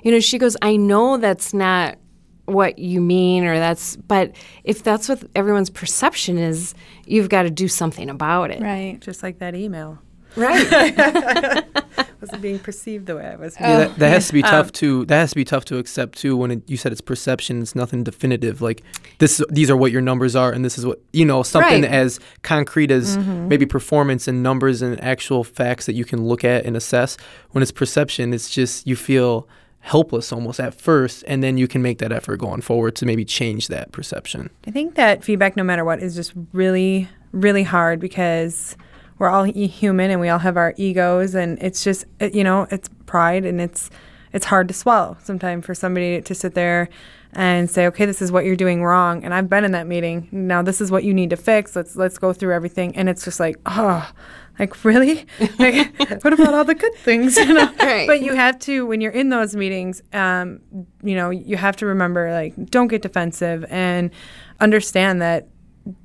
You 0.04 0.12
know, 0.12 0.20
she 0.20 0.38
goes, 0.38 0.56
I 0.62 0.78
know 0.78 1.18
that's 1.18 1.54
not 1.54 1.98
what 2.46 2.78
you 2.78 3.00
mean 3.00 3.46
or 3.46 3.58
that's 3.58 3.96
but 3.96 4.36
if 4.64 4.84
that's 4.84 5.08
what 5.08 5.24
everyone's 5.36 5.70
perception 5.70 6.38
is, 6.38 6.76
you've 7.06 7.30
got 7.30 7.44
to 7.44 7.50
do 7.50 7.68
something 7.68 8.10
about 8.10 8.52
it. 8.52 8.62
Right. 8.62 9.00
Just 9.00 9.24
like 9.24 9.40
that 9.40 9.56
email. 9.56 10.00
Right. 10.36 11.66
Wasn't 12.22 12.42
being 12.42 12.60
perceived 12.60 13.06
the 13.06 13.18
way 13.18 13.26
I 13.26 13.36
was. 13.36 13.56
Yeah, 13.60 13.80
that, 13.80 13.96
that 13.98 14.10
has 14.10 14.28
to 14.28 14.34
be 14.34 14.44
oh. 14.44 14.48
tough 14.48 14.68
um, 14.68 14.72
to 14.72 15.06
that 15.06 15.20
has 15.20 15.30
to 15.32 15.36
be 15.36 15.44
tough 15.44 15.66
to 15.66 15.78
accept 15.78 16.18
too. 16.18 16.38
When 16.38 16.52
it, 16.52 16.70
you 16.70 16.78
said 16.78 16.92
it's 16.92 17.02
perception, 17.02 17.62
it's 17.62 17.76
nothing 17.76 18.04
definitive. 18.04 18.62
Like 18.62 18.82
this, 19.20 19.44
these 19.50 19.70
are 19.70 19.76
what 19.76 19.92
your 19.92 20.02
numbers 20.02 20.36
are, 20.36 20.52
and 20.52 20.64
this 20.64 20.78
is 20.78 20.86
what 20.86 21.02
you 21.12 21.26
know. 21.26 21.44
Something 21.44 21.84
Right. 21.84 21.92
as 21.92 22.20
concrete 22.42 22.92
as 22.92 23.18
mm-hmm. 23.18 23.50
maybe 23.50 23.66
performance 23.66 24.28
and 24.28 24.42
numbers 24.42 24.82
and 24.82 25.02
actual 25.04 25.44
facts 25.44 25.86
that 25.86 25.94
you 25.94 26.06
can 26.06 26.26
look 26.26 26.46
at 26.46 26.66
and 26.66 26.78
assess. 26.78 27.18
When 27.52 27.62
it's 27.62 27.74
perception, 27.74 28.34
it's 28.34 28.50
just 28.50 28.88
you 28.88 28.96
feel 28.96 29.48
helpless 29.84 30.32
almost 30.32 30.62
at 30.62 30.74
first, 30.74 31.26
and 31.28 31.44
then 31.44 31.58
you 31.58 31.68
can 31.68 31.82
make 31.82 31.98
that 31.98 32.14
effort 32.14 32.38
going 32.38 32.62
forward 32.62 32.96
to 32.96 33.06
maybe 33.06 33.26
change 33.26 33.68
that 33.68 33.92
perception. 33.92 34.50
I 34.66 34.72
think 34.72 34.96
that 34.96 35.26
feedback, 35.26 35.58
no 35.58 35.64
matter 35.64 35.84
what, 35.84 36.02
is 36.02 36.16
just 36.16 36.32
really, 36.54 37.10
really 37.34 37.64
hard 37.64 38.00
because 38.00 38.78
we're 39.20 39.28
all 39.28 39.44
human 39.44 40.10
and 40.10 40.22
we 40.22 40.30
all 40.30 40.40
have 40.40 40.56
our 40.56 40.74
egos, 40.78 41.36
and 41.36 41.62
it's 41.62 41.84
just, 41.84 42.06
you 42.32 42.46
know, 42.46 42.66
it's 42.72 42.90
pride 43.06 43.46
and 43.46 43.60
it's 43.60 43.90
it's 44.32 44.46
hard 44.46 44.68
to 44.70 44.74
swallow 44.74 45.16
sometimes 45.22 45.66
for 45.66 45.76
somebody 45.76 46.20
to 46.20 46.34
sit 46.34 46.56
there 46.56 46.90
and 47.34 47.70
say, 47.70 47.86
okay, 47.86 48.06
this 48.06 48.22
is 48.22 48.32
what 48.32 48.46
you're 48.46 48.56
doing 48.56 48.84
wrong, 48.84 49.24
and 49.26 49.34
I've 49.34 49.50
been 49.50 49.66
in 49.66 49.74
that 49.74 49.86
meeting. 49.86 50.30
Now 50.32 50.62
this 50.62 50.80
is 50.80 50.92
what 50.92 51.04
you 51.04 51.14
need 51.14 51.30
to 51.32 51.38
fix. 51.38 51.76
Let's 51.76 51.98
let's 51.98 52.18
go 52.18 52.32
through 52.32 52.54
everything, 52.54 52.96
and 52.96 53.10
it's 53.10 53.26
just 53.26 53.40
like, 53.40 53.58
oh. 53.66 54.10
Like 54.60 54.84
really? 54.84 55.26
Like, 55.60 56.24
what 56.24 56.34
about 56.34 56.54
all 56.54 56.66
the 56.66 56.76
good 56.76 56.96
things? 56.96 57.38
You 57.38 57.54
know? 57.54 57.72
Right. 57.80 58.08
But 58.08 58.22
you 58.22 58.34
have 58.34 58.60
to 58.60 58.86
when 58.86 59.02
you're 59.02 59.12
in 59.12 59.30
those 59.30 59.56
meetings 59.56 60.02
um, 60.14 60.62
you 61.04 61.16
know 61.16 61.30
you 61.30 61.58
have 61.58 61.76
to 61.78 61.86
remember 61.86 62.32
like 62.32 62.54
don't 62.70 62.88
get 62.88 63.02
defensive 63.02 63.66
and 63.70 64.12
understand 64.60 65.22
that 65.22 65.48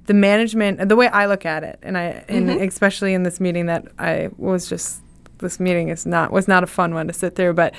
the 0.06 0.14
management 0.14 0.88
the 0.88 0.96
way 0.96 1.06
i 1.08 1.26
look 1.26 1.46
at 1.46 1.62
it 1.62 1.78
and 1.82 1.96
i 1.96 2.24
and 2.28 2.50
especially 2.50 3.14
in 3.14 3.22
this 3.22 3.38
meeting 3.38 3.66
that 3.66 3.87
i 3.98 4.28
was 4.37 4.68
just 4.68 5.00
this 5.38 5.61
meeting 5.61 5.88
is 5.88 6.04
not 6.04 6.32
was 6.32 6.48
not 6.48 6.64
a 6.64 6.66
fun 6.66 6.94
one 6.94 7.06
to 7.06 7.12
sit 7.12 7.37
through 7.37 7.52
but 7.52 7.72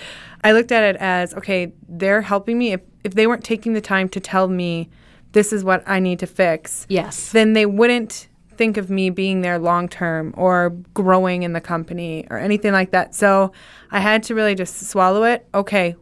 i 0.44 0.54
looked 0.54 0.72
at 0.72 0.84
it 0.84 0.96
as 1.02 1.34
okay 1.34 1.74
they're 1.90 2.22
helping 2.22 2.58
me 2.58 2.72
if, 2.72 2.82
if 3.04 3.16
they 3.16 3.28
weren't 3.28 3.44
taking 3.44 3.74
the 3.74 3.82
time 3.82 4.08
to 4.08 4.20
tell 4.20 4.48
me 4.48 4.90
this 5.34 5.52
is 5.52 5.64
what 5.64 5.84
i 5.86 6.00
need 6.00 6.20
to 6.20 6.28
fix 6.28 6.86
yes. 6.88 7.32
then 7.34 7.52
they 7.52 7.66
wouldn't 7.66 8.29
think 8.60 8.76
of 8.76 8.90
me 8.90 9.10
being 9.10 9.40
there 9.40 9.58
long 9.58 9.88
term 9.88 10.34
or 10.36 10.72
growing 10.94 11.44
in 11.44 11.54
the 11.54 11.62
company 11.62 12.28
or 12.30 12.38
anything 12.38 12.74
like 12.74 12.92
that. 12.92 13.16
So 13.16 13.54
I 13.90 14.02
had 14.02 14.22
to 14.24 14.36
really 14.36 14.54
just 14.54 14.90
swallow 14.90 15.24
it. 15.24 15.48
Okay, 15.56 15.96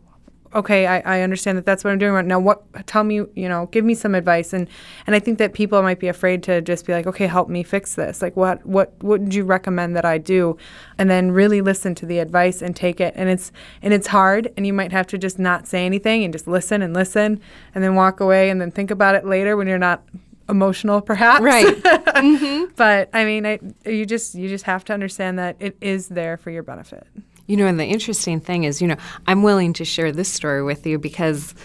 okay, 0.55 0.87
I, 0.87 1.17
I 1.17 1.21
understand 1.21 1.55
that 1.59 1.67
that's 1.67 1.83
what 1.83 1.91
I'm 1.91 1.99
doing 1.99 2.13
right 2.13 2.25
now. 2.25 2.39
What? 2.39 2.63
Tell 2.87 3.03
me, 3.03 3.21
you 3.35 3.47
know, 3.47 3.67
give 3.67 3.85
me 3.85 3.93
some 3.93 4.15
advice. 4.15 4.53
And 4.53 4.67
and 5.05 5.15
I 5.15 5.19
think 5.19 5.37
that 5.37 5.53
people 5.53 5.83
might 5.83 5.99
be 5.99 6.07
afraid 6.07 6.41
to 6.43 6.59
just 6.63 6.87
be 6.87 6.93
like, 6.93 7.05
okay, 7.05 7.27
help 7.27 7.47
me 7.47 7.61
fix 7.61 7.93
this. 7.93 8.23
Like, 8.23 8.35
what 8.35 8.65
what 8.65 8.91
what 9.03 9.21
would 9.21 9.35
you 9.35 9.43
recommend 9.43 9.95
that 9.95 10.03
I 10.03 10.17
do? 10.17 10.57
And 10.97 11.11
then 11.11 11.29
really 11.29 11.61
listen 11.61 11.93
to 11.93 12.07
the 12.07 12.17
advice 12.17 12.63
and 12.63 12.75
take 12.75 12.99
it. 12.99 13.13
And 13.15 13.29
it's 13.29 13.51
and 13.83 13.93
it's 13.93 14.07
hard. 14.07 14.51
And 14.57 14.65
you 14.65 14.73
might 14.73 14.91
have 14.91 15.05
to 15.07 15.19
just 15.19 15.37
not 15.37 15.67
say 15.67 15.85
anything 15.85 16.23
and 16.23 16.33
just 16.33 16.47
listen 16.47 16.81
and 16.81 16.91
listen, 16.95 17.39
and 17.75 17.83
then 17.83 17.93
walk 17.93 18.19
away 18.19 18.49
and 18.49 18.59
then 18.59 18.71
think 18.71 18.89
about 18.89 19.13
it 19.13 19.27
later 19.27 19.55
when 19.55 19.67
you're 19.67 19.77
not 19.77 20.01
emotional 20.49 21.01
perhaps. 21.01 21.41
Right. 21.41 21.75
Mm-hmm. 22.17 22.73
but 22.75 23.09
i 23.13 23.23
mean 23.25 23.45
I, 23.45 23.59
you 23.85 24.05
just 24.05 24.33
you 24.33 24.49
just 24.49 24.63
have 24.63 24.83
to 24.85 24.93
understand 24.93 25.37
that 25.37 25.55
it 25.59 25.77
is 25.81 26.07
there 26.07 26.35
for 26.35 26.49
your 26.49 26.63
benefit. 26.63 27.05
You 27.45 27.55
know, 27.57 27.67
and 27.67 27.79
the 27.79 27.85
interesting 27.85 28.41
thing 28.41 28.65
is, 28.65 28.81
you 28.81 28.87
know, 28.89 28.97
I'm 29.25 29.41
willing 29.41 29.71
to 29.73 29.85
share 29.85 30.11
this 30.11 30.31
story 30.31 30.63
with 30.63 30.85
you 30.85 30.99
because 30.99 31.55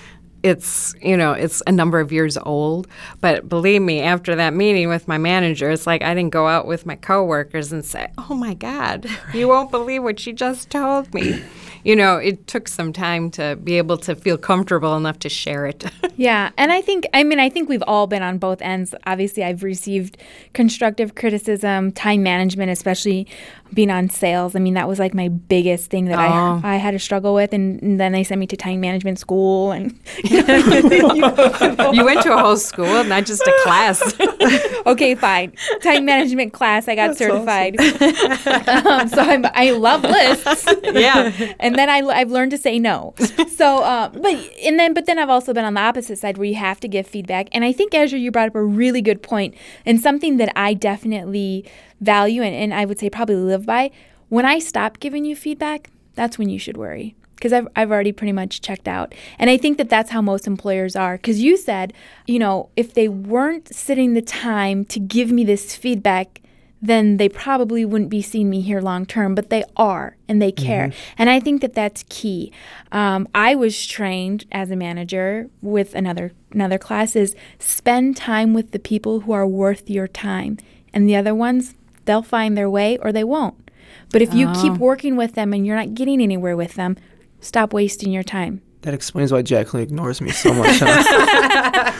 it's 0.42 0.94
you 1.00 1.16
know 1.16 1.32
it's 1.32 1.62
a 1.66 1.72
number 1.72 2.00
of 2.00 2.10
years 2.12 2.36
old 2.38 2.86
but 3.20 3.48
believe 3.48 3.80
me 3.82 4.00
after 4.00 4.34
that 4.34 4.52
meeting 4.52 4.88
with 4.88 5.06
my 5.06 5.18
manager 5.18 5.70
it's 5.70 5.86
like 5.86 6.02
i 6.02 6.12
didn't 6.14 6.32
go 6.32 6.48
out 6.48 6.66
with 6.66 6.84
my 6.84 6.96
coworkers 6.96 7.72
and 7.72 7.84
say 7.84 8.08
oh 8.18 8.34
my 8.34 8.54
god 8.54 9.06
you 9.32 9.46
won't 9.48 9.70
believe 9.70 10.02
what 10.02 10.18
she 10.18 10.32
just 10.32 10.68
told 10.70 11.12
me 11.14 11.40
you 11.84 11.94
know 11.94 12.16
it 12.16 12.46
took 12.46 12.66
some 12.66 12.92
time 12.92 13.30
to 13.30 13.56
be 13.62 13.78
able 13.78 13.96
to 13.96 14.14
feel 14.16 14.36
comfortable 14.36 14.96
enough 14.96 15.18
to 15.18 15.28
share 15.28 15.66
it 15.66 15.84
Yeah, 16.14 16.50
and 16.58 16.70
I 16.70 16.82
think 16.82 17.06
I 17.14 17.24
mean 17.24 17.40
I 17.40 17.48
think 17.48 17.70
we've 17.70 17.82
all 17.86 18.06
been 18.06 18.22
on 18.22 18.36
both 18.36 18.60
ends. 18.60 18.94
Obviously, 19.06 19.42
I've 19.42 19.62
received 19.62 20.18
constructive 20.52 21.14
criticism, 21.14 21.90
time 21.90 22.22
management, 22.22 22.70
especially 22.70 23.26
being 23.72 23.90
on 23.90 24.10
sales. 24.10 24.54
I 24.54 24.58
mean, 24.58 24.74
that 24.74 24.86
was 24.86 24.98
like 24.98 25.14
my 25.14 25.28
biggest 25.28 25.90
thing 25.90 26.04
that 26.06 26.18
Oh. 26.18 26.60
I 26.62 26.74
I 26.74 26.76
had 26.76 26.90
to 26.90 26.98
struggle 26.98 27.34
with, 27.34 27.54
and, 27.54 27.82
and 27.82 27.98
then 27.98 28.12
they 28.12 28.22
sent 28.24 28.38
me 28.38 28.46
to 28.48 28.56
time 28.58 28.78
management 28.80 29.18
school, 29.18 29.72
and 29.72 29.98
you 31.92 32.04
went 32.04 32.22
to 32.22 32.32
a 32.32 32.38
whole 32.38 32.56
school 32.56 33.04
not 33.04 33.24
just 33.24 33.42
a 33.42 33.60
class 33.62 34.14
okay, 34.86 35.14
fine, 35.14 35.52
time 35.82 36.04
management 36.04 36.52
class. 36.52 36.88
I 36.88 36.94
got 36.94 37.16
certified, 37.16 37.78
um, 37.80 39.08
so 39.08 39.20
I'm, 39.20 39.44
I 39.54 39.70
love 39.70 40.02
lists. 40.02 40.66
yeah 40.92 41.32
and 41.60 41.76
then 41.76 41.88
I, 41.88 41.98
I've 41.98 42.30
learned 42.30 42.50
to 42.52 42.58
say 42.58 42.78
no. 42.78 43.14
So, 43.48 43.78
uh, 43.78 44.08
but 44.08 44.34
and 44.64 44.78
then 44.78 44.94
but 44.94 45.06
then 45.06 45.18
I've 45.18 45.30
also 45.30 45.52
been 45.52 45.64
on 45.64 45.74
the 45.74 45.80
opposite 45.80 46.18
side 46.18 46.38
where 46.38 46.46
you 46.46 46.56
have 46.56 46.80
to 46.80 46.88
give 46.88 47.06
feedback. 47.06 47.48
And 47.52 47.64
I 47.64 47.72
think 47.72 47.94
Azure, 47.94 48.16
you 48.16 48.30
brought 48.30 48.48
up 48.48 48.54
a 48.54 48.64
really 48.64 49.02
good 49.02 49.22
point 49.22 49.54
and 49.86 50.00
something 50.00 50.36
that 50.38 50.52
I 50.56 50.74
definitely 50.74 51.64
value 52.00 52.42
and, 52.42 52.54
and 52.54 52.74
I 52.74 52.84
would 52.84 52.98
say 52.98 53.10
probably 53.10 53.36
live 53.36 53.66
by. 53.66 53.90
When 54.28 54.46
I 54.46 54.58
stop 54.58 54.98
giving 54.98 55.24
you 55.24 55.36
feedback, 55.36 55.90
that's 56.14 56.38
when 56.38 56.48
you 56.48 56.58
should 56.58 56.76
worry 56.76 57.14
because 57.42 57.52
I've, 57.52 57.66
I've 57.74 57.90
already 57.90 58.12
pretty 58.12 58.30
much 58.30 58.60
checked 58.60 58.86
out. 58.86 59.16
And 59.36 59.50
I 59.50 59.56
think 59.56 59.76
that 59.78 59.88
that's 59.88 60.10
how 60.10 60.22
most 60.22 60.46
employers 60.46 60.94
are. 60.94 61.16
Because 61.16 61.40
you 61.40 61.56
said, 61.56 61.92
you 62.24 62.38
know, 62.38 62.68
if 62.76 62.94
they 62.94 63.08
weren't 63.08 63.74
sitting 63.74 64.14
the 64.14 64.22
time 64.22 64.84
to 64.84 65.00
give 65.00 65.32
me 65.32 65.42
this 65.42 65.74
feedback, 65.74 66.40
then 66.80 67.16
they 67.16 67.28
probably 67.28 67.84
wouldn't 67.84 68.10
be 68.10 68.22
seeing 68.22 68.48
me 68.48 68.60
here 68.60 68.80
long 68.80 69.06
term, 69.06 69.34
but 69.34 69.50
they 69.50 69.64
are 69.76 70.16
and 70.28 70.40
they 70.40 70.52
care. 70.52 70.92
And 71.18 71.28
I 71.28 71.40
think 71.40 71.62
that 71.62 71.74
that's 71.74 72.04
key. 72.08 72.52
Um, 72.92 73.26
I 73.34 73.56
was 73.56 73.86
trained 73.86 74.44
as 74.52 74.70
a 74.70 74.76
manager 74.76 75.50
with 75.60 75.96
another 75.96 76.30
another 76.52 76.78
class 76.78 77.16
is 77.16 77.34
spend 77.58 78.16
time 78.16 78.54
with 78.54 78.70
the 78.70 78.78
people 78.78 79.20
who 79.20 79.32
are 79.32 79.46
worth 79.46 79.90
your 79.90 80.06
time, 80.06 80.58
and 80.92 81.08
the 81.08 81.16
other 81.16 81.34
ones 81.34 81.74
they'll 82.04 82.22
find 82.22 82.56
their 82.56 82.70
way 82.70 82.98
or 82.98 83.10
they 83.10 83.24
won't. 83.24 83.70
But 84.10 84.22
if 84.22 84.34
you 84.34 84.52
keep 84.52 84.74
working 84.74 85.16
with 85.16 85.34
them 85.34 85.52
and 85.52 85.66
you're 85.66 85.76
not 85.76 85.94
getting 85.94 86.20
anywhere 86.20 86.56
with 86.56 86.74
them, 86.74 86.96
stop 87.42 87.74
wasting 87.74 88.10
your 88.12 88.22
time. 88.22 88.62
That 88.82 88.94
explains 88.94 89.30
why 89.32 89.42
Jacqueline 89.42 89.82
ignores 89.84 90.20
me 90.20 90.30
so 90.30 90.52
much. 90.54 90.80
huh? 90.80 91.92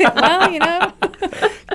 well, 0.14 0.50
you 0.50 0.58
know. 0.58 0.92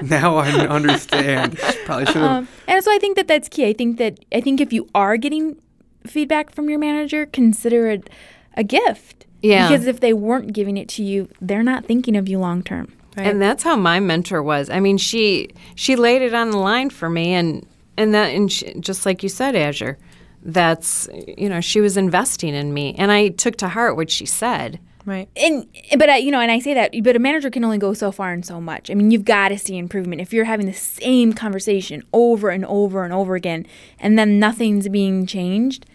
now 0.01 0.37
I 0.37 0.49
understand. 0.67 1.59
Probably 1.85 2.05
should 2.07 2.15
have. 2.15 2.31
Um, 2.31 2.47
and 2.67 2.83
so 2.83 2.91
I 2.91 2.97
think 2.97 3.17
that 3.17 3.27
that's 3.27 3.49
key. 3.49 3.67
I 3.67 3.73
think 3.73 3.97
that 3.97 4.19
I 4.31 4.41
think 4.41 4.61
if 4.61 4.73
you 4.73 4.89
are 4.95 5.17
getting 5.17 5.61
feedback 6.07 6.51
from 6.51 6.69
your 6.69 6.79
manager, 6.79 7.27
consider 7.27 7.87
it 7.87 8.09
a 8.55 8.63
gift. 8.63 9.27
Yeah. 9.41 9.69
Because 9.69 9.85
if 9.85 9.99
they 9.99 10.13
weren't 10.13 10.53
giving 10.53 10.77
it 10.77 10.89
to 10.89 11.03
you, 11.03 11.29
they're 11.39 11.63
not 11.63 11.85
thinking 11.85 12.15
of 12.15 12.27
you 12.27 12.39
long 12.39 12.63
term. 12.63 12.91
And 13.15 13.41
that's 13.41 13.63
how 13.63 13.75
my 13.75 13.99
mentor 13.99 14.41
was. 14.41 14.69
I 14.69 14.79
mean, 14.79 14.97
she 14.97 15.49
she 15.75 15.95
laid 15.95 16.21
it 16.21 16.33
on 16.33 16.51
the 16.51 16.57
line 16.57 16.89
for 16.89 17.09
me, 17.09 17.33
and 17.33 17.65
and 17.97 18.13
that 18.13 18.27
and 18.27 18.51
she, 18.51 18.73
just 18.79 19.05
like 19.05 19.23
you 19.23 19.29
said, 19.29 19.55
Azure, 19.55 19.97
that's 20.43 21.07
you 21.37 21.49
know 21.49 21.61
she 21.61 21.81
was 21.81 21.97
investing 21.97 22.53
in 22.53 22.73
me, 22.73 22.95
and 22.97 23.11
I 23.11 23.29
took 23.29 23.55
to 23.57 23.69
heart 23.69 23.95
what 23.95 24.09
she 24.09 24.25
said. 24.25 24.79
Right. 25.05 25.29
And 25.35 25.65
but 25.97 26.09
I, 26.09 26.17
you 26.17 26.29
know, 26.29 26.39
and 26.39 26.51
I 26.51 26.59
say 26.59 26.73
that, 26.75 26.93
but 27.03 27.15
a 27.15 27.19
manager 27.19 27.49
can 27.49 27.63
only 27.63 27.77
go 27.77 27.93
so 27.93 28.11
far 28.11 28.31
and 28.31 28.45
so 28.45 28.61
much. 28.61 28.91
I 28.91 28.93
mean, 28.93 29.11
you've 29.11 29.25
got 29.25 29.49
to 29.49 29.57
see 29.57 29.77
improvement. 29.77 30.21
If 30.21 30.33
you're 30.33 30.45
having 30.45 30.65
the 30.65 30.73
same 30.73 31.33
conversation 31.33 32.03
over 32.13 32.49
and 32.49 32.65
over 32.65 33.03
and 33.03 33.13
over 33.13 33.35
again, 33.35 33.65
and 33.99 34.19
then 34.19 34.39
nothing's 34.39 34.87
being 34.89 35.25
changed, 35.25 35.85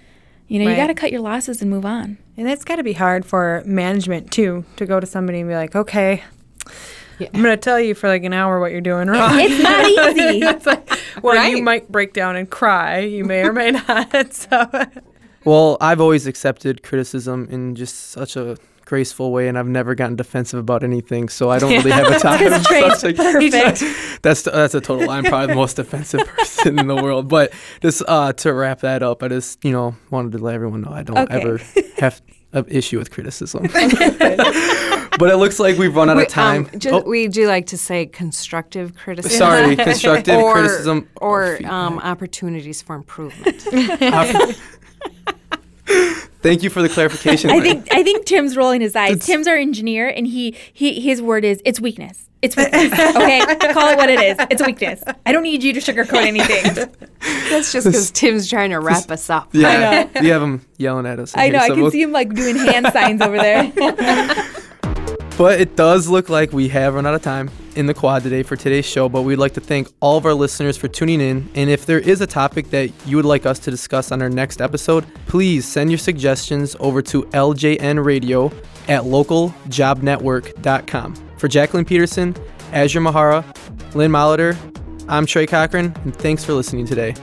you 0.48 0.59
know, 0.59 0.68
you 0.68 0.74
got 0.74 0.88
to 0.88 0.94
cut 0.94 1.12
your 1.12 1.20
losses 1.20 1.62
and 1.62 1.70
move 1.70 1.87
on. 1.87 2.18
And 2.37 2.46
that's 2.46 2.64
got 2.64 2.76
to 2.76 2.83
be 2.83 2.94
hard 2.94 3.24
for 3.24 3.62
management 3.66 4.33
too 4.33 4.64
to 4.76 4.87
go 4.87 4.98
to 4.98 5.07
somebody 5.07 5.40
and 5.40 5.48
be 5.48 5.54
like, 5.54 5.76
okay, 5.76 6.24
I'm 7.20 7.42
going 7.42 7.44
to 7.44 7.57
tell 7.57 7.81
you 7.81 7.94
for 7.94 8.09
like 8.09 8.24
an 8.24 8.33
hour 8.33 8.61
what 8.61 8.72
you're 8.72 8.81
doing 8.81 9.09
wrong. 9.09 9.31
It's 9.38 9.62
not 9.62 9.85
easy. 10.16 10.38
it's 10.44 10.66
like, 10.66 10.88
well, 11.22 11.48
you 11.48 11.62
might 11.62 11.90
break 11.90 12.12
down 12.12 12.37
and 12.37 12.48
cry. 12.50 12.98
You 13.00 13.24
may 13.24 13.42
or 13.44 13.53
may 13.53 13.70
not. 13.88 14.33
So, 14.35 14.68
Well, 15.44 15.77
I've 15.81 16.00
always 16.00 16.27
accepted 16.27 16.83
criticism 16.83 17.46
in 17.50 17.74
just 17.74 18.11
such 18.11 18.37
a 18.37 18.57
graceful 18.87 19.33
way, 19.33 19.48
and 19.48 19.59
I've 19.59 19.66
never 19.68 19.94
gotten 19.94 20.16
defensive 20.16 20.59
about 20.59 20.83
anything. 20.83 21.29
So 21.29 21.50
I 21.50 21.59
don't 21.59 21.70
really 21.72 21.90
have 21.92 22.11
a 22.12 22.18
time. 22.18 22.38
His 22.40 22.66
trait's 22.66 23.00
Such 23.00 23.14
a- 23.14 23.16
perfect. 23.16 24.22
That's 24.22 24.42
that's 24.42 24.74
a 24.74 24.81
total. 24.81 25.09
I'm 25.11 25.24
probably 25.24 25.48
the 25.48 25.55
most 25.55 25.79
offensive 25.79 26.27
person 26.29 26.79
in 26.79 26.87
the 26.88 26.96
world. 26.96 27.29
But 27.29 27.53
just 27.81 28.03
uh, 28.09 28.33
to 28.35 28.53
wrap 28.53 28.81
that 28.81 29.03
up, 29.03 29.22
I 29.22 29.29
just 29.29 29.64
you 29.64 29.72
know 29.72 29.94
wanted 30.11 30.33
to 30.33 30.38
let 30.38 30.55
everyone 30.55 30.81
know 30.83 30.90
I 30.92 31.03
don't 31.03 31.16
Okay. 31.18 31.35
ever 31.40 31.61
have 31.98 32.20
an 32.54 32.64
issue 32.68 32.98
with 32.98 33.10
criticism. 33.10 33.62
but 33.72 35.30
it 35.30 35.36
looks 35.36 35.58
like 35.60 35.76
we've 35.78 35.94
run 35.94 36.08
out 36.10 36.16
We, 36.16 36.22
of 36.24 36.28
time. 36.28 36.68
um, 36.72 36.78
just, 36.80 36.94
Oh, 36.94 37.08
We 37.08 37.28
do 37.28 37.46
like 37.46 37.66
to 37.66 37.78
say 37.78 38.06
constructive 38.06 38.94
criticism. 38.96 39.38
sorry, 39.38 39.76
constructive 39.90 40.36
or, 40.36 40.52
criticism 40.54 41.08
or 41.16 41.56
feedback. 41.56 41.72
um, 41.72 41.98
opportunities 41.98 42.82
for 42.82 42.94
improvement. 42.96 43.62
Thank 46.44 46.62
you 46.62 46.68
for 46.68 46.83
the 46.83 46.90
clarification. 46.90 47.48
I 47.52 47.61
think 47.61 47.88
I 47.90 48.02
think 48.02 48.26
Tim's 48.26 48.54
rolling 48.54 48.83
his 48.83 48.94
eyes. 48.94 49.24
Tim's 49.24 49.48
our 49.48 49.57
engineer, 49.57 50.09
and 50.09 50.26
he, 50.26 50.54
he 50.74 51.00
his 51.00 51.22
word 51.22 51.42
is 51.42 51.62
it's 51.64 51.80
weakness. 51.80 52.28
It's 52.42 52.54
weakness. 52.54 52.92
Okay, 52.92 53.40
call 53.72 53.88
it 53.88 53.96
what 53.96 54.11
it 54.11 54.20
is. 54.20 54.37
It's 54.50 54.62
weakness. 54.62 55.02
I 55.24 55.33
don't 55.33 55.42
need 55.42 55.62
you 55.62 55.72
to 55.72 55.80
sugarcoat 55.80 56.26
anything. 56.26 56.64
That's 57.48 57.72
just 57.72 57.87
because 57.87 58.11
Tim's 58.11 58.50
trying 58.50 58.68
to 58.70 58.78
wrap 58.78 59.11
us 59.11 59.30
up. 59.30 59.48
yeah, 59.52 60.07
you 60.20 60.33
have 60.33 60.42
them 60.42 60.66
yelling 60.76 61.07
at 61.07 61.18
us. 61.18 61.33
in 61.33 61.40
I 61.40 61.44
here, 61.44 61.52
know. 61.54 61.59
I 61.61 61.68
can 61.70 61.80
we'll- 61.80 61.90
see 61.90 62.02
him 62.02 62.12
like 62.12 62.35
doing 62.35 62.57
hand 62.57 62.88
signs 62.92 63.22
over 63.22 63.38
there. 63.38 63.72
But 65.38 65.61
it 65.62 65.76
does 65.76 66.09
look 66.09 66.28
like 66.28 66.52
we 66.52 66.68
have 66.68 66.94
run 66.94 67.07
out 67.07 67.14
of 67.14 67.22
time 67.22 67.50
in 67.76 67.87
the 67.87 67.94
quad 67.94 68.22
today 68.22 68.42
for 68.42 68.56
today's 68.56 68.87
show. 68.87 69.08
But 69.08 69.22
we'd 69.22 69.37
like 69.37 69.54
to 69.54 69.60
thank 69.60 69.88
all 70.00 70.16
of 70.16 70.26
our 70.26 70.34
listeners 70.34 70.76
for 70.76 70.88
tuning 70.88 71.20
in. 71.20 71.48
And 71.54 71.70
if 71.70 71.87
there 71.87 71.98
is 71.98 72.20
a 72.20 72.26
topic 72.26 72.70
that 72.70 72.90
you 73.06 73.16
would 73.16 73.24
like 73.24 73.46
us 73.46 73.58
to 73.60 73.70
discuss 73.70 74.12
on 74.12 74.20
our 74.22 74.28
next 74.28 74.60
episode, 74.60 75.06
please 75.26 75.66
send 75.66 75.90
your 75.90 75.98
suggestions 75.98 76.76
over 76.80 77.02
to 77.02 77.22
ljnradio 77.24 78.52
at 78.88 79.02
localjobnetwork.com. 79.02 81.14
For 81.38 81.48
Jacqueline 81.48 81.84
Peterson, 81.84 82.34
Azure 82.72 83.00
Mahara, 83.00 83.44
Lynn 83.94 84.10
Molitor, 84.10 84.56
I'm 85.08 85.26
Trey 85.26 85.46
Cochran, 85.46 85.94
and 86.04 86.16
thanks 86.16 86.44
for 86.44 86.54
listening 86.54 86.87
today. 86.87 87.14